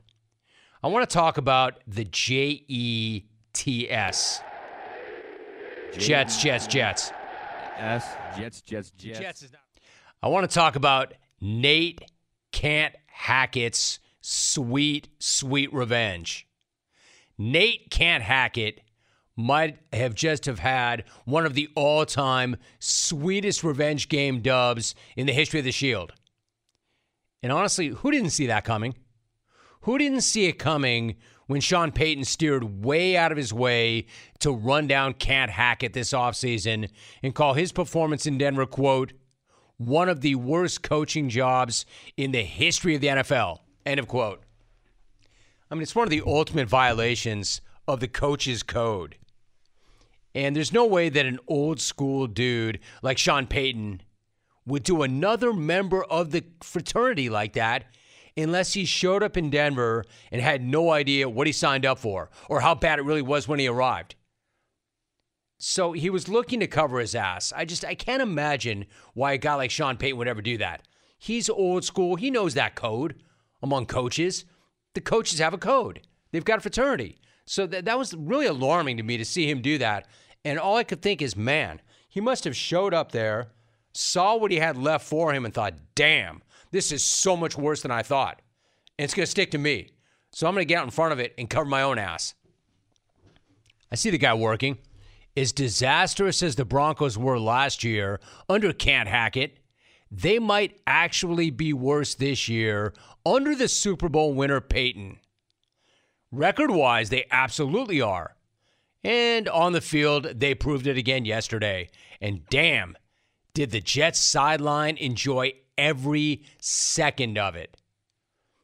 I 0.83 0.87
want 0.87 1.07
to 1.09 1.13
talk 1.13 1.37
about 1.37 1.79
the 1.87 2.03
J 2.03 2.63
E 2.67 3.23
T 3.53 3.89
S. 3.89 4.41
Jets, 5.97 6.43
Jets, 6.43 6.67
Jets. 6.67 7.11
S. 7.77 8.07
Jets, 8.37 8.61
Jets, 8.61 8.91
Jets. 8.91 9.19
Jets 9.19 9.41
is 9.43 9.51
not. 9.51 9.61
I 10.21 10.27
want 10.27 10.49
to 10.49 10.53
talk 10.53 10.75
about 10.75 11.13
Nate 11.41 12.01
Can't 12.51 12.95
Hackett's 13.07 13.99
sweet, 14.21 15.09
sweet 15.19 15.71
revenge. 15.73 16.47
Nate 17.37 17.91
Can't 17.91 18.23
Hackett 18.23 18.81
might 19.35 19.77
have 19.91 20.15
just 20.15 20.45
have 20.45 20.59
had 20.59 21.03
one 21.25 21.45
of 21.45 21.53
the 21.53 21.69
all-time 21.75 22.55
sweetest 22.79 23.63
revenge 23.63 24.07
game 24.07 24.41
dubs 24.41 24.95
in 25.15 25.27
the 25.27 25.33
history 25.33 25.59
of 25.59 25.65
the 25.65 25.71
Shield. 25.71 26.13
And 27.43 27.51
honestly, 27.51 27.89
who 27.89 28.11
didn't 28.11 28.29
see 28.29 28.47
that 28.47 28.63
coming? 28.63 28.95
Who 29.81 29.97
didn't 29.97 30.21
see 30.21 30.45
it 30.45 30.53
coming 30.53 31.17
when 31.47 31.61
Sean 31.61 31.91
Payton 31.91 32.25
steered 32.25 32.83
way 32.83 33.15
out 33.15 33.31
of 33.31 33.37
his 33.37 33.53
way 33.53 34.07
to 34.39 34.51
run 34.51 34.87
down 34.87 35.13
Can't 35.13 35.51
Hackett 35.51 35.93
this 35.93 36.11
offseason 36.11 36.89
and 37.21 37.35
call 37.35 37.53
his 37.53 37.71
performance 37.71 38.25
in 38.25 38.37
Denver, 38.37 38.65
quote, 38.65 39.13
one 39.77 40.09
of 40.09 40.21
the 40.21 40.35
worst 40.35 40.81
coaching 40.81 41.29
jobs 41.29 41.85
in 42.17 42.31
the 42.31 42.43
history 42.43 42.95
of 42.95 43.01
the 43.01 43.07
NFL, 43.07 43.59
end 43.85 43.99
of 43.99 44.07
quote. 44.07 44.41
I 45.69 45.75
mean, 45.75 45.81
it's 45.81 45.95
one 45.95 46.05
of 46.05 46.11
the 46.11 46.23
ultimate 46.25 46.69
violations 46.69 47.61
of 47.87 47.99
the 47.99 48.07
coach's 48.07 48.63
code. 48.63 49.17
And 50.33 50.55
there's 50.55 50.73
no 50.73 50.85
way 50.85 51.09
that 51.09 51.25
an 51.25 51.39
old 51.47 51.79
school 51.79 52.27
dude 52.27 52.79
like 53.01 53.17
Sean 53.17 53.47
Payton 53.47 54.01
would 54.65 54.83
do 54.83 55.01
another 55.01 55.53
member 55.53 56.03
of 56.03 56.31
the 56.31 56.43
fraternity 56.61 57.29
like 57.29 57.53
that 57.53 57.85
unless 58.37 58.73
he 58.73 58.85
showed 58.85 59.23
up 59.23 59.37
in 59.37 59.49
Denver 59.49 60.03
and 60.31 60.41
had 60.41 60.63
no 60.63 60.91
idea 60.91 61.29
what 61.29 61.47
he 61.47 61.53
signed 61.53 61.85
up 61.85 61.99
for 61.99 62.29
or 62.49 62.61
how 62.61 62.75
bad 62.75 62.99
it 62.99 63.05
really 63.05 63.21
was 63.21 63.47
when 63.47 63.59
he 63.59 63.67
arrived. 63.67 64.15
So 65.57 65.93
he 65.93 66.09
was 66.09 66.27
looking 66.27 66.59
to 66.59 66.67
cover 66.67 66.99
his 66.99 67.15
ass. 67.15 67.53
I 67.55 67.65
just 67.65 67.85
I 67.85 67.95
can't 67.95 68.21
imagine 68.21 68.85
why 69.13 69.33
a 69.33 69.37
guy 69.37 69.55
like 69.55 69.71
Sean 69.71 69.97
Payton 69.97 70.17
would 70.17 70.27
ever 70.27 70.41
do 70.41 70.57
that. 70.57 70.85
He's 71.17 71.49
old 71.49 71.85
school. 71.85 72.17
He 72.17 72.29
knows 72.29 72.53
that 72.53 72.75
code 72.75 73.15
among 73.61 73.85
coaches. 73.85 74.45
The 74.93 75.01
coaches 75.01 75.39
have 75.39 75.53
a 75.53 75.57
code. 75.57 76.01
They've 76.31 76.43
got 76.43 76.57
a 76.57 76.61
fraternity. 76.61 77.19
So 77.45 77.65
that 77.67 77.85
that 77.85 77.97
was 77.97 78.13
really 78.13 78.47
alarming 78.47 78.97
to 78.97 79.03
me 79.03 79.17
to 79.17 79.25
see 79.25 79.49
him 79.49 79.61
do 79.61 79.77
that. 79.77 80.07
And 80.43 80.59
all 80.59 80.77
I 80.77 80.83
could 80.83 81.01
think 81.01 81.21
is, 81.21 81.35
man, 81.35 81.81
he 82.09 82.21
must 82.21 82.43
have 82.43 82.55
showed 82.55 82.93
up 82.93 83.11
there, 83.11 83.51
saw 83.93 84.35
what 84.35 84.51
he 84.51 84.57
had 84.57 84.77
left 84.77 85.05
for 85.05 85.33
him, 85.33 85.45
and 85.45 85.53
thought, 85.53 85.73
damn, 85.95 86.41
this 86.75 86.91
is 86.91 87.03
so 87.03 87.37
much 87.37 87.57
worse 87.57 87.81
than 87.81 87.91
I 87.91 88.03
thought. 88.03 88.41
And 88.97 89.05
it's 89.05 89.13
going 89.13 89.25
to 89.25 89.31
stick 89.31 89.51
to 89.51 89.57
me. 89.57 89.91
So 90.31 90.47
I'm 90.47 90.53
going 90.53 90.61
to 90.61 90.65
get 90.65 90.79
out 90.79 90.85
in 90.85 90.91
front 90.91 91.13
of 91.13 91.19
it 91.19 91.33
and 91.37 91.49
cover 91.49 91.65
my 91.65 91.81
own 91.81 91.97
ass. 91.97 92.33
I 93.91 93.95
see 93.95 94.09
the 94.09 94.17
guy 94.17 94.33
working. 94.33 94.77
As 95.37 95.51
disastrous 95.51 96.43
as 96.43 96.55
the 96.55 96.65
Broncos 96.65 97.17
were 97.17 97.39
last 97.39 97.83
year 97.83 98.19
under 98.49 98.73
Can't 98.73 99.07
Hackett, 99.07 99.59
they 100.11 100.39
might 100.39 100.79
actually 100.85 101.49
be 101.49 101.73
worse 101.73 102.15
this 102.15 102.47
year 102.47 102.93
under 103.25 103.55
the 103.55 103.67
Super 103.67 104.09
Bowl 104.09 104.33
winner 104.33 104.61
Payton. 104.61 105.19
Record 106.31 106.71
wise, 106.71 107.09
they 107.09 107.25
absolutely 107.31 108.01
are. 108.01 108.35
And 109.03 109.47
on 109.47 109.73
the 109.73 109.81
field, 109.81 110.25
they 110.35 110.55
proved 110.55 110.87
it 110.87 110.97
again 110.97 111.25
yesterday. 111.25 111.89
And 112.19 112.45
damn, 112.49 112.97
did 113.53 113.71
the 113.71 113.81
Jets 113.81 114.19
sideline 114.19 114.97
enjoy 114.97 115.53
every 115.77 116.43
second 116.59 117.37
of 117.37 117.55
it. 117.55 117.77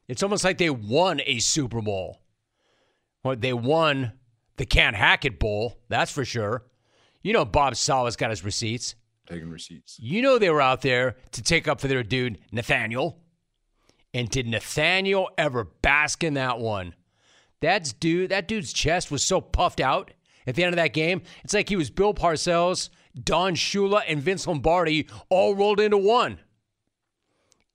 It's 0.08 0.24
almost 0.24 0.44
like 0.44 0.58
they 0.58 0.70
won 0.70 1.22
a 1.26 1.40
Super 1.40 1.82
Bowl. 1.82 2.20
Or 3.24 3.36
they 3.36 3.54
won 3.54 4.14
the 4.58 4.66
Can't 4.66 4.96
Hack 4.96 5.26
It 5.26 5.40
Bowl, 5.40 5.78
that's 5.90 6.12
for 6.12 6.26
sure. 6.26 6.66
You 7.22 7.34
know 7.34 7.46
Bob 7.46 7.76
Saleh's 7.76 8.16
got 8.16 8.32
his 8.32 8.44
receipts. 8.44 8.96
Taking 9.28 9.50
receipts. 9.50 9.98
You 10.00 10.22
know 10.22 10.38
they 10.38 10.50
were 10.50 10.62
out 10.62 10.82
there 10.82 11.16
to 11.32 11.42
take 11.42 11.68
up 11.68 11.80
for 11.80 11.88
their 11.88 12.04
dude, 12.04 12.40
Nathaniel. 12.52 13.20
And 14.14 14.30
did 14.30 14.48
Nathaniel 14.48 15.30
ever 15.38 15.64
bask 15.64 16.24
in 16.24 16.34
that 16.34 16.60
one? 16.60 16.96
That's 17.62 17.94
dude, 17.94 18.32
that 18.32 18.48
dude's 18.48 18.74
chest 18.74 19.12
was 19.12 19.24
so 19.24 19.40
puffed 19.40 19.80
out 19.80 20.12
at 20.46 20.56
the 20.56 20.64
end 20.64 20.74
of 20.74 20.78
that 20.78 20.94
game. 20.94 21.22
It's 21.44 21.54
like 21.54 21.70
he 21.70 21.76
was 21.76 21.90
Bill 21.90 22.14
Parcells, 22.14 22.90
Don 23.24 23.54
Shula, 23.54 24.02
and 24.08 24.22
Vince 24.22 24.48
Lombardi 24.48 25.08
all 25.30 25.56
rolled 25.56 25.80
into 25.80 25.98
one. 25.98 26.40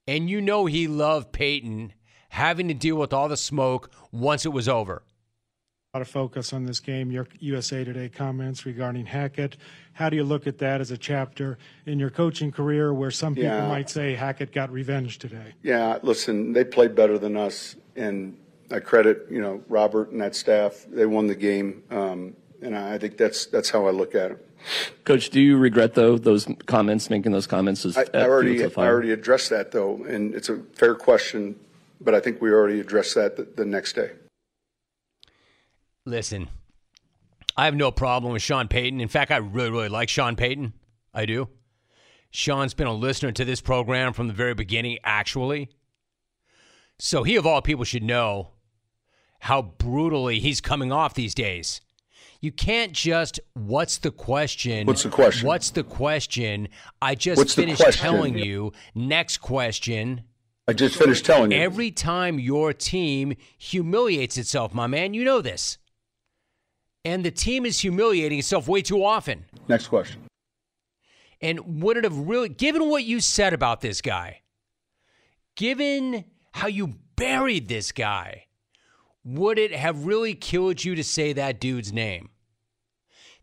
And 0.07 0.29
you 0.29 0.41
know 0.41 0.65
he 0.65 0.87
loved 0.87 1.31
Payton 1.33 1.93
having 2.29 2.67
to 2.69 2.73
deal 2.73 2.95
with 2.95 3.11
all 3.13 3.27
the 3.27 3.37
smoke 3.37 3.91
once 4.11 4.45
it 4.45 4.49
was 4.53 4.69
over. 4.69 5.03
A 5.93 5.97
lot 5.97 6.01
of 6.01 6.07
focus 6.07 6.53
on 6.53 6.65
this 6.65 6.79
game, 6.79 7.11
your 7.11 7.27
USA 7.39 7.83
Today 7.83 8.07
comments 8.09 8.65
regarding 8.65 9.05
Hackett. 9.05 9.57
How 9.93 10.09
do 10.09 10.15
you 10.15 10.23
look 10.23 10.45
at 10.45 10.59
that 10.59 10.79
as 10.79 10.91
a 10.91 10.97
chapter 10.97 11.57
in 11.85 11.97
your 11.97 12.09
coaching 12.09 12.51
career 12.51 12.93
where 12.93 13.09
some 13.11 13.33
people 13.35 13.49
Yeah. 13.49 13.67
might 13.67 13.89
say 13.89 14.13
Hackett 14.13 14.51
got 14.51 14.71
revenge 14.71 15.17
today? 15.17 15.53
Yeah, 15.63 15.97
listen, 16.03 16.53
they 16.53 16.63
played 16.63 16.93
better 16.93 17.17
than 17.17 17.35
us, 17.35 17.75
and 17.95 18.37
I 18.69 18.79
credit 18.79 19.27
you 19.31 19.41
know 19.41 19.61
Robert 19.67 20.11
and 20.11 20.21
that 20.21 20.35
staff. 20.35 20.85
They 20.89 21.05
won 21.05 21.27
the 21.27 21.35
game, 21.35 21.83
um, 21.89 22.35
and 22.61 22.77
I 22.77 22.97
think 22.97 23.17
that's 23.17 23.45
that's 23.47 23.69
how 23.69 23.87
I 23.87 23.91
look 23.91 24.13
at 24.13 24.31
it. 24.31 24.46
Coach, 25.05 25.29
do 25.29 25.39
you 25.39 25.57
regret 25.57 25.93
though 25.93 26.17
those 26.17 26.47
comments, 26.65 27.09
making 27.09 27.31
those 27.31 27.47
comments? 27.47 27.85
As, 27.85 27.97
I, 27.97 28.01
I 28.01 28.21
uh, 28.21 28.27
already 28.27 28.63
I 28.63 28.69
already 28.77 29.11
addressed 29.11 29.49
that 29.49 29.71
though, 29.71 30.03
and 30.05 30.33
it's 30.35 30.49
a 30.49 30.57
fair 30.73 30.95
question, 30.95 31.55
but 32.01 32.13
I 32.13 32.19
think 32.19 32.41
we 32.41 32.51
already 32.51 32.79
addressed 32.79 33.15
that 33.15 33.37
the, 33.37 33.43
the 33.43 33.65
next 33.65 33.93
day. 33.93 34.11
Listen, 36.05 36.49
I 37.55 37.65
have 37.65 37.75
no 37.75 37.91
problem 37.91 38.33
with 38.33 38.41
Sean 38.41 38.67
Payton. 38.67 39.01
In 39.01 39.07
fact, 39.07 39.31
I 39.31 39.37
really, 39.37 39.71
really 39.71 39.89
like 39.89 40.09
Sean 40.09 40.35
Payton. 40.35 40.73
I 41.13 41.25
do. 41.25 41.49
Sean's 42.29 42.73
been 42.73 42.87
a 42.87 42.93
listener 42.93 43.31
to 43.31 43.45
this 43.45 43.61
program 43.61 44.13
from 44.13 44.27
the 44.27 44.33
very 44.33 44.53
beginning, 44.53 44.99
actually. 45.03 45.69
So 46.99 47.23
he, 47.23 47.35
of 47.35 47.45
all 47.45 47.61
people, 47.61 47.83
should 47.83 48.03
know 48.03 48.51
how 49.39 49.61
brutally 49.61 50.39
he's 50.39 50.61
coming 50.61 50.91
off 50.91 51.13
these 51.13 51.33
days. 51.33 51.81
You 52.39 52.51
can't 52.51 52.93
just, 52.93 53.39
what's 53.53 53.97
the 53.97 54.11
question? 54.11 54.85
What's 54.85 55.03
the 55.03 55.09
question? 55.09 55.47
What's 55.47 55.71
the 55.71 55.83
question? 55.83 56.69
I 57.01 57.15
just 57.15 57.37
What's 57.37 57.55
finished 57.55 57.81
telling 57.93 58.37
you. 58.37 58.73
Next 58.93 59.37
question. 59.37 60.23
I 60.67 60.73
just 60.73 60.97
finished 60.97 61.25
telling 61.25 61.51
you. 61.51 61.57
Every 61.57 61.91
time 61.91 62.39
your 62.39 62.73
team 62.73 63.35
humiliates 63.57 64.37
itself, 64.37 64.73
my 64.73 64.85
man, 64.85 65.13
you 65.13 65.23
know 65.23 65.41
this. 65.41 65.77
And 67.05 67.23
the 67.23 67.31
team 67.31 67.65
is 67.65 67.79
humiliating 67.79 68.39
itself 68.39 68.67
way 68.67 68.81
too 68.81 69.03
often. 69.03 69.45
Next 69.67 69.87
question. 69.87 70.23
And 71.39 71.81
would 71.81 71.97
it 71.97 72.03
have 72.03 72.17
really, 72.17 72.49
given 72.49 72.89
what 72.89 73.03
you 73.03 73.21
said 73.21 73.53
about 73.53 73.81
this 73.81 74.01
guy, 74.01 74.41
given 75.55 76.25
how 76.51 76.67
you 76.67 76.95
buried 77.15 77.67
this 77.67 77.91
guy, 77.91 78.46
would 79.27 79.59
it 79.59 79.75
have 79.75 80.05
really 80.05 80.33
killed 80.33 80.85
you 80.85 80.95
to 80.95 81.03
say 81.03 81.33
that 81.33 81.59
dude's 81.59 81.91
name? 81.91 82.29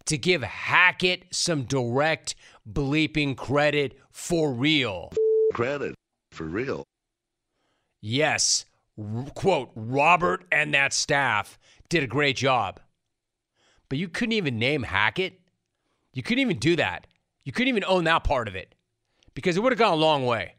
To 0.06 0.16
give 0.16 0.42
Hackett 0.42 1.26
some 1.30 1.64
direct 1.64 2.34
bleeping 2.70 3.36
credit 3.36 3.98
for 4.10 4.50
real. 4.50 5.12
Credit 5.52 5.94
for 6.30 6.44
real. 6.44 6.84
Yes, 8.00 8.64
r- 8.98 9.26
quote, 9.34 9.72
Robert 9.74 10.46
and 10.50 10.72
that 10.72 10.94
staff 10.94 11.58
did 11.90 12.02
a 12.02 12.06
great 12.06 12.36
job. 12.36 12.80
But 13.90 13.98
you 13.98 14.08
couldn't 14.08 14.32
even 14.32 14.58
name 14.58 14.84
Hackett. 14.84 15.38
You 16.14 16.22
couldn't 16.22 16.40
even 16.40 16.58
do 16.58 16.76
that. 16.76 17.06
You 17.44 17.52
couldn't 17.52 17.68
even 17.68 17.84
own 17.84 18.04
that 18.04 18.24
part 18.24 18.48
of 18.48 18.56
it 18.56 18.74
because 19.34 19.58
it 19.58 19.62
would 19.62 19.72
have 19.72 19.78
gone 19.78 19.92
a 19.92 19.96
long 19.96 20.24
way. 20.24 20.54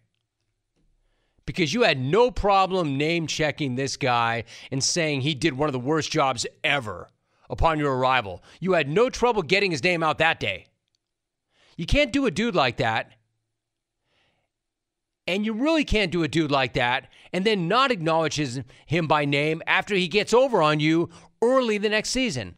Because 1.45 1.73
you 1.73 1.83
had 1.83 1.99
no 1.99 2.31
problem 2.31 2.97
name 2.97 3.27
checking 3.27 3.75
this 3.75 3.97
guy 3.97 4.45
and 4.71 4.83
saying 4.83 5.21
he 5.21 5.35
did 5.35 5.57
one 5.57 5.69
of 5.69 5.73
the 5.73 5.79
worst 5.79 6.11
jobs 6.11 6.45
ever 6.63 7.09
upon 7.49 7.77
your 7.79 7.95
arrival. 7.95 8.43
You 8.59 8.73
had 8.73 8.89
no 8.89 9.09
trouble 9.09 9.43
getting 9.43 9.71
his 9.71 9.83
name 9.83 10.01
out 10.01 10.17
that 10.17 10.39
day. 10.39 10.67
You 11.77 11.85
can't 11.85 12.11
do 12.11 12.25
a 12.25 12.31
dude 12.31 12.55
like 12.55 12.77
that 12.77 13.11
and 15.27 15.45
you 15.45 15.53
really 15.53 15.83
can't 15.83 16.11
do 16.11 16.23
a 16.23 16.27
dude 16.27 16.51
like 16.51 16.73
that 16.73 17.07
and 17.33 17.45
then 17.45 17.67
not 17.67 17.91
acknowledge 17.91 18.35
his, 18.35 18.61
him 18.85 19.07
by 19.07 19.25
name 19.25 19.61
after 19.65 19.95
he 19.95 20.07
gets 20.07 20.33
over 20.33 20.61
on 20.61 20.79
you 20.79 21.09
early 21.41 21.77
the 21.77 21.89
next 21.89 22.09
season. 22.09 22.55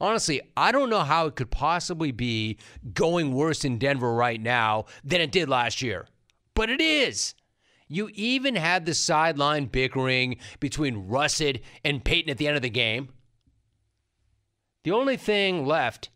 Honestly, 0.00 0.40
I 0.56 0.72
don't 0.72 0.90
know 0.90 1.00
how 1.00 1.26
it 1.26 1.36
could 1.36 1.50
possibly 1.50 2.10
be 2.10 2.56
going 2.94 3.34
worse 3.34 3.64
in 3.64 3.78
Denver 3.78 4.14
right 4.14 4.40
now 4.40 4.86
than 5.04 5.20
it 5.20 5.30
did 5.30 5.48
last 5.48 5.82
year. 5.82 6.06
But 6.54 6.70
it 6.70 6.80
is. 6.80 7.34
You 7.92 8.08
even 8.14 8.54
had 8.54 8.86
the 8.86 8.94
sideline 8.94 9.66
bickering 9.66 10.36
between 10.60 11.08
Russet 11.08 11.60
and 11.84 12.04
Payton 12.04 12.30
at 12.30 12.38
the 12.38 12.46
end 12.46 12.54
of 12.54 12.62
the 12.62 12.70
game. 12.70 13.08
The 14.84 14.92
only 14.92 15.16
thing 15.16 15.66
left 15.66 16.08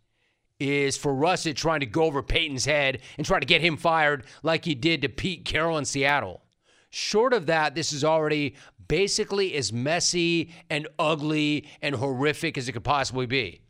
is 0.60 0.96
for 0.96 1.12
Russet 1.12 1.56
trying 1.56 1.80
to 1.80 1.86
go 1.86 2.04
over 2.04 2.22
Payton's 2.22 2.64
head 2.64 3.00
and 3.18 3.26
try 3.26 3.40
to 3.40 3.44
get 3.44 3.60
him 3.60 3.76
fired 3.76 4.24
like 4.44 4.64
he 4.64 4.76
did 4.76 5.02
to 5.02 5.08
Pete 5.08 5.44
Carroll 5.44 5.76
in 5.76 5.84
Seattle. 5.84 6.42
Short 6.90 7.34
of 7.34 7.46
that, 7.46 7.74
this 7.74 7.92
is 7.92 8.04
already 8.04 8.54
basically 8.86 9.56
as 9.56 9.72
messy 9.72 10.52
and 10.70 10.86
ugly 10.96 11.68
and 11.82 11.96
horrific 11.96 12.56
as 12.56 12.68
it 12.68 12.72
could 12.72 12.84
possibly 12.84 13.26
be. 13.26 13.62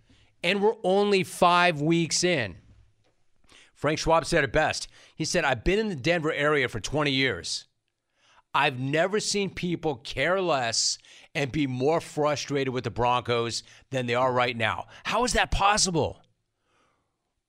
And 0.42 0.61
we're 0.61 0.76
only 0.84 1.24
five 1.24 1.80
weeks 1.80 2.22
in. 2.22 2.57
Frank 3.72 3.98
Schwab 3.98 4.26
said 4.26 4.44
it 4.44 4.52
best. 4.52 4.88
He 5.16 5.24
said, 5.24 5.44
I've 5.44 5.64
been 5.64 5.78
in 5.78 5.88
the 5.88 5.96
Denver 5.96 6.34
area 6.34 6.68
for 6.68 6.80
20 6.80 7.11
years. 7.11 7.64
I've 8.55 8.78
never 8.78 9.18
seen 9.18 9.50
people 9.50 9.96
care 9.96 10.40
less 10.40 10.98
and 11.34 11.50
be 11.50 11.66
more 11.66 12.00
frustrated 12.00 12.72
with 12.72 12.84
the 12.84 12.90
Broncos 12.90 13.64
than 13.90 14.07
they 14.07 14.14
are 14.14 14.32
right 14.32 14.57
now. 14.57 14.86
How 15.02 15.24
is 15.24 15.32
that 15.32 15.50
possible? 15.50 16.20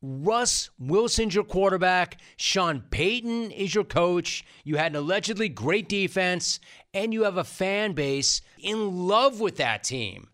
Russ 0.02 0.72
Wilson's 0.80 1.36
your 1.36 1.44
quarterback. 1.44 2.20
Sean 2.38 2.84
Payton 2.90 3.52
is 3.52 3.76
your 3.76 3.84
coach. 3.84 4.44
You 4.64 4.78
had 4.78 4.94
an 4.94 4.98
allegedly 4.98 5.48
great 5.48 5.88
defense, 5.88 6.60
and 6.94 7.14
you 7.14 7.24
have 7.24 7.38
a 7.38 7.44
fan 7.44 7.94
base 7.94 8.42
in 8.60 9.08
love 9.08 9.40
with 9.40 9.58
that 9.58 9.84
team. 9.84 10.30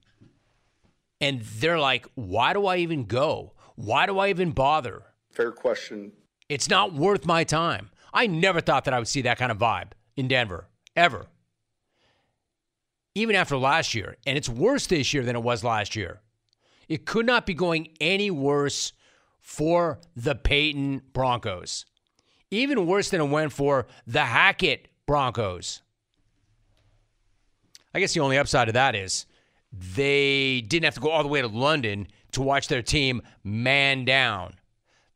And 1.20 1.42
they're 1.42 1.80
like, 1.80 2.08
why 2.16 2.54
do 2.54 2.66
I 2.66 2.78
even 2.78 3.06
go? 3.06 3.54
Why 3.76 4.06
do 4.06 4.20
I 4.20 4.30
even 4.30 4.52
bother? 4.52 5.04
Fair 5.32 5.52
question. 5.52 6.14
It's 6.50 6.70
not 6.70 6.94
worth 6.94 7.26
my 7.26 7.44
time. 7.44 7.92
I 8.14 8.28
never 8.28 8.60
thought 8.60 8.86
that 8.86 8.94
I 8.94 9.00
would 9.00 9.08
see 9.08 9.22
that 9.22 9.38
kind 9.38 9.52
of 9.52 9.58
vibe 9.58 9.92
in 10.16 10.28
Denver, 10.28 10.68
ever. 10.96 11.28
Even 13.16 13.36
after 13.36 13.58
last 13.58 13.94
year. 13.94 14.18
And 14.26 14.38
it's 14.38 14.50
worse 14.50 14.88
this 14.88 15.14
year 15.14 15.24
than 15.24 15.36
it 15.36 15.44
was 15.44 15.64
last 15.64 15.96
year. 15.96 16.22
It 16.88 17.06
could 17.06 17.26
not 17.26 17.46
be 17.46 17.54
going 17.54 17.90
any 18.00 18.32
worse 18.32 18.94
for 19.40 20.00
the 20.16 20.36
Payton 20.36 21.02
Broncos. 21.14 21.86
Even 22.52 22.86
worse 22.86 23.10
than 23.10 23.22
it 23.22 23.30
went 23.30 23.54
for 23.54 23.88
the 24.06 24.26
Hackett 24.26 24.88
Broncos. 25.06 25.82
I 27.94 28.00
guess 28.00 28.14
the 28.14 28.20
only 28.22 28.38
upside 28.38 28.68
of 28.68 28.74
that 28.76 28.96
is 28.96 29.26
they 29.72 30.62
didn't 30.62 30.86
have 30.86 30.96
to 30.96 31.00
go 31.00 31.12
all 31.12 31.24
the 31.24 31.30
way 31.30 31.42
to 31.42 31.48
London 31.48 32.08
to 32.34 32.42
watch 32.42 32.68
their 32.68 32.82
team 32.82 33.22
man 33.44 34.06
down. 34.06 34.56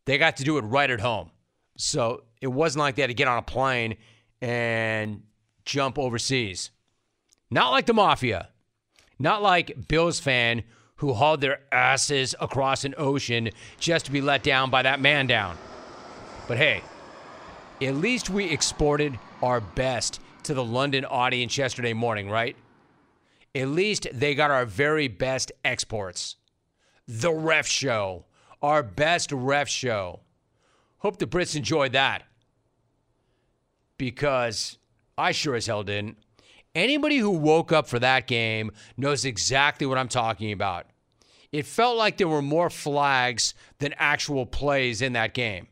They 0.06 0.18
got 0.18 0.38
to 0.38 0.43
do 0.43 0.58
it 0.58 0.62
right 0.62 0.89
at 0.89 1.00
home. 1.00 1.32
So 1.78 2.24
it 2.41 2.48
wasn't 2.48 2.82
like 2.82 2.96
they 2.96 3.02
had 3.02 3.08
to 3.08 3.14
get 3.14 3.28
on 3.28 3.38
a 3.38 3.41
plane 3.41 3.98
and 4.42 5.24
jump 5.66 5.98
overseas. 5.98 6.72
Not 7.50 7.72
like 7.72 7.86
the 7.86 7.94
Mafia. 7.94 8.50
Not 9.18 9.42
like 9.42 9.88
Bills 9.88 10.20
fan 10.20 10.64
who 10.98 11.14
hauled 11.14 11.42
their 11.42 11.60
asses 11.72 12.36
across 12.40 12.86
an 12.86 12.96
ocean 12.98 13.50
just 13.80 14.06
to 14.06 14.12
be 14.12 14.22
let 14.22 14.44
down 14.44 14.70
by 14.70 14.82
that 14.82 15.00
man 15.00 15.28
down. 15.28 15.58
But 16.48 16.58
hey, 16.58 16.82
at 17.82 17.96
least 17.96 18.30
we 18.30 18.46
exported 18.46 19.18
our 19.42 19.60
best 19.60 20.22
to 20.44 20.54
the 20.54 20.64
London 20.64 21.06
audience 21.06 21.58
yesterday 21.58 21.94
morning, 21.94 22.30
right? 22.30 22.56
At 23.54 23.70
least 23.70 24.08
they 24.14 24.36
got 24.36 24.52
our 24.52 24.66
very 24.66 25.08
best 25.08 25.52
exports. 25.64 26.38
The 27.08 27.34
ref 27.34 27.68
show, 27.68 28.26
our 28.62 28.84
best 28.84 29.32
ref 29.32 29.68
show. 29.68 30.22
Hope 31.00 31.20
the 31.20 31.28
Brits 31.28 31.56
enjoyed 31.56 31.94
that. 31.94 32.24
Because 33.98 34.78
I 35.18 35.32
sure 35.32 35.56
as 35.56 35.68
hell 35.68 35.84
didn't. 35.84 36.18
Anybody 36.74 37.18
who 37.18 37.30
woke 37.30 37.72
up 37.72 37.88
for 37.88 38.00
that 38.00 38.28
game 38.28 38.72
knows 38.98 39.24
exactly 39.24 39.88
what 39.88 39.98
I'm 39.98 40.10
talking 40.10 40.52
about. 40.52 40.88
It 41.52 41.66
felt 41.66 41.98
like 41.98 42.18
there 42.18 42.28
were 42.28 42.41
more 42.41 42.70
flags 42.70 43.54
than 43.80 43.93
actual 43.98 44.46
plays 44.46 45.02
in 45.02 45.14
that 45.14 45.34
game. 45.34 45.68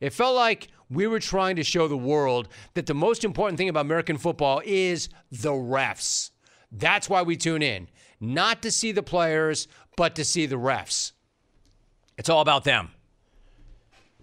It 0.00 0.12
felt 0.12 0.34
like 0.34 0.68
we 0.90 1.06
were 1.06 1.20
trying 1.20 1.56
to 1.56 1.62
show 1.62 1.86
the 1.86 1.96
world 1.96 2.48
that 2.74 2.86
the 2.86 2.94
most 2.94 3.24
important 3.24 3.58
thing 3.58 3.68
about 3.68 3.84
American 3.84 4.18
football 4.18 4.60
is 4.64 5.08
the 5.30 5.52
refs. 5.52 6.30
That's 6.72 7.08
why 7.08 7.22
we 7.22 7.36
tune 7.36 7.62
in. 7.62 7.88
Not 8.20 8.62
to 8.62 8.70
see 8.70 8.90
the 8.90 9.02
players, 9.02 9.68
but 9.96 10.16
to 10.16 10.24
see 10.24 10.46
the 10.46 10.56
refs. 10.56 11.12
It's 12.16 12.28
all 12.28 12.40
about 12.40 12.64
them. 12.64 12.90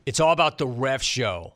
It's 0.05 0.19
all 0.19 0.33
about 0.33 0.57
the 0.57 0.67
ref 0.67 1.01
show. 1.01 1.53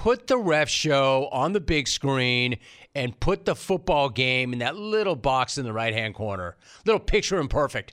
Put 0.00 0.28
the 0.28 0.38
ref 0.38 0.70
show 0.70 1.28
on 1.30 1.52
the 1.52 1.60
big 1.60 1.86
screen 1.86 2.56
and 2.94 3.20
put 3.20 3.44
the 3.44 3.54
football 3.54 4.08
game 4.08 4.54
in 4.54 4.60
that 4.60 4.74
little 4.74 5.14
box 5.14 5.58
in 5.58 5.66
the 5.66 5.74
right 5.74 5.92
hand 5.92 6.14
corner. 6.14 6.56
Little 6.86 6.98
picture 6.98 7.38
imperfect 7.38 7.92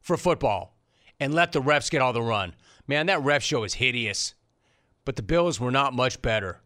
for 0.00 0.16
football. 0.16 0.76
And 1.20 1.32
let 1.32 1.52
the 1.52 1.62
refs 1.62 1.92
get 1.92 2.02
all 2.02 2.12
the 2.12 2.20
run. 2.20 2.56
Man, 2.88 3.06
that 3.06 3.22
ref 3.22 3.44
show 3.44 3.62
is 3.62 3.74
hideous. 3.74 4.34
But 5.04 5.14
the 5.14 5.22
Bills 5.22 5.60
were 5.60 5.70
not 5.70 5.94
much 5.94 6.20
better. 6.20 6.60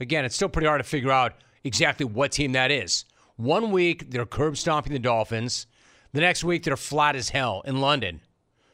Again, 0.00 0.24
it's 0.24 0.34
still 0.34 0.48
pretty 0.48 0.66
hard 0.66 0.82
to 0.82 0.88
figure 0.88 1.12
out 1.12 1.34
exactly 1.62 2.04
what 2.04 2.32
team 2.32 2.50
that 2.50 2.72
is. 2.72 3.04
One 3.36 3.70
week, 3.70 4.10
they're 4.10 4.26
curb 4.26 4.56
stomping 4.56 4.92
the 4.92 4.98
Dolphins. 4.98 5.68
The 6.12 6.20
next 6.20 6.42
week, 6.42 6.64
they're 6.64 6.76
flat 6.76 7.14
as 7.14 7.28
hell 7.28 7.62
in 7.64 7.80
London. 7.80 8.22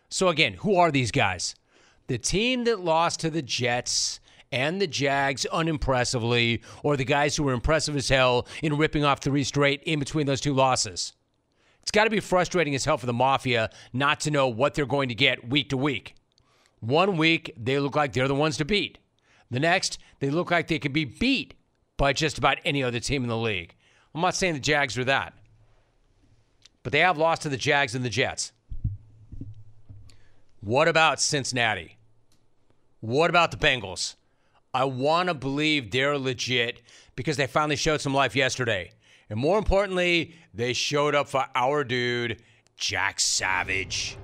So, 0.09 0.29
again, 0.29 0.55
who 0.55 0.77
are 0.77 0.91
these 0.91 1.13
guys? 1.13 1.55
The 2.07 2.17
team 2.17 2.65
that 2.65 2.81
lost 2.81 3.21
to 3.21 3.29
the 3.29 3.43
Jets 3.43 4.19
and 4.53 4.81
the 4.81 4.87
Jags 4.87 5.47
unimpressively, 5.47 6.63
or 6.83 6.97
the 6.97 7.05
guys 7.05 7.37
who 7.37 7.45
were 7.45 7.53
impressive 7.53 7.97
as 7.97 8.09
hell 8.09 8.47
in 8.63 8.77
ripping 8.77 9.05
off 9.05 9.21
three 9.21 9.45
straight 9.45 9.83
in 9.85 9.99
between 9.99 10.27
those 10.27 10.41
two 10.41 10.55
losses. 10.55 11.13
It's 11.83 11.91
got 11.91 12.05
to 12.05 12.11
be 12.11 12.21
frustrating 12.21 12.75
as 12.75 12.85
hell 12.85 12.99
for 12.99 13.07
the 13.07 13.13
Mafia 13.13 13.71
not 13.93 14.21
to 14.21 14.31
know 14.31 14.49
what 14.49 14.75
they're 14.75 14.87
going 14.87 15.09
to 15.09 15.15
get 15.15 15.49
week 15.49 15.71
to 15.71 15.77
week. 15.77 16.15
One 16.81 17.17
week, 17.17 17.53
they 17.57 17.79
look 17.79 17.97
like 17.97 18.13
they're 18.13 18.29
the 18.29 18.35
ones 18.35 18.57
to 18.59 18.65
beat. 18.65 18.99
The 19.51 19.61
next, 19.61 19.99
they 20.21 20.31
look 20.31 20.51
like 20.51 20.69
they 20.69 20.79
could 20.79 20.93
be 20.93 21.05
beat 21.05 21.55
by 21.97 22.13
just 22.13 22.39
about 22.39 22.59
any 22.65 22.83
other 22.83 23.01
team 23.01 23.23
in 23.23 23.29
the 23.29 23.37
league. 23.37 23.75
I'm 24.15 24.21
not 24.21 24.35
saying 24.35 24.55
the 24.55 24.61
Jags 24.61 24.97
are 24.99 25.05
that, 25.05 25.35
but 26.83 26.93
they 26.93 27.01
have 27.01 27.19
lost 27.19 27.43
to 27.43 27.49
the 27.49 27.57
Jags 27.57 27.95
and 27.95 28.05
the 28.05 28.11
Jets. 28.11 28.53
What 30.61 30.89
about 30.89 31.21
Cincinnati? 31.21 31.97
What 33.01 33.31
about 33.31 33.51
the 33.51 33.57
Bengals? 33.57 34.17
I 34.73 34.85
want 34.85 35.29
to 35.29 35.35
believe 35.35 35.91
they're 35.91 36.17
legit 36.17 36.83
because 37.17 37.37
they 37.37 37.47
finally 37.47 37.77
showed 37.77 38.01
some 38.01 38.15
life 38.15 38.37
yesterday. 38.37 38.93
And 39.29 39.39
more 39.39 39.59
importantly, 39.59 40.35
they 40.55 40.73
showed 40.73 41.15
up 41.15 41.29
for 41.29 41.45
our 41.55 41.83
dude, 41.83 42.43
Jack 42.77 43.19
Savage. 43.19 44.17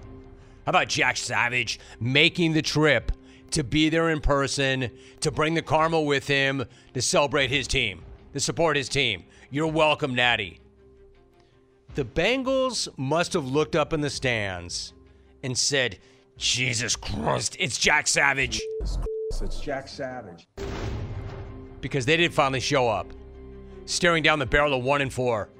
How 0.65 0.71
about 0.71 0.89
Jack 0.89 1.17
Savage 1.17 1.81
making 2.01 2.53
the 2.53 2.63
trip 2.63 3.13
to 3.53 3.65
be 3.65 3.89
there 3.89 4.11
in 4.11 4.21
person, 4.21 4.91
to 5.21 5.31
bring 5.31 5.55
the 5.55 5.63
karma 5.63 6.01
with 6.01 6.27
him, 6.27 6.65
to 6.95 7.03
celebrate 7.03 7.51
his 7.51 7.67
team, 7.67 8.03
to 8.33 8.41
support 8.41 8.77
his 8.77 8.89
team? 8.89 9.25
You're 9.51 9.67
welcome, 9.67 10.15
Natty. 10.15 10.61
The 11.95 12.05
Bengals 12.05 12.89
must 12.97 13.33
have 13.33 13.47
looked 13.47 13.75
up 13.75 13.93
in 13.93 14.01
the 14.01 14.11
stands 14.11 14.93
and 15.43 15.57
said, 15.57 15.99
Jesus 16.37 16.95
Christ, 16.95 17.57
it's 17.59 17.79
Jack 17.79 18.07
Savage. 18.07 18.61
It's 19.43 19.61
Jack 19.61 19.89
Savage. 19.89 20.49
Because 21.81 22.07
they 22.07 22.17
did 22.17 22.33
finally 22.33 22.61
show 22.61 22.89
up, 22.89 23.07
staring 23.85 24.23
down 24.23 24.39
the 24.39 24.47
barrel 24.47 24.75
of 24.75 24.83
one 24.83 25.03
and 25.03 25.13
four. 25.13 25.51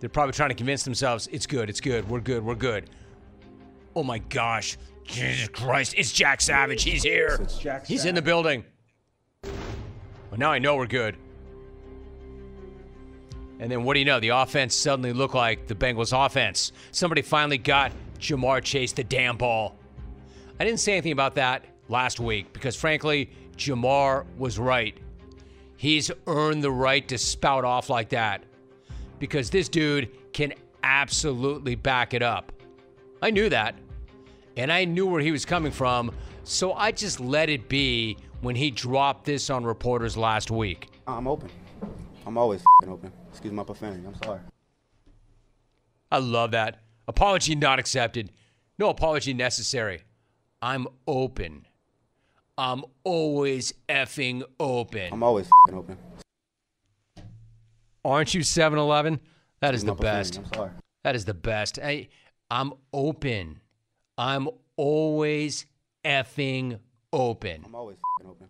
They're 0.00 0.08
probably 0.08 0.32
trying 0.32 0.48
to 0.48 0.54
convince 0.54 0.82
themselves 0.82 1.28
it's 1.30 1.46
good, 1.46 1.68
it's 1.68 1.80
good, 1.80 2.08
we're 2.08 2.20
good, 2.20 2.44
we're 2.44 2.54
good. 2.54 2.88
Oh 3.94 4.02
my 4.02 4.18
gosh, 4.18 4.78
Jesus 5.04 5.48
Christ, 5.48 5.94
it's 5.96 6.12
Jack 6.12 6.40
Savage. 6.40 6.82
He's 6.82 7.02
here. 7.02 7.38
It's 7.40 7.58
Jack 7.58 7.86
He's 7.86 8.04
in 8.04 8.14
the 8.14 8.22
building. 8.22 8.64
Well, 9.42 10.38
now 10.38 10.52
I 10.52 10.58
know 10.58 10.76
we're 10.76 10.86
good. 10.86 11.16
And 13.58 13.70
then 13.70 13.84
what 13.84 13.92
do 13.94 14.00
you 14.00 14.06
know? 14.06 14.20
The 14.20 14.30
offense 14.30 14.74
suddenly 14.74 15.12
looked 15.12 15.34
like 15.34 15.66
the 15.66 15.74
Bengals 15.74 16.14
offense. 16.14 16.72
Somebody 16.92 17.20
finally 17.20 17.58
got 17.58 17.92
Ja'Marr 18.18 18.62
Chase 18.62 18.92
the 18.92 19.04
damn 19.04 19.36
ball. 19.36 19.76
I 20.58 20.64
didn't 20.64 20.80
say 20.80 20.92
anything 20.92 21.12
about 21.12 21.34
that 21.34 21.64
last 21.90 22.20
week 22.20 22.52
because, 22.52 22.76
frankly, 22.76 23.30
Ja'Marr 23.56 24.24
was 24.38 24.58
right. 24.58 24.96
He's 25.76 26.10
earned 26.26 26.62
the 26.62 26.70
right 26.70 27.06
to 27.08 27.18
spout 27.18 27.64
off 27.64 27.90
like 27.90 28.10
that 28.10 28.44
because 29.18 29.50
this 29.50 29.68
dude 29.68 30.10
can 30.32 30.54
absolutely 30.82 31.74
back 31.74 32.14
it 32.14 32.22
up. 32.22 32.52
I 33.22 33.30
knew 33.30 33.48
that, 33.50 33.74
and 34.56 34.72
I 34.72 34.84
knew 34.84 35.06
where 35.06 35.20
he 35.20 35.30
was 35.30 35.44
coming 35.44 35.72
from, 35.72 36.14
so 36.44 36.72
I 36.72 36.92
just 36.92 37.20
let 37.20 37.50
it 37.50 37.68
be 37.68 38.16
when 38.40 38.56
he 38.56 38.70
dropped 38.70 39.24
this 39.26 39.50
on 39.50 39.64
reporters 39.64 40.16
last 40.16 40.50
week. 40.50 40.88
I'm 41.06 41.26
open. 41.26 41.50
I'm 42.26 42.38
always 42.38 42.62
open. 42.86 43.12
Excuse 43.30 43.52
my 43.52 43.64
profanity. 43.64 44.06
I'm 44.06 44.14
sorry. 44.22 44.40
I 46.10 46.18
love 46.18 46.52
that. 46.52 46.80
Apology 47.08 47.54
not 47.54 47.78
accepted. 47.78 48.30
No 48.78 48.88
apology 48.88 49.34
necessary. 49.34 50.02
I'm 50.62 50.86
open. 51.06 51.66
I'm 52.60 52.84
always 53.04 53.72
effing 53.88 54.42
open. 54.60 55.14
I'm 55.14 55.22
always 55.22 55.48
open. 55.72 55.96
Aren't 58.04 58.34
you 58.34 58.42
7 58.42 58.78
Eleven? 58.78 59.18
That 59.62 59.72
is 59.72 59.82
Excuse 59.82 59.96
the 59.96 60.02
best. 60.02 60.36
I'm 60.36 60.52
sorry. 60.52 60.70
That 61.02 61.16
is 61.16 61.24
the 61.24 61.32
best. 61.32 61.78
I, 61.82 62.08
I'm 62.50 62.74
open. 62.92 63.62
I'm 64.18 64.50
always 64.76 65.64
effing 66.04 66.80
open. 67.14 67.62
I'm 67.64 67.74
always 67.74 67.96
open. 68.22 68.48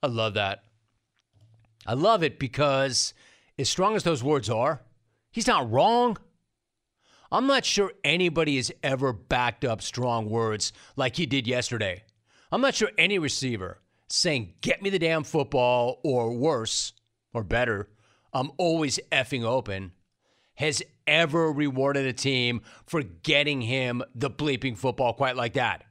I 0.00 0.06
love 0.06 0.34
that. 0.34 0.62
I 1.88 1.94
love 1.94 2.22
it 2.22 2.38
because, 2.38 3.14
as 3.58 3.68
strong 3.68 3.96
as 3.96 4.04
those 4.04 4.22
words 4.22 4.48
are, 4.48 4.82
he's 5.32 5.48
not 5.48 5.68
wrong. 5.68 6.18
I'm 7.32 7.48
not 7.48 7.64
sure 7.64 7.90
anybody 8.04 8.54
has 8.56 8.70
ever 8.84 9.12
backed 9.12 9.64
up 9.64 9.82
strong 9.82 10.30
words 10.30 10.72
like 10.94 11.16
he 11.16 11.26
did 11.26 11.48
yesterday. 11.48 12.04
I'm 12.50 12.60
not 12.60 12.74
sure 12.74 12.90
any 12.96 13.18
receiver 13.18 13.80
saying, 14.08 14.54
get 14.62 14.82
me 14.82 14.90
the 14.90 14.98
damn 14.98 15.22
football, 15.22 16.00
or 16.02 16.32
worse, 16.32 16.94
or 17.34 17.44
better, 17.44 17.88
I'm 18.32 18.50
always 18.56 18.98
effing 19.12 19.44
open, 19.44 19.92
has 20.54 20.82
ever 21.06 21.52
rewarded 21.52 22.06
a 22.06 22.12
team 22.12 22.62
for 22.86 23.02
getting 23.02 23.60
him 23.60 24.02
the 24.14 24.30
bleeping 24.30 24.76
football 24.76 25.12
quite 25.12 25.36
like 25.36 25.54
that. 25.54 25.84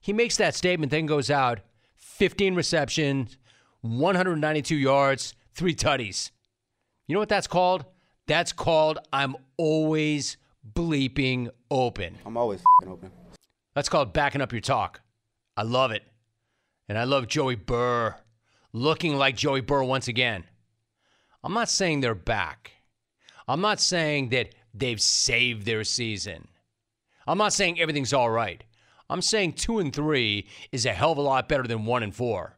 He 0.00 0.12
makes 0.12 0.36
that 0.38 0.54
statement, 0.54 0.90
then 0.90 1.06
goes 1.06 1.30
out 1.30 1.60
15 1.96 2.54
receptions, 2.54 3.36
192 3.82 4.74
yards, 4.74 5.34
three 5.54 5.74
tutties. 5.74 6.30
You 7.06 7.14
know 7.14 7.20
what 7.20 7.28
that's 7.28 7.46
called? 7.46 7.84
That's 8.26 8.52
called 8.52 8.98
I'm 9.12 9.36
always 9.56 10.36
bleeping 10.74 11.48
open. 11.70 12.16
I'm 12.24 12.36
always 12.36 12.62
fing 12.80 12.92
open. 12.92 13.10
That's 13.74 13.88
called 13.88 14.12
backing 14.12 14.40
up 14.40 14.52
your 14.52 14.60
talk. 14.60 15.00
I 15.58 15.62
love 15.62 15.90
it. 15.90 16.04
And 16.88 16.96
I 16.96 17.02
love 17.02 17.26
Joey 17.26 17.56
Burr 17.56 18.14
looking 18.72 19.16
like 19.16 19.36
Joey 19.36 19.60
Burr 19.60 19.82
once 19.82 20.06
again. 20.06 20.44
I'm 21.42 21.52
not 21.52 21.68
saying 21.68 21.98
they're 21.98 22.14
back. 22.14 22.70
I'm 23.48 23.60
not 23.60 23.80
saying 23.80 24.28
that 24.28 24.54
they've 24.72 25.00
saved 25.00 25.66
their 25.66 25.82
season. 25.82 26.46
I'm 27.26 27.38
not 27.38 27.52
saying 27.52 27.80
everything's 27.80 28.12
all 28.12 28.30
right. 28.30 28.62
I'm 29.10 29.20
saying 29.20 29.54
2 29.54 29.80
and 29.80 29.92
3 29.92 30.46
is 30.70 30.86
a 30.86 30.92
hell 30.92 31.10
of 31.10 31.18
a 31.18 31.22
lot 31.22 31.48
better 31.48 31.64
than 31.64 31.86
1 31.86 32.04
and 32.04 32.14
4. 32.14 32.56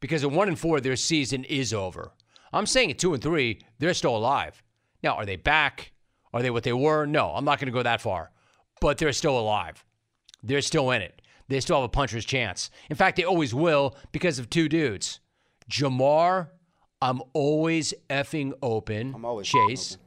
Because 0.00 0.24
at 0.24 0.32
1 0.32 0.48
and 0.48 0.58
4 0.58 0.80
their 0.80 0.96
season 0.96 1.44
is 1.44 1.72
over. 1.72 2.10
I'm 2.52 2.66
saying 2.66 2.90
at 2.90 2.98
2 2.98 3.14
and 3.14 3.22
3 3.22 3.60
they're 3.78 3.94
still 3.94 4.16
alive. 4.16 4.60
Now, 5.04 5.14
are 5.14 5.24
they 5.24 5.36
back? 5.36 5.92
Are 6.32 6.42
they 6.42 6.50
what 6.50 6.64
they 6.64 6.72
were? 6.72 7.06
No, 7.06 7.28
I'm 7.28 7.44
not 7.44 7.60
going 7.60 7.66
to 7.66 7.72
go 7.72 7.84
that 7.84 8.00
far. 8.00 8.32
But 8.80 8.98
they're 8.98 9.12
still 9.12 9.38
alive. 9.38 9.84
They're 10.42 10.62
still 10.62 10.90
in 10.90 11.00
it. 11.00 11.20
They 11.48 11.60
still 11.60 11.76
have 11.76 11.84
a 11.84 11.88
puncher's 11.88 12.24
chance. 12.24 12.70
In 12.88 12.96
fact, 12.96 13.16
they 13.16 13.24
always 13.24 13.54
will 13.54 13.96
because 14.12 14.38
of 14.38 14.48
two 14.48 14.68
dudes. 14.68 15.20
Ja'Marr, 15.70 16.48
I'm 17.02 17.22
always 17.32 17.92
effing 18.08 18.52
open. 18.62 19.12
I'm 19.14 19.24
always 19.24 19.48
Chase. 19.48 19.98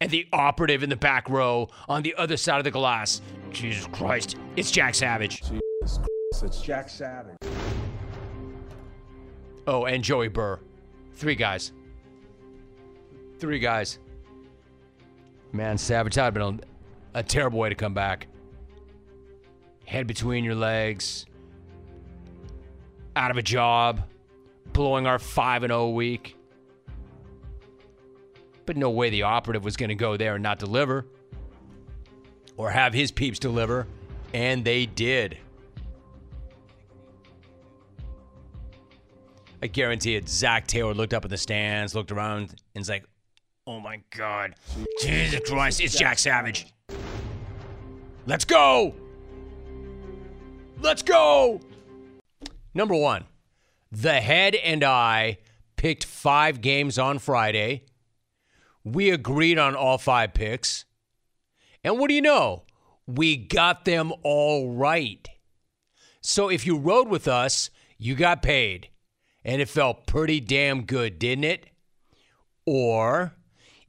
And 0.00 0.10
the 0.10 0.26
operative 0.32 0.82
in 0.82 0.90
the 0.90 0.96
back 0.96 1.28
row 1.28 1.68
on 1.88 2.02
the 2.02 2.14
other 2.16 2.36
side 2.36 2.58
of 2.58 2.64
the 2.64 2.70
glass. 2.70 3.20
Jesus 3.50 3.86
Christ. 3.88 4.36
It's 4.56 4.70
Jack 4.70 4.94
Savage. 4.94 5.42
Jesus 5.42 5.98
Christ. 5.98 6.42
It's 6.42 6.62
Jack 6.62 6.88
Savage. 6.88 7.36
Oh, 9.66 9.84
and 9.84 10.02
Joey 10.02 10.28
Burr. 10.28 10.58
Three 11.14 11.34
guys. 11.34 11.72
Three 13.38 13.58
guys. 13.58 13.98
Man, 15.52 15.76
Savage, 15.76 16.14
that 16.14 16.32
would 16.32 16.42
have 16.42 16.56
been 16.56 16.68
a, 17.14 17.20
a 17.20 17.22
terrible 17.22 17.58
way 17.58 17.68
to 17.68 17.74
come 17.74 17.94
back. 17.94 18.26
Head 19.90 20.06
between 20.06 20.44
your 20.44 20.54
legs. 20.54 21.26
Out 23.16 23.32
of 23.32 23.36
a 23.36 23.42
job. 23.42 24.08
Blowing 24.72 25.04
our 25.04 25.18
5 25.18 25.64
and 25.64 25.72
0 25.72 25.88
week. 25.88 26.36
But 28.66 28.76
no 28.76 28.90
way 28.90 29.10
the 29.10 29.24
operative 29.24 29.64
was 29.64 29.76
going 29.76 29.88
to 29.88 29.96
go 29.96 30.16
there 30.16 30.36
and 30.36 30.44
not 30.44 30.60
deliver. 30.60 31.06
Or 32.56 32.70
have 32.70 32.94
his 32.94 33.10
peeps 33.10 33.40
deliver. 33.40 33.88
And 34.32 34.64
they 34.64 34.86
did. 34.86 35.38
I 39.60 39.66
guarantee 39.66 40.14
it. 40.14 40.28
Zac 40.28 40.68
Taylor 40.68 40.94
looked 40.94 41.14
up 41.14 41.24
in 41.24 41.32
the 41.32 41.36
stands, 41.36 41.96
looked 41.96 42.12
around, 42.12 42.54
and's 42.76 42.88
like, 42.88 43.04
"Oh 43.66 43.80
my 43.80 44.00
God, 44.16 44.54
Jesus 45.02 45.40
Christ, 45.50 45.80
it's 45.80 45.98
Jack 45.98 46.20
Savage. 46.20 46.72
Let's 48.26 48.44
go, 48.44 48.94
let's 50.82 51.02
go." 51.02 51.60
Number 52.74 52.94
one, 52.94 53.24
the 53.90 54.20
head 54.20 54.54
and 54.54 54.84
I 54.84 55.38
picked 55.76 56.04
five 56.04 56.60
games 56.60 56.98
on 56.98 57.18
Friday. 57.18 57.84
We 58.84 59.10
agreed 59.10 59.58
on 59.58 59.74
all 59.74 59.98
five 59.98 60.34
picks, 60.34 60.84
and 61.84 61.98
what 61.98 62.08
do 62.08 62.14
you 62.14 62.22
know? 62.22 62.64
We 63.06 63.36
got 63.36 63.84
them 63.84 64.12
all 64.22 64.72
right. 64.72 65.28
So 66.20 66.48
if 66.48 66.66
you 66.66 66.76
rode 66.76 67.08
with 67.08 67.26
us, 67.26 67.70
you 67.98 68.14
got 68.14 68.42
paid 68.42 68.88
and 69.44 69.60
it 69.60 69.68
felt 69.68 70.06
pretty 70.06 70.40
damn 70.40 70.82
good, 70.82 71.18
didn't 71.18 71.44
it? 71.44 71.66
Or 72.66 73.34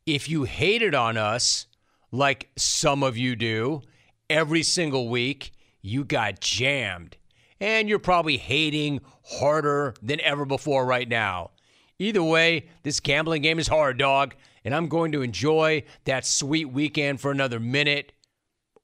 If 0.05 0.27
you 0.27 0.45
hated 0.45 0.95
on 0.95 1.15
us, 1.15 1.67
like 2.11 2.49
some 2.57 3.03
of 3.03 3.17
you 3.17 3.35
do, 3.35 3.83
every 4.29 4.63
single 4.63 5.09
week, 5.09 5.51
you 5.81 6.03
got 6.03 6.39
jammed. 6.39 7.17
And 7.59 7.87
you're 7.87 7.99
probably 7.99 8.37
hating 8.37 9.01
harder 9.23 9.93
than 10.01 10.19
ever 10.21 10.45
before 10.45 10.85
right 10.85 11.07
now. 11.07 11.51
Either 11.99 12.23
way, 12.23 12.65
this 12.81 12.99
gambling 12.99 13.43
game 13.43 13.59
is 13.59 13.67
hard, 13.67 13.97
dog, 13.97 14.33
and 14.65 14.73
I'm 14.73 14.87
going 14.87 15.11
to 15.11 15.21
enjoy 15.21 15.83
that 16.05 16.25
sweet 16.25 16.65
weekend 16.65 17.21
for 17.21 17.29
another 17.29 17.59
minute 17.59 18.13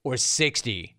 or 0.04 0.16
60. 0.16 0.94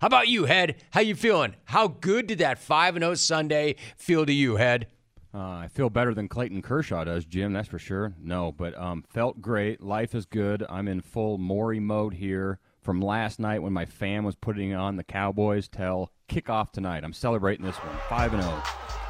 How 0.00 0.06
about 0.06 0.26
you, 0.26 0.46
Head? 0.46 0.76
How 0.90 1.00
you 1.00 1.14
feeling? 1.14 1.54
How 1.66 1.86
good 1.86 2.26
did 2.26 2.38
that 2.38 2.58
5 2.58 2.94
0 2.94 3.14
Sunday 3.14 3.76
feel 3.96 4.26
to 4.26 4.32
you, 4.32 4.56
Head? 4.56 4.88
Uh, 5.32 5.38
I 5.38 5.68
feel 5.68 5.90
better 5.90 6.12
than 6.12 6.26
Clayton 6.26 6.62
Kershaw 6.62 7.04
does, 7.04 7.24
Jim. 7.24 7.52
That's 7.52 7.68
for 7.68 7.78
sure. 7.78 8.14
No, 8.20 8.50
but 8.50 8.76
um, 8.76 9.04
felt 9.08 9.40
great. 9.40 9.80
Life 9.80 10.14
is 10.14 10.26
good. 10.26 10.64
I'm 10.68 10.88
in 10.88 11.00
full 11.00 11.38
Maury 11.38 11.78
mode 11.78 12.14
here 12.14 12.58
from 12.90 13.00
last 13.00 13.38
night 13.38 13.62
when 13.62 13.72
my 13.72 13.84
fam 13.84 14.24
was 14.24 14.34
putting 14.34 14.74
on 14.74 14.96
the 14.96 15.04
Cowboys 15.04 15.68
till 15.68 16.10
kickoff 16.28 16.72
tonight. 16.72 17.04
I'm 17.04 17.12
celebrating 17.12 17.64
this 17.64 17.76
one, 17.76 17.94
five 18.08 18.34
and 18.34 18.42
zero. 18.42 18.60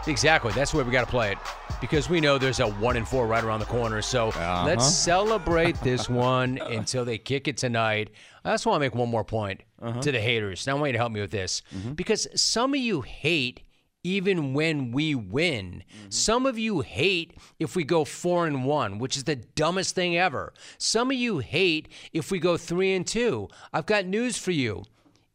Exactly. 0.06 0.52
That's 0.52 0.72
the 0.72 0.76
way 0.78 0.84
we 0.84 0.92
got 0.92 1.06
to 1.06 1.10
play 1.10 1.32
it 1.32 1.38
because 1.80 2.10
we 2.10 2.20
know 2.20 2.36
there's 2.36 2.60
a 2.60 2.66
one 2.66 2.98
and 2.98 3.08
four 3.08 3.26
right 3.26 3.42
around 3.42 3.60
the 3.60 3.64
corner. 3.66 4.02
So 4.02 4.28
Uh-huh. 4.28 4.64
let's 4.66 4.86
celebrate 4.86 5.80
this 5.80 6.10
one 6.10 6.58
until 6.70 7.06
they 7.06 7.16
kick 7.16 7.48
it 7.48 7.56
tonight. 7.56 8.10
I 8.44 8.50
just 8.52 8.66
want 8.66 8.76
to 8.76 8.80
make 8.80 8.94
one 8.94 9.08
more 9.08 9.24
point 9.24 9.62
Uh-huh. 9.80 9.98
to 10.02 10.12
the 10.12 10.20
haters. 10.20 10.66
Now 10.66 10.76
I 10.76 10.80
want 10.80 10.88
you 10.88 10.92
to 10.92 10.98
help 10.98 11.12
me 11.12 11.22
with 11.22 11.30
this 11.30 11.62
Mm-hmm. 11.74 11.92
because 11.94 12.26
some 12.34 12.74
of 12.74 12.80
you 12.80 13.00
hate 13.00 13.62
even 14.03 14.55
when 14.55 14.92
we 14.92 15.14
win. 15.14 15.82
Mm-hmm. 15.82 16.11
Some 16.11 16.46
of 16.46 16.59
you 16.59 16.80
hate 16.80 17.34
if 17.59 17.76
we 17.76 17.84
go 17.84 18.05
4 18.05 18.46
and 18.46 18.64
1, 18.64 18.98
which 18.98 19.16
is 19.16 19.24
the 19.24 19.36
dumbest 19.36 19.94
thing 19.94 20.16
ever. 20.16 20.53
Some 20.78 21.11
of 21.11 21.16
you 21.16 21.38
hate 21.38 21.88
if 22.12 22.30
we 22.30 22.38
go 22.38 22.57
3 22.57 22.94
and 22.94 23.07
2. 23.07 23.48
I've 23.72 23.86
got 23.86 24.07
news 24.07 24.38
for 24.38 24.53
you. 24.53 24.84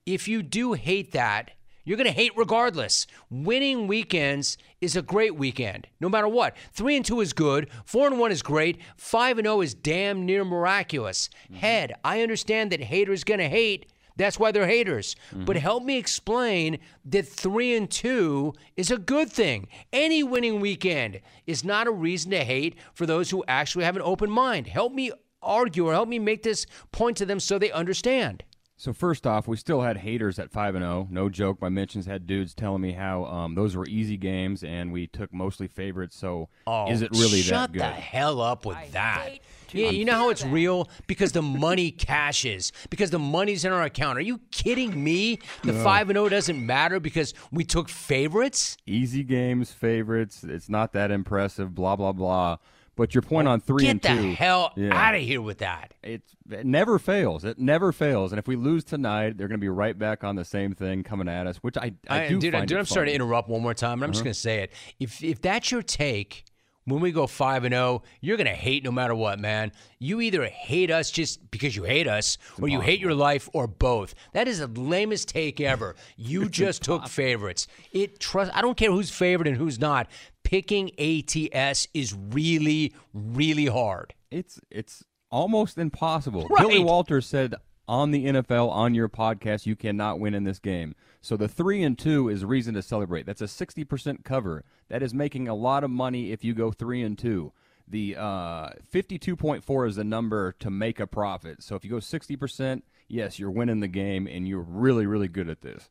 If 0.06 0.28
you 0.28 0.42
do 0.42 0.74
hate 0.74 1.12
that, 1.14 1.52
you're 1.84 1.98
going 1.98 2.08
to 2.08 2.12
hate 2.12 2.32
regardless. 2.36 3.06
Winning 3.30 3.86
weekends 3.88 4.58
is 4.82 4.96
a 4.96 5.04
great 5.04 5.36
weekend, 5.36 5.88
no 6.00 6.10
matter 6.10 6.28
what. 6.28 6.58
3 6.74 6.98
and 6.98 7.06
2 7.06 7.22
is 7.22 7.34
good, 7.34 7.70
4 7.86 8.08
and 8.08 8.20
1 8.20 8.32
is 8.32 8.42
great, 8.42 8.80
5 8.98 9.38
and 9.38 9.46
0 9.46 9.62
is 9.62 9.76
damn 9.76 10.26
near 10.26 10.44
miraculous. 10.44 11.30
Head, 11.54 11.94
I 12.04 12.24
understand 12.24 12.72
that 12.72 12.82
haters 12.82 13.24
going 13.24 13.40
to 13.40 13.50
hate. 13.50 13.86
That's 14.18 14.40
why 14.40 14.52
they're 14.52 14.68
haters. 14.68 15.16
But 15.34 15.58
help 15.58 15.84
me 15.84 15.98
explain 15.98 16.80
that 17.06 17.28
3 17.28 17.76
and 17.76 17.90
2 17.90 18.54
is 18.78 18.92
a 18.92 18.98
good 18.98 19.30
thing. 19.30 19.68
Any 19.92 20.24
winning 20.24 20.60
weekend 20.62 21.22
is 21.46 21.64
not 21.64 21.88
a 21.88 21.92
reason 21.92 22.32
to 22.32 22.44
hate 22.44 22.76
for 22.94 23.06
those 23.06 23.30
who 23.30 23.44
actually 23.48 23.86
have 23.86 23.96
an 23.96 24.02
open 24.02 24.30
mind. 24.32 24.68
Help 24.68 24.94
me 24.94 25.12
argue 25.42 25.86
or 25.88 25.94
help 25.94 26.08
me 26.10 26.18
make 26.20 26.44
this 26.44 26.66
point 26.92 27.18
to 27.18 27.26
them 27.26 27.40
so 27.40 27.60
they 27.60 27.72
understand. 27.72 28.44
So 28.78 28.92
first 28.92 29.26
off, 29.26 29.48
we 29.48 29.56
still 29.56 29.82
had 29.82 29.96
haters 29.98 30.38
at 30.38 30.52
five 30.52 30.76
and 30.76 30.84
zero. 30.84 31.08
No 31.10 31.30
joke. 31.30 31.62
My 31.62 31.70
mentions 31.70 32.06
had 32.08 32.28
dudes 32.28 32.54
telling 32.54 32.82
me 32.82 32.92
how 32.92 33.24
um, 33.24 33.56
those 33.56 33.74
were 33.74 33.86
easy 33.88 34.18
games 34.18 34.66
and 34.66 34.92
we 34.92 35.08
took 35.08 35.34
mostly 35.34 35.68
favorites. 35.70 36.18
So 36.18 36.50
Oh, 36.68 36.92
is 36.92 37.02
it 37.02 37.12
really 37.12 37.42
shut 37.42 37.72
that 37.72 37.72
good? 37.72 37.82
the 37.82 37.86
hell 37.88 38.42
up 38.42 38.66
with 38.66 38.76
that. 38.92 39.40
Yeah, 39.74 39.90
you 39.90 40.06
know 40.06 40.14
how 40.14 40.30
it's 40.30 40.44
real 40.46 40.90
because 41.08 41.32
the 41.32 41.42
money 41.42 41.92
cashes 41.92 42.72
because 42.90 43.10
the 43.10 43.20
money's 43.20 43.66
in 43.66 43.72
our 43.72 43.84
account. 43.84 44.18
Are 44.18 44.22
you 44.22 44.40
kidding 44.52 45.04
me? 45.04 45.40
The 45.64 45.74
No. 45.74 45.84
five 45.84 46.10
and 46.10 46.18
zero 46.18 46.30
doesn't 46.30 46.66
matter 46.66 47.00
because 47.00 47.34
we 47.52 47.64
took 47.64 47.90
favorites. 47.90 48.78
Easy 48.86 49.24
games, 49.24 49.72
favorites. 49.72 50.44
It's 50.44 50.70
not 50.70 50.94
that 50.94 51.12
impressive. 51.12 51.74
Blah 51.76 51.96
blah 51.96 52.12
blah. 52.14 52.58
But 52.98 53.14
your 53.14 53.24
point 53.24 53.46
on 53.50 53.60
three 53.60 53.84
Get 53.84 53.90
and 53.92 54.02
the 54.02 54.08
two. 54.08 54.34
hell 54.36 54.72
Yeah. 54.78 54.96
out 54.96 55.16
of 55.16 55.22
here 55.22 55.42
with 55.42 55.58
that. 55.58 55.94
It's 56.02 56.34
it 56.50 56.66
never 56.66 56.98
fails. 56.98 57.44
It 57.44 57.60
never 57.60 57.92
fails. 57.92 58.32
And 58.32 58.40
if 58.40 58.48
we 58.48 58.56
lose 58.56 58.86
tonight, 58.86 59.38
they're 59.38 59.50
going 59.50 59.60
to 59.60 59.62
be 59.64 59.68
right 59.68 60.00
back 60.00 60.24
on 60.24 60.38
the 60.38 60.46
same 60.46 60.74
thing 60.74 61.04
coming 61.04 61.28
at 61.28 61.46
us. 61.46 61.58
Which 61.58 61.76
I 61.78 61.92
I, 62.10 62.30
do 62.30 62.40
dude, 62.40 62.54
find 62.54 62.66
dude, 62.68 62.78
it 62.78 62.80
I'm 62.80 62.86
sorry 62.86 63.08
to 63.08 63.12
funny. 63.12 63.16
interrupt 63.16 63.50
one 63.50 63.62
more 63.62 63.74
time, 63.74 64.00
but 64.00 64.06
I'm 64.06 64.12
just 64.14 64.22
Uh-huh. 64.22 64.26
going 64.26 64.34
to 64.34 64.40
say 64.40 64.60
it. 64.64 64.72
If 65.00 65.22
if 65.24 65.42
that's 65.42 65.72
your 65.72 65.82
take, 65.82 66.46
when 66.86 67.02
we 67.02 67.12
go 67.12 67.28
five 67.28 67.64
and 67.64 67.74
zero, 67.74 68.04
you're 68.22 68.38
going 68.38 68.48
to 68.48 68.54
hate 68.54 68.84
no 68.84 68.92
matter 68.92 69.16
what, 69.16 69.40
man. 69.40 69.72
You 70.00 70.22
either 70.22 70.46
hate 70.46 70.92
us 70.92 71.10
just 71.12 71.50
because 71.52 71.76
you 71.76 71.84
hate 71.84 72.08
us, 72.08 72.38
or 72.62 72.68
you 72.68 72.80
hate 72.80 73.00
your 73.00 73.16
life, 73.16 73.50
or 73.54 73.68
both. 73.68 74.14
That 74.34 74.48
is 74.48 74.60
the 74.60 74.68
lamest 74.68 75.30
take 75.30 75.60
ever. 75.60 75.96
You 76.16 76.48
just 76.48 76.84
took 76.84 77.08
favorites. 77.08 77.68
It 77.92 78.20
trust. 78.20 78.52
I 78.56 78.62
don't 78.62 78.78
care 78.78 78.92
who's 78.92 79.10
favored 79.10 79.48
and 79.48 79.58
who's 79.58 79.80
not. 79.80 80.08
Picking 80.44 80.92
ATS 81.00 81.88
is 81.94 82.14
really, 82.14 82.94
really 83.14 83.66
hard. 83.66 84.14
It's 84.30 84.60
it's 84.70 85.04
almost 85.32 85.78
impossible. 85.80 86.48
Right. 86.48 86.62
Billy 86.68 86.84
Walters 86.84 87.26
said 87.26 87.56
on 87.88 88.12
the 88.12 88.26
NFL 88.26 88.70
on 88.70 88.94
your 88.94 89.10
podcast, 89.10 89.66
you 89.66 89.76
cannot 89.76 90.20
win 90.20 90.36
in 90.36 90.44
this 90.44 90.60
game. 90.60 90.96
So 91.26 91.36
the 91.36 91.48
three 91.48 91.82
and 91.82 91.98
two 91.98 92.30
is 92.30 92.46
reason 92.46 92.76
to 92.76 92.84
celebrate. 92.84 93.26
That's 93.26 93.42
a 93.42 93.48
sixty 93.48 93.84
percent 93.84 94.24
cover. 94.24 94.64
That 94.90 95.02
is 95.02 95.12
making 95.12 95.48
a 95.48 95.56
lot 95.56 95.84
of 95.84 95.90
money 95.90 96.32
if 96.32 96.44
you 96.44 96.54
go 96.54 96.72
three 96.72 97.02
and 97.02 97.18
two. 97.18 97.52
The 97.88 98.16
uh, 98.16 98.70
fifty-two 98.88 99.36
point 99.36 99.64
four 99.64 99.88
is 99.88 99.96
the 99.96 100.04
number 100.04 100.52
to 100.60 100.70
make 100.70 101.00
a 101.00 101.08
profit. 101.08 101.64
So 101.64 101.76
if 101.76 101.84
you 101.84 101.90
go 101.90 102.00
sixty 102.00 102.36
percent, 102.36 102.84
yes, 103.08 103.40
you're 103.40 103.50
winning 103.50 103.80
the 103.80 103.88
game, 103.88 104.28
and 104.28 104.48
you're 104.48 104.62
really 104.62 105.08
really 105.08 105.28
good 105.28 105.50
at 105.50 105.62
this. 105.62 105.90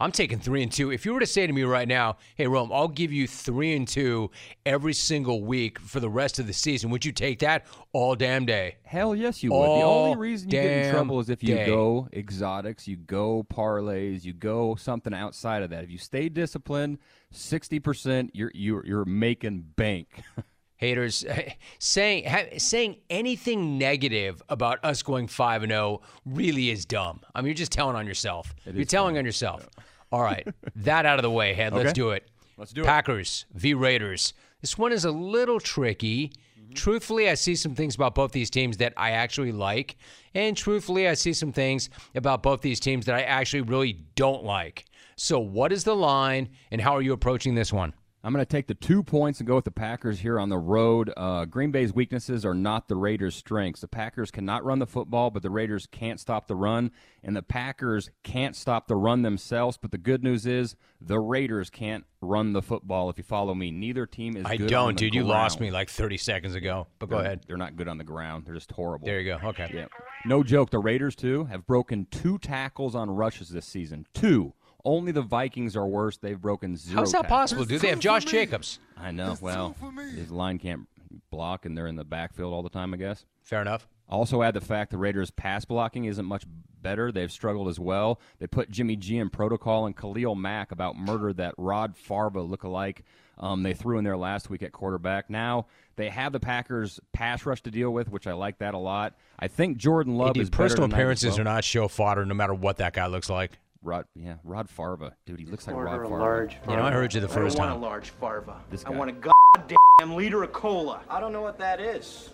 I'm 0.00 0.12
taking 0.12 0.38
three 0.38 0.62
and 0.62 0.72
two. 0.72 0.90
If 0.90 1.04
you 1.04 1.12
were 1.12 1.20
to 1.20 1.26
say 1.26 1.46
to 1.46 1.52
me 1.52 1.62
right 1.62 1.86
now, 1.86 2.16
"Hey, 2.34 2.46
Rome, 2.46 2.72
I'll 2.72 2.88
give 2.88 3.12
you 3.12 3.26
three 3.26 3.76
and 3.76 3.86
two 3.86 4.30
every 4.64 4.94
single 4.94 5.44
week 5.44 5.78
for 5.78 6.00
the 6.00 6.08
rest 6.08 6.38
of 6.38 6.46
the 6.46 6.54
season," 6.54 6.90
would 6.90 7.04
you 7.04 7.12
take 7.12 7.40
that 7.40 7.66
all 7.92 8.14
damn 8.14 8.46
day? 8.46 8.76
Hell 8.82 9.14
yes, 9.14 9.42
you 9.42 9.50
would. 9.52 9.58
the 9.58 9.84
only 9.84 10.16
reason 10.16 10.48
you 10.48 10.52
get 10.52 10.86
in 10.86 10.92
trouble 10.92 11.20
is 11.20 11.28
if 11.28 11.42
you 11.42 11.54
day. 11.54 11.66
go 11.66 12.08
exotics, 12.14 12.88
you 12.88 12.96
go 12.96 13.42
parlays, 13.42 14.24
you 14.24 14.32
go 14.32 14.74
something 14.74 15.12
outside 15.12 15.62
of 15.62 15.70
that. 15.70 15.84
If 15.84 15.90
you 15.90 15.98
stay 15.98 16.30
disciplined, 16.30 16.98
sixty 17.30 17.78
percent, 17.78 18.30
you're 18.32 18.52
you're 18.54 18.86
you're 18.86 19.04
making 19.04 19.66
bank. 19.76 20.22
haters 20.80 21.26
saying 21.78 22.26
saying 22.58 22.96
anything 23.10 23.76
negative 23.76 24.42
about 24.48 24.82
us 24.82 25.02
going 25.02 25.28
5 25.28 25.64
and 25.64 25.72
0 25.72 26.00
really 26.24 26.70
is 26.70 26.86
dumb. 26.86 27.20
I 27.34 27.42
mean, 27.42 27.48
you're 27.48 27.54
just 27.54 27.70
telling 27.70 27.96
on 27.96 28.06
yourself. 28.06 28.54
you're 28.64 28.84
telling 28.86 29.18
on 29.18 29.24
yourself. 29.26 29.68
All 30.12 30.22
right. 30.22 30.46
that 30.76 31.06
out 31.06 31.18
of 31.18 31.22
the 31.22 31.30
way, 31.30 31.54
head. 31.54 31.72
Let's 31.72 31.86
Okay. 31.90 31.92
do 31.92 32.10
it. 32.10 32.28
Let's 32.56 32.72
do 32.72 32.82
it. 32.82 32.86
Packers 32.86 33.46
v 33.54 33.74
Raiders. 33.74 34.34
This 34.60 34.76
one 34.76 34.92
is 34.92 35.04
a 35.04 35.10
little 35.10 35.60
tricky. 35.60 36.32
Mm-hmm. 36.58 36.72
Truthfully, 36.74 37.28
I 37.30 37.34
see 37.34 37.54
some 37.56 37.74
things 37.74 37.94
about 37.94 38.14
both 38.14 38.32
these 38.32 38.50
teams 38.50 38.76
that 38.78 38.92
I 38.96 39.12
actually 39.12 39.52
like, 39.52 39.96
and 40.34 40.56
truthfully, 40.56 41.08
I 41.08 41.14
see 41.14 41.32
some 41.32 41.52
things 41.52 41.88
about 42.14 42.42
both 42.42 42.60
these 42.60 42.78
teams 42.80 43.06
that 43.06 43.14
I 43.14 43.22
actually 43.22 43.62
really 43.62 44.04
don't 44.14 44.44
like. 44.44 44.84
So, 45.16 45.38
what 45.38 45.72
is 45.72 45.84
the 45.84 45.96
line, 45.96 46.50
and 46.70 46.80
how 46.80 46.92
are 46.96 47.02
you 47.02 47.12
approaching 47.12 47.54
this 47.54 47.72
one? 47.72 47.92
I'm 48.22 48.34
going 48.34 48.44
to 48.44 48.48
take 48.50 48.66
the 48.66 48.74
two 48.74 49.02
points 49.02 49.40
and 49.40 49.46
go 49.46 49.54
with 49.54 49.64
the 49.64 49.70
Packers 49.70 50.20
here 50.20 50.38
on 50.38 50.50
the 50.50 50.58
road. 50.58 51.10
Uh, 51.16 51.46
Green 51.46 51.70
Bay's 51.70 51.94
weaknesses 51.94 52.44
are 52.44 52.52
not 52.54 52.86
the 52.86 52.96
Raiders' 52.96 53.34
strengths. 53.34 53.80
The 53.80 53.88
Packers 53.88 54.30
cannot 54.30 54.62
run 54.62 54.78
the 54.78 54.86
football, 54.86 55.30
but 55.30 55.42
the 55.42 55.48
Raiders 55.48 55.86
can't 55.90 56.20
stop 56.20 56.46
the 56.46 56.54
run, 56.54 56.90
and 57.22 57.34
the 57.34 57.42
Packers 57.42 58.10
can't 58.22 58.54
stop 58.54 58.88
the 58.88 58.96
run 58.96 59.22
themselves. 59.22 59.78
But 59.80 59.90
the 59.90 59.96
good 59.98 60.22
news 60.22 60.44
is 60.44 60.76
the 61.00 61.18
Raiders 61.18 61.70
can't 61.70 62.04
run 62.20 62.52
the 62.52 62.60
football. 62.60 63.08
If 63.08 63.16
you 63.16 63.24
follow 63.24 63.54
me, 63.54 63.70
neither 63.70 64.04
team 64.04 64.36
is. 64.36 64.44
I 64.44 64.58
good 64.58 64.68
don't, 64.68 64.88
on 64.88 64.94
the 64.96 64.98
dude. 64.98 65.14
You 65.14 65.24
lost 65.24 65.58
me 65.58 65.70
like 65.70 65.88
30 65.88 66.18
seconds 66.18 66.54
ago, 66.54 66.88
but 66.98 67.08
go 67.08 67.16
They're- 67.16 67.24
ahead. 67.24 67.40
They're 67.46 67.56
not 67.56 67.76
good 67.76 67.88
on 67.88 67.96
the 67.96 68.04
ground. 68.04 68.44
They're 68.44 68.54
just 68.54 68.70
horrible. 68.72 69.06
There 69.06 69.18
you 69.18 69.34
go. 69.38 69.48
Okay. 69.48 69.70
Yeah. 69.72 69.86
No 70.26 70.42
joke. 70.42 70.68
The 70.68 70.78
Raiders 70.78 71.16
too 71.16 71.44
have 71.44 71.66
broken 71.66 72.06
two 72.10 72.36
tackles 72.36 72.94
on 72.94 73.10
rushes 73.10 73.48
this 73.48 73.64
season. 73.64 74.06
Two. 74.12 74.52
Only 74.84 75.12
the 75.12 75.22
Vikings 75.22 75.76
are 75.76 75.86
worse. 75.86 76.16
They've 76.16 76.40
broken 76.40 76.76
zero. 76.76 77.00
How's 77.00 77.12
that 77.12 77.22
tackles. 77.22 77.30
possible, 77.30 77.64
dude? 77.64 77.80
They 77.80 77.88
have 77.88 78.00
Josh 78.00 78.24
Jacobs. 78.24 78.78
I 78.96 79.10
know. 79.10 79.36
Well, 79.40 79.74
his 80.14 80.30
line 80.30 80.58
can't 80.58 80.86
block, 81.30 81.66
and 81.66 81.76
they're 81.76 81.86
in 81.86 81.96
the 81.96 82.04
backfield 82.04 82.52
all 82.52 82.62
the 82.62 82.70
time. 82.70 82.94
I 82.94 82.96
guess. 82.96 83.24
Fair 83.42 83.62
enough. 83.62 83.88
Also, 84.08 84.42
add 84.42 84.54
the 84.54 84.60
fact 84.60 84.90
the 84.90 84.98
Raiders' 84.98 85.30
pass 85.30 85.64
blocking 85.64 86.04
isn't 86.06 86.24
much 86.24 86.44
better. 86.82 87.12
They've 87.12 87.30
struggled 87.30 87.68
as 87.68 87.78
well. 87.78 88.20
They 88.38 88.46
put 88.46 88.70
Jimmy 88.70 88.96
G 88.96 89.18
in 89.18 89.30
protocol, 89.30 89.86
and 89.86 89.96
Khalil 89.96 90.34
Mack 90.34 90.72
about 90.72 90.96
murdered 90.96 91.36
that 91.36 91.54
Rod 91.56 91.96
Farva 91.96 92.40
lookalike 92.40 93.02
um, 93.40 93.62
they 93.62 93.72
threw 93.72 93.98
in 93.98 94.04
there 94.04 94.18
last 94.18 94.50
week 94.50 94.62
at 94.62 94.72
quarterback. 94.72 95.30
Now 95.30 95.66
they 95.96 96.10
have 96.10 96.32
the 96.32 96.40
Packers' 96.40 97.00
pass 97.12 97.44
rush 97.46 97.62
to 97.62 97.70
deal 97.70 97.90
with, 97.90 98.10
which 98.10 98.26
I 98.26 98.34
like 98.34 98.58
that 98.58 98.74
a 98.74 98.78
lot. 98.78 99.14
I 99.38 99.48
think 99.48 99.78
Jordan 99.78 100.16
Love 100.16 100.28
Hey, 100.28 100.32
dude, 100.34 100.42
is 100.44 100.50
personal 100.50 100.86
tonight 100.88 100.96
as 100.96 101.00
appearances 101.00 101.30
well. 101.32 101.40
are 101.40 101.44
not 101.44 101.64
show 101.64 101.88
fodder, 101.88 102.26
no 102.26 102.34
matter 102.34 102.54
what 102.54 102.76
that 102.76 102.92
guy 102.92 103.06
looks 103.06 103.30
like. 103.30 103.52
Rod, 103.82 104.04
yeah, 104.14 104.34
Rod 104.44 104.68
Farva, 104.68 105.16
dude, 105.24 105.40
he 105.40 105.46
looks 105.46 105.66
like 105.66 105.74
Rod 105.74 105.86
a 105.86 105.90
Farva. 105.90 106.08
large 106.08 106.56
You 106.68 106.76
know, 106.76 106.82
I 106.84 106.90
heard 106.90 107.14
you 107.14 107.20
the 107.20 107.28
I 107.28 107.30
first 107.30 107.56
don't 107.56 107.66
time. 107.66 107.72
want 107.80 107.82
a 107.82 107.86
large 107.88 108.10
farva. 108.10 108.60
This 108.70 108.84
I 108.84 108.90
want 108.90 109.08
a 109.10 109.14
goddamn 109.14 110.16
liter 110.16 110.42
of 110.42 110.52
cola. 110.52 111.00
I 111.08 111.18
don't 111.18 111.32
know 111.32 111.40
what 111.40 111.58
that 111.58 111.80
is. 111.80 112.28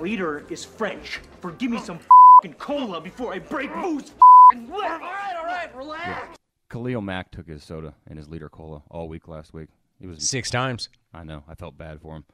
Liter 0.00 0.44
is 0.48 0.64
French 0.64 1.20
for 1.40 1.50
give 1.52 1.70
me 1.72 1.78
some 1.80 1.98
fing 2.42 2.54
cola 2.54 3.00
before 3.00 3.34
I 3.34 3.40
break 3.40 3.74
loose. 3.76 4.12
All 4.54 4.60
right, 4.78 5.34
all 5.36 5.44
right, 5.44 5.74
relax. 5.74 6.38
Khalil 6.70 7.00
Mack 7.02 7.30
took 7.32 7.48
his 7.48 7.64
soda 7.64 7.94
and 8.06 8.16
his 8.16 8.28
liter 8.28 8.48
cola 8.48 8.82
all 8.88 9.08
week 9.08 9.26
last 9.26 9.52
week. 9.52 9.68
He 10.00 10.06
was 10.06 10.28
Six 10.28 10.50
times. 10.50 10.88
I 11.12 11.24
know. 11.24 11.42
I 11.48 11.54
felt 11.56 11.76
bad 11.76 12.00
for 12.00 12.16
him. 12.16 12.24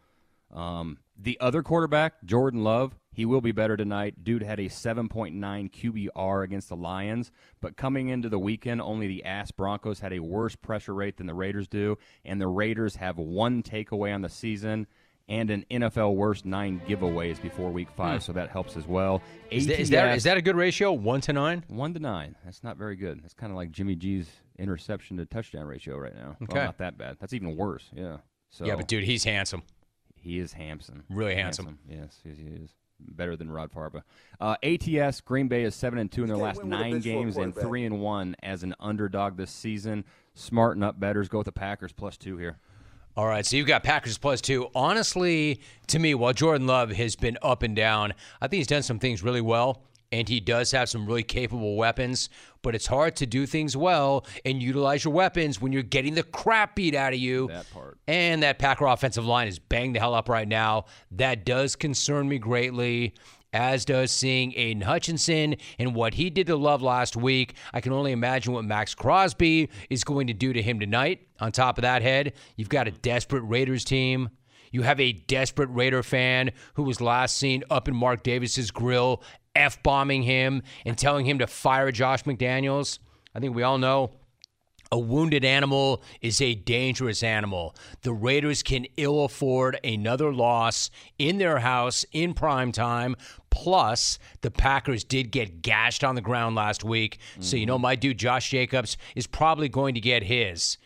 Um, 0.57 0.99
the 1.21 1.39
other 1.41 1.63
quarterback, 1.63 2.15
Jordan 2.25 2.63
Love, 2.65 2.95
He 3.19 3.25
will 3.25 3.41
be 3.41 3.51
better 3.51 3.77
tonight. 3.77 4.23
Dude 4.23 4.45
had 4.45 4.61
a 4.61 4.67
7.9 4.67 5.35
QBR 5.73 6.45
against 6.45 6.69
the 6.69 6.77
Lions, 6.77 7.33
but 7.61 7.77
coming 7.77 8.11
into 8.11 8.29
the 8.29 8.39
weekend, 8.39 8.81
only 8.81 9.09
the 9.09 9.25
ass 9.25 9.51
Broncos 9.51 9.99
had 9.99 10.13
a 10.13 10.21
worse 10.21 10.55
pressure 10.55 10.95
rate 10.95 11.17
than 11.17 11.27
the 11.27 11.35
Raiders 11.35 11.67
do, 11.67 11.99
and 12.25 12.41
the 12.41 12.47
Raiders 12.47 12.95
have 12.95 13.19
one 13.19 13.65
takeaway 13.65 14.15
on 14.15 14.23
the 14.23 14.29
season 14.29 14.87
and 15.29 15.51
an 15.51 15.65
NFL 15.69 16.15
worst 16.15 16.45
nine 16.45 16.81
giveaways 16.87 17.43
before 17.43 17.73
Week 17.73 17.91
Five, 17.91 18.21
Hmm. 18.21 18.25
so 18.27 18.33
that 18.35 18.51
helps 18.51 18.77
as 18.77 18.87
well. 18.87 19.21
Is 19.51 19.67
that, 19.67 19.81
is 19.81 19.91
that 19.91 20.23
that 20.23 20.37
a 20.37 20.41
good 20.41 20.55
ratio? 20.55 20.93
One 20.93 21.21
to 21.23 21.33
nine? 21.33 21.65
one 21.67 21.93
to 21.95 21.99
nine? 21.99 22.37
That's 22.45 22.63
not 22.63 22.77
very 22.77 22.95
good. 22.95 23.21
That's 23.25 23.35
kind 23.35 23.51
of 23.51 23.57
like 23.57 23.73
Jimmy 23.73 23.97
G's 23.97 24.31
interception 24.61 25.17
to 25.17 25.27
touchdown 25.27 25.67
ratio 25.67 25.99
right 25.99 26.15
now. 26.15 26.37
Okay. 26.45 26.55
Well, 26.55 26.65
not 26.67 26.79
that 26.79 26.97
bad. 26.97 27.17
That's 27.19 27.33
even 27.33 27.57
worse. 27.57 27.91
Yeah. 27.93 28.19
So 28.51 28.65
yeah, 28.65 28.77
but 28.77 28.87
dude, 28.87 29.03
he's 29.03 29.25
handsome. 29.25 29.65
he 30.15 30.39
is 30.39 30.53
handsome. 30.53 31.03
Really 31.11 31.35
handsome. 31.35 31.81
Yes, 31.91 32.21
yes, 32.25 32.37
he 32.39 32.45
is. 32.47 32.71
Better 33.01 33.37
than 33.37 33.51
Rod 33.51 33.71
Farva. 33.71 34.05
Uh, 34.41 34.57
ATS 34.63 35.21
Green 35.21 35.49
Bay 35.49 35.63
is 35.63 35.75
seven 35.75 35.99
and 35.99 36.11
two 36.11 36.23
in 36.23 36.29
their 36.29 36.37
last 36.37 36.59
win 36.59 36.71
with 36.71 36.79
a 36.79 36.83
nine 36.83 36.93
bitch 36.95 36.95
for 36.95 36.99
a 36.99 37.01
games 37.03 37.37
and 37.37 37.55
three 37.55 37.85
and 37.85 38.01
one 38.01 38.37
as 38.43 38.63
an 38.63 38.75
underdog 38.81 39.37
this 39.37 39.51
season. 39.51 40.05
Smarten 40.35 40.83
up, 40.83 40.99
betters. 40.99 41.29
Go 41.29 41.39
with 41.39 41.47
the 41.47 41.53
Packers 41.53 41.93
plus 41.93 42.17
two 42.17 42.37
here. 42.39 42.59
All 43.17 43.27
right, 43.27 43.45
so 43.45 43.57
you've 43.57 43.67
got 43.67 43.83
Packers 43.83 44.17
plus 44.17 44.41
two. 44.41 44.69
Honestly, 44.77 45.61
to 45.89 45.99
me, 45.99 46.15
while 46.15 46.33
Jordan 46.33 46.69
Love 46.69 46.91
has 46.93 47.17
been 47.17 47.37
up 47.43 47.65
and 47.65 47.75
down, 47.75 48.15
I 48.41 48.47
think 48.47 48.59
he's 48.59 48.69
done 48.69 48.83
some 48.83 49.01
things 49.01 49.25
really 49.25 49.41
well, 49.41 49.83
and 50.13 50.29
he 50.29 50.41
does 50.41 50.71
have 50.73 50.89
some 50.89 51.07
really 51.07 51.23
capable 51.23 51.77
weapons. 51.77 52.29
But 52.63 52.75
it's 52.75 52.87
hard 52.87 53.17
to 53.17 53.27
do 53.27 53.47
things 53.47 53.77
well 53.77 54.27
and 54.45 54.63
utilize 54.63 55.05
your 55.05 55.13
weapons 55.13 55.61
when 55.61 55.73
you're 55.73 55.83
getting 55.83 56.15
the 56.15 56.23
crap 56.23 56.75
beat 56.75 56.95
out 56.95 57.13
of 57.13 57.19
you. 57.19 57.49
That 57.49 57.71
part. 57.71 57.99
And 58.07 58.43
that 58.43 58.59
Packer 58.59 58.87
offensive 58.87 59.25
line 59.25 59.49
is 59.49 59.59
banged 59.59 59.97
the 59.97 60.01
hell 60.01 60.15
up 60.15 60.29
right 60.29 60.49
now. 60.49 60.87
That 61.13 61.45
does 61.45 61.77
concern 61.77 62.29
me 62.29 62.39
greatly. 62.39 63.15
As 63.53 63.87
does 63.87 64.11
seeing 64.11 64.53
Aidan 64.57 64.83
Hutchinson 64.83 65.57
and 65.79 65.95
what 65.95 66.13
he 66.15 66.29
did 66.29 66.49
to 66.49 66.57
Love 66.57 66.83
last 66.83 67.17
week. 67.17 67.55
I 67.73 67.81
can 67.81 67.95
only 67.95 68.13
imagine 68.13 68.53
what 68.53 68.67
Maxx 68.67 68.95
Crosby 68.95 69.71
is 69.89 70.05
going 70.05 70.27
to 70.27 70.35
do 70.35 70.53
to 70.53 70.61
him 70.61 70.79
tonight. 70.79 71.27
On 71.41 71.51
top 71.51 71.79
of 71.79 71.83
that 71.83 72.03
head, 72.03 72.35
you've 72.57 72.69
got 72.69 72.89
a 72.89 72.91
desperate 72.91 73.41
Raiders 73.43 73.85
team. 73.85 74.29
You 74.71 74.83
have 74.83 75.01
a 75.01 75.13
desperate 75.13 75.71
Raider 75.71 76.03
fan 76.03 76.51
who 76.75 76.83
was 76.83 77.01
last 77.01 77.39
seen 77.39 77.65
up 77.71 77.89
in 77.89 77.97
Mark 77.97 78.23
Davis's 78.23 78.71
grill, 78.71 79.23
f 79.59 79.83
bombing 79.83 80.23
him 80.23 80.63
and 80.87 80.97
telling 80.97 81.27
him 81.27 81.39
to 81.41 81.47
fire 81.47 81.93
Josh 81.93 82.25
McDaniels. 82.25 82.99
I 83.35 83.41
think 83.41 83.55
we 83.55 83.63
all 83.63 83.79
know 83.79 84.13
a 84.91 84.99
wounded 84.99 85.45
animal 85.45 86.03
is 86.23 86.41
a 86.41 86.55
dangerous 86.55 87.23
animal. 87.23 87.75
The 88.03 88.13
Raiders 88.13 88.63
can 88.63 88.87
ill 88.97 89.25
afford 89.25 89.79
another 89.85 90.33
loss 90.33 90.91
in 91.19 91.39
their 91.39 91.59
house 91.59 92.07
in 92.13 92.33
prime 92.33 92.73
time. 92.73 93.15
Plus, 93.51 94.19
the 94.41 94.51
Packers 94.51 95.05
did 95.05 95.31
get 95.31 95.63
gashed 95.63 96.05
on 96.05 96.15
the 96.15 96.21
ground 96.21 96.57
last 96.57 96.85
week. 96.85 97.19
So, 97.41 97.57
you 97.57 97.67
know, 97.67 97.79
my 97.79 97.97
dude 97.97 98.19
Josh 98.19 98.51
Jacobs 98.51 98.97
is 99.15 99.27
probably 99.27 99.69
going 99.69 99.95
to 99.95 100.01
get 100.01 100.23
his. 100.23 100.79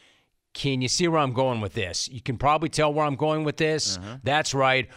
Can 0.54 0.82
you 0.82 0.88
see 0.88 1.08
where 1.08 1.20
I'm 1.20 1.32
going 1.32 1.60
with 1.60 1.72
this? 1.72 2.08
You 2.08 2.20
can 2.20 2.36
probably 2.36 2.68
tell 2.68 2.92
where 2.92 3.06
I'm 3.06 3.16
going 3.16 3.44
with 3.44 3.56
this. 3.56 3.98
That's 4.22 4.52
right. 4.54 4.88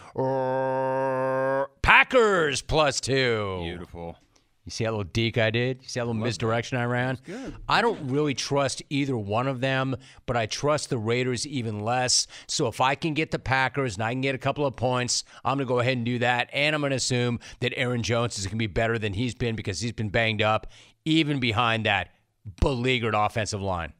Packers 1.82 2.62
plus 2.62 3.00
two. 3.00 3.60
Beautiful. 3.62 4.16
You 4.64 4.70
see 4.70 4.82
that 4.82 4.90
little 4.90 5.04
deke 5.04 5.38
I 5.38 5.50
did? 5.50 5.78
You 5.80 5.88
see 5.88 6.00
that 6.00 6.06
little 6.06 6.20
misdirection 6.20 6.76
I 6.76 6.86
ran? 6.86 7.18
Good. 7.24 7.54
I 7.68 7.80
don't 7.82 8.10
really 8.10 8.34
trust 8.34 8.82
either 8.90 9.16
one 9.16 9.46
of 9.46 9.60
them, 9.60 9.94
but 10.26 10.36
I 10.36 10.46
trust 10.46 10.90
the 10.90 10.98
Raiders 10.98 11.46
even 11.46 11.80
less. 11.80 12.26
So 12.48 12.66
if 12.66 12.80
I 12.80 12.96
can 12.96 13.14
get 13.14 13.30
the 13.30 13.38
Packers 13.38 13.94
and 13.94 14.02
I 14.02 14.10
can 14.10 14.22
get 14.22 14.34
a 14.34 14.38
couple 14.38 14.66
of 14.66 14.74
points, 14.74 15.22
I'm 15.44 15.58
going 15.58 15.68
to 15.68 15.72
go 15.72 15.78
ahead 15.78 15.96
and 15.96 16.04
do 16.04 16.18
that. 16.18 16.50
And 16.52 16.74
I'm 16.74 16.82
going 16.82 16.90
to 16.90 16.96
assume 16.96 17.38
that 17.60 17.74
Aaron 17.76 18.02
Jones 18.02 18.38
is 18.38 18.46
going 18.46 18.56
to 18.56 18.58
be 18.58 18.66
better 18.66 18.98
than 18.98 19.12
he's 19.12 19.36
been 19.36 19.54
because 19.54 19.80
he's 19.80 19.92
been 19.92 20.10
banged 20.10 20.42
up, 20.42 20.66
even 21.04 21.38
behind 21.38 21.86
that 21.86 22.08
beleaguered 22.60 23.14
offensive 23.14 23.62
line. 23.62 23.92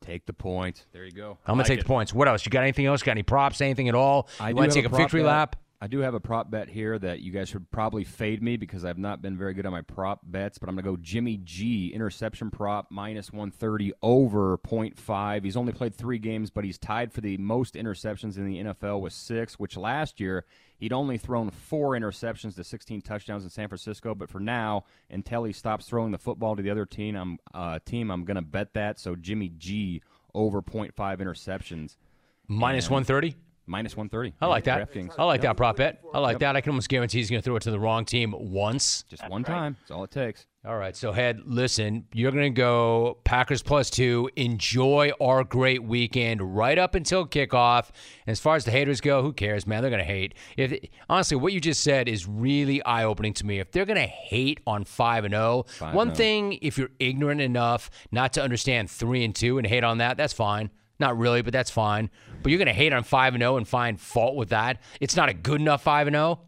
Take 0.00 0.26
the 0.26 0.32
points. 0.32 0.86
There 0.92 1.04
you 1.04 1.10
go. 1.10 1.38
I'm 1.46 1.52
going 1.54 1.58
Like 1.58 1.66
to 1.66 1.72
take 1.72 1.80
it. 1.80 1.82
the 1.82 1.88
points. 1.88 2.14
What 2.14 2.28
else? 2.28 2.46
You 2.46 2.50
got 2.50 2.62
anything 2.62 2.86
else? 2.86 3.02
Got 3.02 3.12
any 3.12 3.22
props? 3.22 3.60
Anything 3.60 3.88
at 3.88 3.94
all? 3.94 4.28
I 4.40 4.48
you 4.48 4.54
do 4.54 4.58
want 4.58 4.70
to 4.72 4.74
take 4.82 4.90
a, 4.90 4.96
victory 4.96 5.20
bet. 5.20 5.26
lap? 5.26 5.56
I 5.80 5.86
do 5.86 6.00
have 6.00 6.14
a 6.14 6.20
prop 6.20 6.50
bet 6.50 6.68
here 6.68 6.98
that 6.98 7.20
you 7.20 7.30
guys 7.30 7.48
should 7.48 7.70
probably 7.70 8.02
fade 8.02 8.42
me 8.42 8.56
because 8.56 8.84
I've 8.84 8.98
not 8.98 9.22
been 9.22 9.38
very 9.38 9.54
good 9.54 9.64
on 9.64 9.70
my 9.70 9.82
prop 9.82 10.20
bets, 10.24 10.58
but 10.58 10.68
I'm 10.68 10.74
going 10.74 10.84
to 10.84 10.90
go 10.90 10.96
Jimmy 11.00 11.36
G, 11.44 11.92
interception 11.94 12.50
prop, 12.50 12.88
minus 12.90 13.32
130 13.32 13.92
over 14.02 14.58
0.5. 14.58 15.44
He's 15.44 15.56
only 15.56 15.72
played 15.72 15.94
three 15.94 16.18
games, 16.18 16.50
but 16.50 16.64
he's 16.64 16.78
tied 16.78 17.12
for 17.12 17.20
the 17.20 17.36
most 17.36 17.74
interceptions 17.74 18.36
in 18.36 18.46
the 18.46 18.64
NFL 18.64 19.00
with 19.00 19.12
six, 19.12 19.60
which 19.60 19.76
last 19.76 20.18
year 20.18 20.44
he'd 20.78 20.92
only 20.92 21.16
thrown 21.16 21.48
four 21.48 21.90
interceptions 21.92 22.56
to 22.56 22.64
16 22.64 23.00
touchdowns 23.02 23.44
in 23.44 23.50
San 23.50 23.68
Francisco. 23.68 24.16
But 24.16 24.30
for 24.30 24.40
now, 24.40 24.84
until 25.10 25.44
he 25.44 25.52
stops 25.52 25.86
throwing 25.86 26.10
the 26.10 26.18
football 26.18 26.56
to 26.56 26.62
the 26.62 26.70
other 26.70 26.86
team, 26.86 27.14
I'm, 27.14 27.38
uh, 27.54 27.78
team, 27.84 28.10
I'm 28.10 28.24
going 28.24 28.34
to 28.34 28.42
bet 28.42 28.74
that. 28.74 28.98
So 28.98 29.14
Jimmy 29.14 29.52
G 29.56 30.02
over 30.34 30.60
0.5 30.60 30.92
interceptions. 30.96 31.94
Minus 32.48 32.90
130? 32.90 33.36
Minus 33.68 33.96
130. 33.96 34.34
I 34.40 34.46
like 34.46 34.64
that. 34.64 34.90
DraftKings. 34.90 35.14
I 35.18 35.24
like 35.24 35.42
that 35.42 35.56
prop 35.56 35.76
bet. 35.76 36.00
I 36.14 36.18
like 36.18 36.34
Yep. 36.34 36.40
that. 36.40 36.56
I 36.56 36.60
can 36.60 36.70
almost 36.70 36.88
guarantee 36.88 37.18
he's 37.18 37.30
going 37.30 37.42
to 37.42 37.44
throw 37.44 37.56
it 37.56 37.62
to 37.62 37.70
the 37.70 37.78
wrong 37.78 38.04
team 38.04 38.34
once. 38.36 39.04
Just 39.04 39.28
one 39.28 39.44
time. 39.44 39.76
That's 39.80 39.90
all 39.90 40.04
it 40.04 40.10
takes. 40.10 40.46
All 40.66 40.76
right. 40.76 40.96
So, 40.96 41.12
Head, 41.12 41.42
listen, 41.46 42.06
you're 42.12 42.32
going 42.32 42.44
to 42.44 42.50
go 42.50 43.18
Packers 43.24 43.62
plus 43.62 43.90
two. 43.90 44.28
Enjoy 44.36 45.12
our 45.20 45.44
great 45.44 45.84
weekend 45.84 46.56
right 46.56 46.76
up 46.78 46.94
until 46.94 47.26
kickoff. 47.26 47.90
And 48.26 48.32
as 48.32 48.40
far 48.40 48.56
as 48.56 48.64
the 48.64 48.70
haters 48.70 49.00
go, 49.00 49.22
who 49.22 49.32
cares, 49.32 49.66
man? 49.66 49.82
They're 49.82 49.90
going 49.90 50.00
to 50.00 50.04
hate. 50.04 50.34
If 50.56 50.74
Honestly, 51.08 51.36
what 51.36 51.52
you 51.52 51.60
just 51.60 51.82
said 51.82 52.08
is 52.08 52.26
really 52.26 52.82
eye 52.82 53.04
opening 53.04 53.34
to 53.34 53.46
me. 53.46 53.60
If 53.60 53.70
they're 53.70 53.86
going 53.86 53.96
to 53.96 54.02
hate 54.02 54.60
on 54.66 54.84
5 54.84 55.24
and 55.24 55.32
0, 55.32 55.64
one 55.92 56.10
oh. 56.10 56.14
thing, 56.14 56.58
if 56.60 56.76
you're 56.76 56.90
ignorant 56.98 57.40
enough 57.40 57.90
not 58.10 58.32
to 58.32 58.42
understand 58.42 58.90
3 58.90 59.24
and 59.24 59.34
2 59.34 59.58
and 59.58 59.66
hate 59.66 59.84
on 59.84 59.98
that, 59.98 60.16
that's 60.16 60.32
fine. 60.32 60.70
Not 61.00 61.16
really, 61.16 61.42
but 61.42 61.52
that's 61.52 61.70
fine. 61.70 62.10
But 62.42 62.50
you're 62.50 62.58
going 62.58 62.66
to 62.66 62.72
hate 62.72 62.92
on 62.92 63.04
5 63.04 63.34
and 63.34 63.42
0 63.42 63.56
and 63.56 63.68
find 63.68 64.00
fault 64.00 64.36
with 64.36 64.50
that. 64.50 64.80
It's 65.00 65.16
not 65.16 65.28
a 65.28 65.34
good 65.34 65.60
enough 65.60 65.82
5 65.82 66.08
and 66.08 66.14
0. 66.14 66.40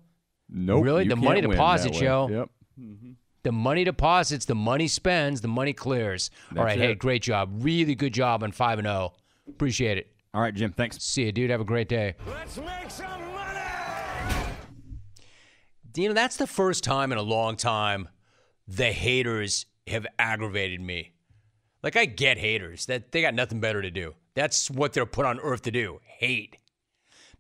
Nope. 0.49 0.85
Really? 0.85 1.09
The 1.09 1.17
money 1.17 1.41
win 1.41 1.51
deposit 1.51 1.93
that 1.93 2.01
way. 2.01 2.07
show. 2.07 2.29
Yep. 2.29 2.51
Mm-hmm. 2.81 3.11
The 3.43 3.53
money 3.53 3.85
deposits, 3.85 4.45
the 4.45 4.55
money 4.55 4.89
spends, 4.89 5.41
the 5.41 5.49
money 5.49 5.73
clears. 5.73 6.31
All 6.51 6.57
That's 6.57 6.77
right, 6.77 6.79
hey, 6.79 6.95
great 6.95 7.23
job. 7.23 7.51
Really 7.65 7.95
good 7.95 8.13
job 8.13 8.43
on 8.43 8.53
5 8.53 8.79
and 8.81 8.87
0. 8.87 9.13
Appreciate 9.49 9.99
it. 9.99 10.13
All 10.35 10.41
right, 10.41 10.55
Jim, 10.55 10.73
thanks. 10.73 11.03
See 11.03 11.25
you, 11.25 11.33
dude. 11.33 11.51
Have 11.51 11.61
a 11.61 11.65
great 11.65 11.89
day. 11.89 12.15
Let's 12.27 12.57
make 12.59 12.91
some 12.91 13.09
money. 13.09 13.61
You 15.97 16.09
know, 16.09 16.15
that's 16.15 16.37
the 16.37 16.47
first 16.47 16.85
time 16.85 17.13
in 17.13 17.19
a 17.19 17.23
long 17.23 17.57
time 17.57 18.09
the 18.69 18.93
haters 18.93 19.67
have 19.89 20.07
aggravated 20.19 20.81
me. 20.81 21.13
Like 21.83 21.97
I 21.97 22.05
get 22.05 22.39
haters. 22.39 22.87
That 22.87 23.11
they 23.11 23.23
got 23.23 23.35
nothing 23.35 23.61
better 23.61 23.83
to 23.83 23.91
do. 23.91 24.15
That's 24.35 24.71
what 24.71 24.93
they're 24.93 25.07
put 25.07 25.27
on 25.27 25.41
earth 25.41 25.63
to 25.63 25.71
do. 25.71 26.01
Hate. 26.05 26.57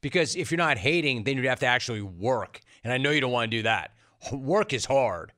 Because 0.00 0.36
if 0.36 0.50
you're 0.50 0.58
not 0.58 0.78
hating, 0.78 1.24
then 1.24 1.36
you'd 1.36 1.46
have 1.46 1.60
to 1.60 1.66
actually 1.66 2.02
work. 2.02 2.60
And 2.82 2.92
I 2.92 2.98
know 2.98 3.10
you 3.10 3.20
don't 3.20 3.32
want 3.32 3.50
to 3.50 3.56
do 3.56 3.62
that. 3.62 3.92
Work 4.32 4.72
is 4.72 4.86
hard. 4.86 5.32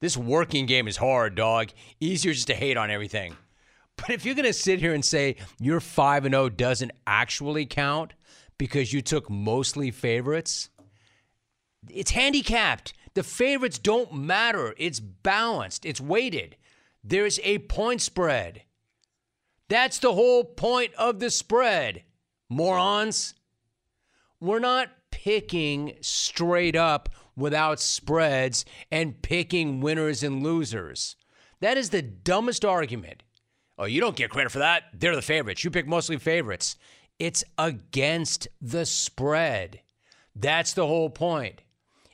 This 0.00 0.16
working 0.16 0.66
game 0.66 0.88
is 0.88 0.98
hard, 0.98 1.34
dog. 1.34 1.70
Easier 2.00 2.32
just 2.32 2.46
to 2.48 2.54
hate 2.54 2.76
on 2.76 2.90
everything. 2.90 3.36
But 3.96 4.10
if 4.10 4.24
you're 4.24 4.34
going 4.34 4.44
to 4.44 4.52
sit 4.52 4.78
here 4.78 4.92
and 4.92 5.04
say 5.04 5.36
your 5.58 5.80
5 5.80 6.26
and 6.26 6.34
0 6.34 6.50
doesn't 6.50 6.92
actually 7.06 7.64
count 7.64 8.12
because 8.58 8.92
you 8.92 9.00
took 9.00 9.30
mostly 9.30 9.90
favorites, 9.90 10.68
it's 11.88 12.10
handicapped. 12.10 12.92
The 13.14 13.22
favorites 13.22 13.78
don't 13.78 14.12
matter. 14.12 14.74
It's 14.76 15.00
balanced, 15.00 15.86
it's 15.86 16.00
weighted. 16.00 16.56
There's 17.02 17.40
a 17.42 17.60
point 17.60 18.02
spread. 18.02 18.62
That's 19.68 19.98
the 19.98 20.12
whole 20.12 20.44
point 20.44 20.94
of 20.94 21.18
the 21.18 21.30
spread, 21.30 22.04
morons. 22.48 23.34
We're 24.40 24.58
not 24.60 24.90
picking 25.10 25.94
straight 26.00 26.76
up 26.76 27.08
without 27.34 27.80
spreads 27.80 28.64
and 28.90 29.20
picking 29.22 29.80
winners 29.80 30.22
and 30.22 30.42
losers. 30.42 31.16
That 31.60 31.76
is 31.76 31.90
the 31.90 32.02
dumbest 32.02 32.64
argument. 32.64 33.22
Oh, 33.78 33.84
you 33.84 34.00
don't 34.00 34.16
get 34.16 34.30
credit 34.30 34.52
for 34.52 34.60
that. 34.60 34.84
They're 34.94 35.16
the 35.16 35.22
favorites. 35.22 35.64
You 35.64 35.70
pick 35.70 35.86
mostly 35.86 36.16
favorites. 36.18 36.76
It's 37.18 37.44
against 37.58 38.48
the 38.60 38.86
spread. 38.86 39.80
That's 40.34 40.74
the 40.74 40.86
whole 40.86 41.10
point. 41.10 41.62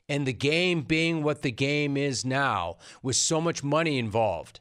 And 0.09 0.27
the 0.27 0.33
game 0.33 0.83
being 0.83 1.23
what 1.23 1.43
the 1.43 1.51
game 1.51 1.97
is 1.97 2.25
now, 2.25 2.77
with 3.03 3.17
so 3.17 3.41
much 3.41 3.63
money 3.63 3.99
involved, 3.99 4.61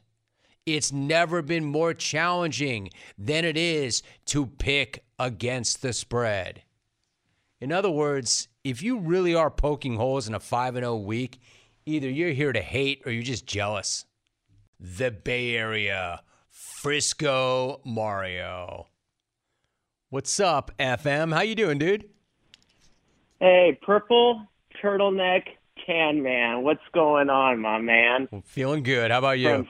it's 0.66 0.92
never 0.92 1.42
been 1.42 1.64
more 1.64 1.94
challenging 1.94 2.90
than 3.18 3.44
it 3.44 3.56
is 3.56 4.02
to 4.26 4.46
pick 4.46 5.04
against 5.18 5.82
the 5.82 5.92
spread. 5.92 6.62
In 7.60 7.72
other 7.72 7.90
words, 7.90 8.48
if 8.64 8.82
you 8.82 8.98
really 8.98 9.34
are 9.34 9.50
poking 9.50 9.96
holes 9.96 10.28
in 10.28 10.34
a 10.34 10.40
5 10.40 10.74
0 10.74 10.96
week, 10.96 11.40
either 11.86 12.08
you're 12.08 12.30
here 12.30 12.52
to 12.52 12.60
hate 12.60 13.02
or 13.06 13.12
you're 13.12 13.22
just 13.22 13.46
jealous. 13.46 14.04
The 14.78 15.10
Bay 15.10 15.54
Area, 15.56 16.22
Frisco, 16.50 17.80
Mario. 17.84 18.88
What's 20.10 20.40
up, 20.40 20.72
FM? 20.78 21.32
How 21.32 21.42
you 21.42 21.54
doing, 21.54 21.78
dude? 21.78 22.08
Hey, 23.40 23.78
purple 23.82 24.46
turtleneck 24.82 25.44
Can 25.86 26.22
Man. 26.22 26.62
What's 26.62 26.82
going 26.92 27.30
on, 27.30 27.60
my 27.60 27.78
man? 27.78 28.28
Feeling 28.44 28.82
good. 28.82 29.10
How 29.10 29.18
about 29.18 29.38
you? 29.38 29.48
From, 29.48 29.68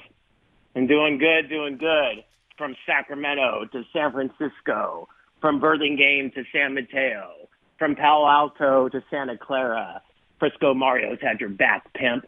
I'm 0.75 0.87
doing 0.87 1.19
good, 1.19 1.49
doing 1.49 1.77
good. 1.77 2.25
From 2.57 2.77
Sacramento 2.87 3.67
to 3.73 3.83
San 3.93 4.13
Francisco, 4.13 5.09
from 5.41 5.59
Burlingame 5.59 6.31
to 6.35 6.45
San 6.53 6.75
Mateo, 6.75 7.49
from 7.79 7.97
Palo 7.97 8.29
Alto 8.29 8.89
to 8.89 9.03
Santa 9.11 9.37
Clara. 9.37 10.03
Frisco 10.39 10.75
Mario's 10.75 11.19
had 11.21 11.41
your 11.41 11.49
back, 11.49 11.93
pimp. 11.95 12.27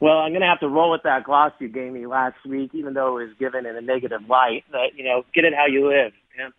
Well, 0.00 0.18
I'm 0.18 0.30
going 0.30 0.42
to 0.42 0.46
have 0.46 0.60
to 0.60 0.68
roll 0.68 0.92
with 0.92 1.02
that 1.02 1.24
gloss 1.24 1.52
you 1.58 1.68
gave 1.68 1.92
me 1.92 2.06
last 2.06 2.36
week, 2.46 2.70
even 2.74 2.94
though 2.94 3.18
it 3.18 3.26
was 3.26 3.36
given 3.38 3.66
in 3.66 3.74
a 3.74 3.80
negative 3.80 4.28
light. 4.28 4.64
But, 4.70 4.96
you 4.96 5.04
know, 5.04 5.24
get 5.34 5.44
it 5.44 5.52
how 5.54 5.66
you 5.66 5.88
live, 5.88 6.12
pimp. 6.36 6.54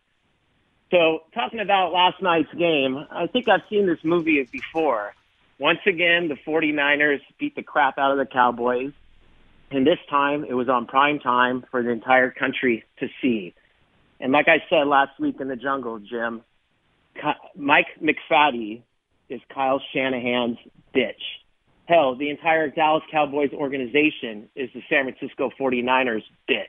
So, 0.91 1.19
talking 1.33 1.59
about 1.59 1.93
last 1.93 2.21
night's 2.21 2.53
game, 2.53 3.05
I 3.11 3.27
think 3.27 3.47
I've 3.47 3.61
seen 3.69 3.87
this 3.87 3.99
movie 4.03 4.43
before. 4.51 5.13
Once 5.57 5.79
again, 5.85 6.27
the 6.27 6.35
49ers 6.35 7.21
beat 7.37 7.55
the 7.55 7.63
crap 7.63 7.97
out 7.97 8.11
of 8.11 8.17
the 8.17 8.25
Cowboys. 8.25 8.91
And 9.71 9.85
this 9.85 9.99
time, 10.09 10.45
it 10.45 10.53
was 10.53 10.67
on 10.67 10.87
prime 10.87 11.19
time 11.19 11.63
for 11.69 11.83
the 11.83 11.89
entire 11.89 12.31
country 12.31 12.83
to 12.99 13.07
see. 13.21 13.53
And 14.19 14.31
like 14.31 14.47
I 14.47 14.63
said 14.69 14.87
last 14.87 15.19
week 15.19 15.39
in 15.39 15.47
the 15.47 15.55
jungle, 15.55 15.99
Jim, 15.99 16.41
Mike 17.55 17.87
McFaddy 18.01 18.81
is 19.29 19.41
Kyle 19.53 19.81
Shanahan's 19.93 20.57
bitch. 20.93 21.13
Hell, 21.85 22.15
the 22.15 22.29
entire 22.29 22.69
Dallas 22.69 23.03
Cowboys 23.11 23.51
organization 23.53 24.49
is 24.55 24.69
the 24.73 24.83
San 24.89 25.11
Francisco 25.11 25.51
49ers 25.59 26.23
bitch. 26.49 26.65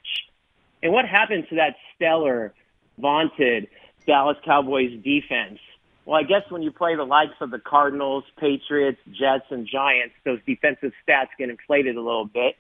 And 0.82 0.92
what 0.92 1.06
happened 1.06 1.46
to 1.50 1.56
that 1.56 1.76
stellar, 1.94 2.54
vaunted 2.98 3.68
Dallas 4.06 4.36
Cowboys 4.44 4.92
defense? 5.02 5.58
Well, 6.06 6.18
I 6.18 6.22
guess 6.22 6.42
when 6.48 6.62
you 6.62 6.70
play 6.70 6.96
the 6.96 7.04
likes 7.04 7.34
of 7.40 7.50
the 7.50 7.58
Cardinals, 7.58 8.24
Patriots, 8.38 8.98
Jets, 9.12 9.44
and 9.50 9.66
Giants, 9.66 10.14
those 10.24 10.38
defensive 10.46 10.92
stats 11.06 11.28
get 11.38 11.50
inflated 11.50 11.96
a 11.96 12.00
little 12.00 12.24
bit. 12.24 12.56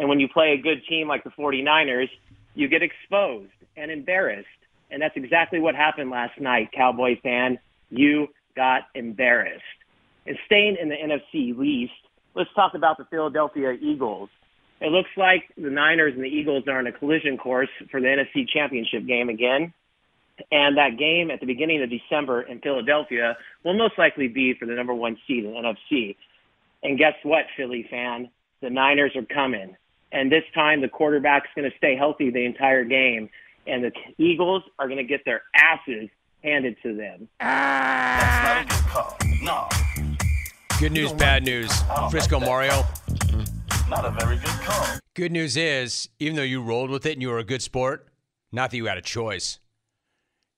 And 0.00 0.08
when 0.08 0.18
you 0.18 0.28
play 0.28 0.56
a 0.58 0.62
good 0.62 0.80
team 0.88 1.08
like 1.08 1.24
the 1.24 1.30
49ers, 1.30 2.08
you 2.54 2.68
get 2.68 2.82
exposed 2.82 3.52
and 3.76 3.90
embarrassed. 3.90 4.48
And 4.90 5.00
that's 5.00 5.14
exactly 5.14 5.60
what 5.60 5.74
happened 5.74 6.08
last 6.08 6.40
night, 6.40 6.70
Cowboy 6.74 7.20
fan. 7.22 7.58
You 7.90 8.28
got 8.56 8.84
embarrassed. 8.94 9.62
And 10.26 10.38
staying 10.46 10.78
in 10.80 10.88
the 10.88 10.94
NFC 10.94 11.56
least, 11.56 11.92
let's 12.34 12.48
talk 12.56 12.72
about 12.74 12.96
the 12.96 13.04
Philadelphia 13.10 13.72
Eagles. 13.72 14.30
It 14.80 14.90
looks 14.90 15.10
like 15.18 15.44
the 15.58 15.68
Niners 15.68 16.14
and 16.14 16.24
the 16.24 16.28
Eagles 16.28 16.64
are 16.66 16.78
on 16.78 16.86
a 16.86 16.92
collision 16.92 17.36
course 17.36 17.68
for 17.90 18.00
the 18.00 18.06
NFC 18.06 18.48
Championship 18.48 19.06
game 19.06 19.28
again. 19.28 19.74
And 20.50 20.78
that 20.78 20.98
game 20.98 21.30
at 21.30 21.40
the 21.40 21.46
beginning 21.46 21.82
of 21.82 21.90
December 21.90 22.40
in 22.40 22.60
Philadelphia 22.60 23.36
will 23.66 23.76
most 23.76 23.98
likely 23.98 24.28
be 24.28 24.54
for 24.58 24.64
the 24.64 24.72
number 24.72 24.94
one 24.94 25.18
seed 25.28 25.44
in 25.44 25.52
the 25.52 25.58
NFC. 25.58 26.16
And 26.82 26.96
guess 26.96 27.12
what, 27.22 27.44
Philly 27.58 27.86
fan? 27.90 28.30
The 28.62 28.70
Niners 28.70 29.12
are 29.14 29.26
coming. 29.26 29.76
And 30.12 30.30
this 30.30 30.44
time 30.54 30.80
the 30.80 30.88
quarterback's 30.88 31.48
going 31.54 31.70
to 31.70 31.76
stay 31.76 31.96
healthy 31.96 32.30
the 32.30 32.44
entire 32.44 32.84
game. 32.84 33.28
And 33.66 33.84
the 33.84 33.92
Eagles 34.18 34.62
are 34.78 34.86
going 34.86 34.98
to 34.98 35.04
get 35.04 35.24
their 35.24 35.42
asses 35.54 36.08
handed 36.42 36.76
to 36.82 36.96
them. 36.96 37.28
That's 37.38 38.44
not 38.44 38.64
a 38.64 38.68
good 38.68 38.90
call. 38.90 39.16
No. 39.42 39.68
Good 40.78 40.92
news, 40.92 41.12
bad 41.12 41.44
news. 41.44 41.70
Frisco 42.10 42.40
Mario. 42.40 42.84
Not 43.88 44.04
a 44.04 44.10
very 44.18 44.36
good 44.36 44.46
call. 44.46 44.86
Good 45.14 45.32
news 45.32 45.56
is, 45.56 46.08
even 46.18 46.36
though 46.36 46.42
you 46.42 46.62
rolled 46.62 46.90
with 46.90 47.04
it 47.04 47.12
and 47.12 47.22
you 47.22 47.28
were 47.28 47.38
a 47.38 47.44
good 47.44 47.60
sport, 47.60 48.08
not 48.50 48.70
that 48.70 48.76
you 48.76 48.86
had 48.86 48.96
a 48.96 49.02
choice. 49.02 49.58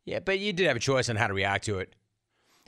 Yeah, 0.05 0.21
but 0.21 0.39
you 0.39 0.53
did 0.53 0.67
have 0.67 0.77
a 0.77 0.81
choice 0.81 1.09
on 1.09 1.17
how 1.17 1.27
to 1.27 1.35
react 1.35 1.65
to 1.67 1.79
it. 1.79 1.95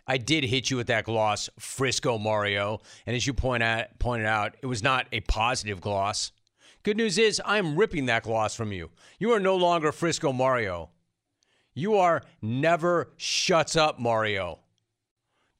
I 0.06 0.18
did 0.18 0.44
hit 0.44 0.70
you 0.70 0.76
with 0.76 0.88
that 0.88 1.04
gloss, 1.04 1.48
Frisco 1.58 2.18
Mario, 2.18 2.80
and 3.06 3.16
as 3.16 3.26
you 3.26 3.32
point 3.32 3.62
out, 3.62 3.86
pointed 3.98 4.26
out, 4.26 4.56
it 4.60 4.66
was 4.66 4.82
not 4.82 5.06
a 5.12 5.20
positive 5.20 5.80
gloss. 5.80 6.32
Good 6.84 6.98
news 6.98 7.16
is, 7.16 7.40
I'm 7.46 7.76
ripping 7.76 8.04
that 8.06 8.24
gloss 8.24 8.54
from 8.54 8.70
you. 8.70 8.90
You 9.18 9.32
are 9.32 9.40
no 9.40 9.56
longer 9.56 9.90
Frisco 9.90 10.34
Mario. 10.34 10.90
You 11.72 11.96
are 11.96 12.22
never 12.42 13.08
shuts 13.16 13.74
up 13.74 13.98
Mario. 13.98 14.60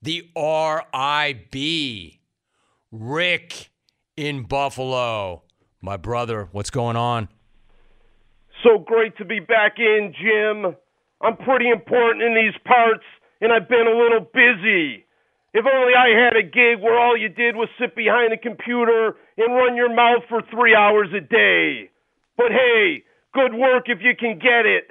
The 0.03 0.29
RIB. 0.37 2.21
Rick 2.93 3.71
in 4.19 4.43
Buffalo. 4.43 5.45
My 5.81 5.97
brother, 5.97 6.51
what's 6.53 6.69
going 6.69 6.97
on? 6.97 7.31
So 8.63 8.79
great 8.79 9.17
to 9.17 9.25
be 9.25 9.41
back 9.41 9.79
in, 9.79 10.13
Jim. 10.21 10.77
I'm 11.23 11.39
pretty 11.39 11.71
important 11.71 12.23
in 12.23 12.35
these 12.35 12.61
parts, 12.67 13.05
and 13.41 13.51
I've 13.51 13.69
been 13.71 13.87
a 13.87 13.99
little 13.99 14.29
busy. 14.35 15.07
If 15.55 15.63
only 15.71 15.95
I 15.95 16.11
had 16.19 16.35
a 16.35 16.43
gig 16.43 16.83
where 16.83 16.99
all 16.99 17.17
you 17.17 17.31
did 17.31 17.55
was 17.55 17.71
sit 17.79 17.95
behind 17.95 18.35
a 18.35 18.37
computer 18.37 19.15
and 19.39 19.55
run 19.55 19.79
your 19.79 19.95
mouth 19.95 20.27
for 20.29 20.43
three 20.51 20.75
hours 20.75 21.15
a 21.15 21.23
day. 21.23 21.95
But 22.37 22.51
hey, 22.51 23.07
good 23.33 23.55
work 23.55 23.87
if 23.87 24.03
you 24.03 24.19
can 24.19 24.43
get 24.43 24.67
it. 24.67 24.91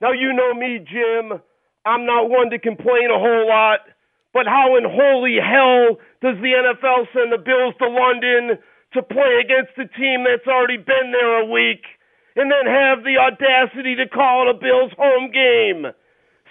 Now, 0.00 0.12
you 0.16 0.32
know 0.32 0.56
me, 0.56 0.80
Jim. 0.80 1.44
I'm 1.84 2.08
not 2.08 2.32
one 2.32 2.48
to 2.50 2.58
complain 2.58 3.12
a 3.12 3.20
whole 3.20 3.48
lot, 3.48 3.84
but 4.32 4.48
how 4.48 4.80
in 4.80 4.88
holy 4.88 5.36
hell 5.36 6.00
does 6.24 6.40
the 6.40 6.56
NFL 6.56 7.12
send 7.12 7.28
the 7.28 7.44
Bills 7.44 7.76
to 7.76 7.88
London 7.88 8.56
to 8.96 9.02
play 9.04 9.44
against 9.44 9.76
a 9.76 9.92
team 9.92 10.24
that's 10.24 10.48
already 10.48 10.80
been 10.80 11.12
there 11.12 11.44
a 11.44 11.52
week 11.52 11.84
and 12.32 12.48
then 12.48 12.64
have 12.64 13.04
the 13.04 13.20
audacity 13.20 13.92
to 13.96 14.08
call 14.08 14.48
it 14.48 14.56
a 14.56 14.58
Bills 14.58 14.92
home 14.96 15.28
game? 15.28 15.92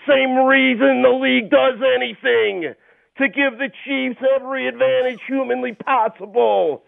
Same 0.06 0.46
reason 0.46 1.02
the 1.02 1.18
league 1.18 1.50
does 1.50 1.82
anything 1.82 2.78
to 3.18 3.28
give 3.28 3.58
the 3.58 3.70
Chiefs 3.86 4.20
every 4.36 4.68
advantage 4.68 5.20
humanly 5.28 5.74
possible. 5.74 6.84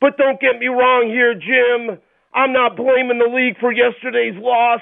But 0.00 0.16
don't 0.16 0.40
get 0.40 0.58
me 0.58 0.66
wrong 0.66 1.08
here, 1.08 1.34
Jim. 1.34 1.98
I'm 2.34 2.52
not 2.52 2.76
blaming 2.76 3.18
the 3.18 3.32
league 3.32 3.58
for 3.60 3.72
yesterday's 3.72 4.34
loss 4.36 4.80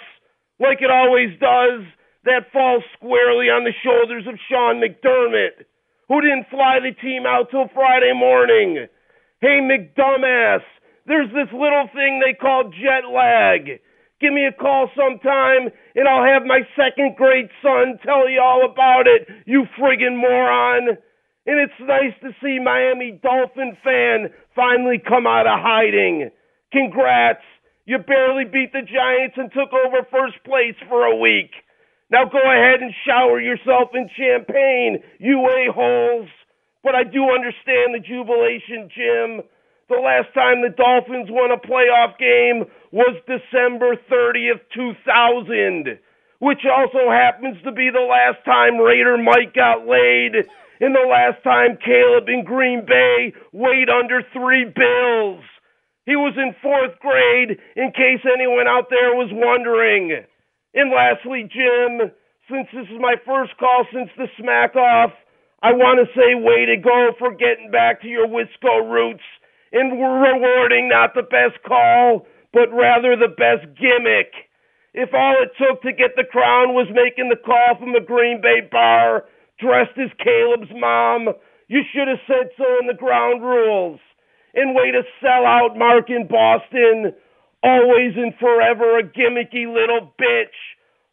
like 0.63 0.79
it 0.81 0.91
always 0.91 1.35
does, 1.41 1.83
that 2.25 2.53
falls 2.53 2.85
squarely 2.97 3.51
on 3.51 3.65
the 3.65 3.75
shoulders 3.83 4.27
of 4.29 4.39
Sean 4.49 4.79
McDermott, 4.79 5.67
who 6.07 6.21
didn't 6.21 6.47
fly 6.51 6.79
the 6.79 6.95
team 7.03 7.27
out 7.27 7.51
till 7.51 7.67
Friday 7.75 8.13
morning. 8.15 8.87
Hey, 9.41 9.59
McDumbass, 9.59 10.63
there's 11.07 11.31
this 11.35 11.51
little 11.53 11.89
thing 11.93 12.23
they 12.23 12.35
call 12.35 12.71
jet 12.71 13.11
lag. 13.11 13.81
Give 14.23 14.33
me 14.33 14.47
a 14.47 14.53
call 14.53 14.89
sometime, 14.95 15.67
and 15.97 16.07
I'll 16.07 16.23
have 16.23 16.47
my 16.47 16.61
second 16.79 17.17
grade 17.17 17.51
son 17.61 17.99
tell 18.07 18.31
you 18.31 18.41
all 18.41 18.65
about 18.65 19.09
it, 19.09 19.27
you 19.47 19.67
friggin' 19.77 20.15
moron. 20.17 20.97
And 21.45 21.59
it's 21.59 21.81
nice 21.81 22.15
to 22.23 22.31
see 22.41 22.63
Miami 22.63 23.19
Dolphin 23.21 23.77
fan 23.83 24.31
finally 24.55 25.03
come 25.03 25.27
out 25.27 25.49
of 25.49 25.59
hiding. 25.59 26.31
Congrats. 26.71 27.43
You 27.85 27.99
barely 27.99 28.45
beat 28.45 28.73
the 28.73 28.87
Giants 28.87 29.35
and 29.37 29.51
took 29.51 29.75
over 29.75 30.07
first 30.09 30.39
place 30.45 30.79
for 30.89 31.05
a 31.05 31.17
week. 31.17 31.51
Now 32.09 32.25
go 32.25 32.39
ahead 32.39 32.81
and 32.81 32.95
shower 33.05 33.41
yourself 33.41 33.91
in 33.93 34.09
champagne, 34.17 35.03
you 35.19 35.43
a-holes. 35.43 36.29
But 36.85 36.95
I 36.95 37.03
do 37.03 37.27
understand 37.27 37.91
the 37.91 37.99
jubilation, 37.99 38.89
Jim. 38.95 39.43
The 39.93 40.01
last 40.01 40.33
time 40.33 40.65
the 40.65 40.73
Dolphins 40.73 41.29
won 41.29 41.53
a 41.53 41.61
playoff 41.61 42.17
game 42.17 42.65
was 42.97 43.13
December 43.29 44.01
30th, 44.09 44.65
2000, 44.73 46.01
which 46.41 46.65
also 46.65 47.13
happens 47.13 47.61
to 47.61 47.73
be 47.77 47.93
the 47.93 48.01
last 48.01 48.41
time 48.49 48.81
Raider 48.81 49.21
Mike 49.21 49.53
got 49.53 49.85
laid 49.85 50.49
and 50.81 50.97
the 50.97 51.05
last 51.05 51.45
time 51.45 51.77
Caleb 51.77 52.25
in 52.33 52.41
Green 52.43 52.89
Bay 52.89 53.37
weighed 53.53 53.93
under 53.93 54.25
three 54.33 54.65
bills. 54.65 55.45
He 56.09 56.17
was 56.17 56.41
in 56.41 56.57
fourth 56.65 56.97
grade, 56.97 57.61
in 57.77 57.93
case 57.93 58.25
anyone 58.25 58.67
out 58.67 58.89
there 58.89 59.13
was 59.13 59.29
wondering. 59.29 60.25
And 60.73 60.89
lastly, 60.89 61.45
Jim, 61.53 62.09
since 62.49 62.67
this 62.73 62.89
is 62.89 62.97
my 62.99 63.21
first 63.29 63.53
call 63.61 63.85
since 63.93 64.09
the 64.17 64.33
smack 64.41 64.75
off, 64.75 65.13
I 65.61 65.77
want 65.77 66.01
to 66.01 66.09
say 66.17 66.33
way 66.33 66.65
to 66.65 66.81
go 66.81 67.13
for 67.19 67.37
getting 67.37 67.71
back 67.71 68.01
to 68.01 68.09
your 68.09 68.27
Wisco 68.27 68.89
roots 68.89 69.21
and 69.73 69.93
rewarding 69.93 70.89
not 70.89 71.15
the 71.15 71.23
best 71.23 71.63
call, 71.67 72.27
but 72.53 72.73
rather 72.73 73.17
the 73.17 73.33
best 73.33 73.67
gimmick. 73.77 74.33
If 74.95 75.15
all 75.15 75.37
it 75.41 75.57
took 75.57 75.81
to 75.83 75.93
get 75.93 76.17
the 76.17 76.29
crown 76.29 76.75
was 76.75 76.89
making 76.93 77.31
the 77.31 77.41
call 77.41 77.77
from 77.79 77.93
the 77.93 78.05
Green 78.05 78.41
Bay 78.43 78.61
bar, 78.71 79.25
dressed 79.59 79.97
as 79.97 80.13
Caleb's 80.23 80.71
mom, 80.77 81.33
you 81.69 81.81
should 81.93 82.09
have 82.09 82.21
said 82.27 82.53
so 82.59 82.65
in 82.81 82.87
the 82.87 82.99
ground 82.99 83.43
rules 83.43 84.01
and 84.55 84.75
way 84.75 84.91
to 84.91 85.03
sell 85.23 85.47
out 85.47 85.79
Mark 85.79 86.11
in 86.11 86.29
Boston. 86.29 87.15
Always 87.63 88.13
and 88.17 88.35
forever 88.39 88.99
a 88.99 89.03
gimmicky 89.03 89.65
little 89.65 90.13
bitch. 90.21 90.59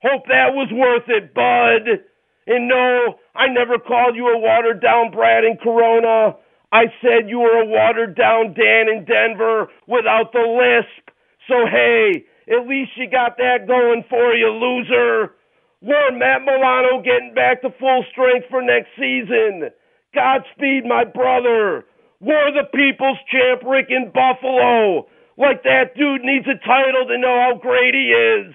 Hope 0.02 0.26
that 0.28 0.52
was 0.56 0.68
worth 0.74 1.08
it, 1.08 1.34
bud. 1.34 2.04
And 2.48 2.68
no, 2.68 3.16
I 3.36 3.48
never 3.48 3.78
called 3.78 4.16
you 4.16 4.28
a 4.28 4.38
watered 4.40 4.82
down 4.82 5.12
Brad 5.12 5.44
in 5.44 5.58
Corona. 5.62 6.36
I 6.72 6.86
said 7.02 7.30
you 7.30 7.40
were 7.40 7.62
a 7.62 7.66
watered 7.66 8.16
down 8.16 8.54
Dan 8.54 8.90
in 8.90 9.06
Denver 9.06 9.68
without 9.88 10.32
the 10.32 10.46
lisp. 10.46 11.10
So 11.48 11.66
hey, 11.66 12.26
at 12.48 12.68
least 12.68 12.92
you 12.96 13.10
got 13.10 13.38
that 13.38 13.68
going 13.68 14.04
for 14.10 14.34
you, 14.34 14.50
loser. 14.50 15.34
Warn 15.82 16.20
Matt 16.20 16.42
Milano 16.42 17.02
getting 17.02 17.34
back 17.34 17.62
to 17.62 17.70
full 17.80 18.04
strength 18.12 18.48
for 18.50 18.62
next 18.62 18.90
season. 18.98 19.70
Godspeed, 20.14 20.86
my 20.86 21.06
brother. 21.06 21.86
War 22.20 22.52
the 22.52 22.68
People's 22.76 23.18
Champ 23.32 23.64
Rick 23.66 23.88
in 23.90 24.12
Buffalo. 24.12 25.08
Like 25.38 25.64
that 25.64 25.96
dude 25.96 26.22
needs 26.22 26.46
a 26.48 26.60
title 26.68 27.08
to 27.08 27.18
know 27.18 27.40
how 27.40 27.58
great 27.62 27.94
he 27.94 28.12
is. 28.12 28.54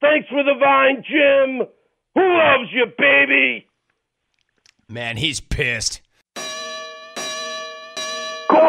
Thanks 0.00 0.28
for 0.28 0.44
the 0.44 0.54
vine, 0.58 1.02
Jim. 1.02 1.66
Who 2.14 2.38
loves 2.38 2.70
you, 2.72 2.86
baby? 2.96 3.66
Man, 4.88 5.16
he's 5.16 5.40
pissed. 5.40 6.00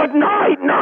Good 0.01 0.15
night, 0.15 0.59
night. 0.63 0.80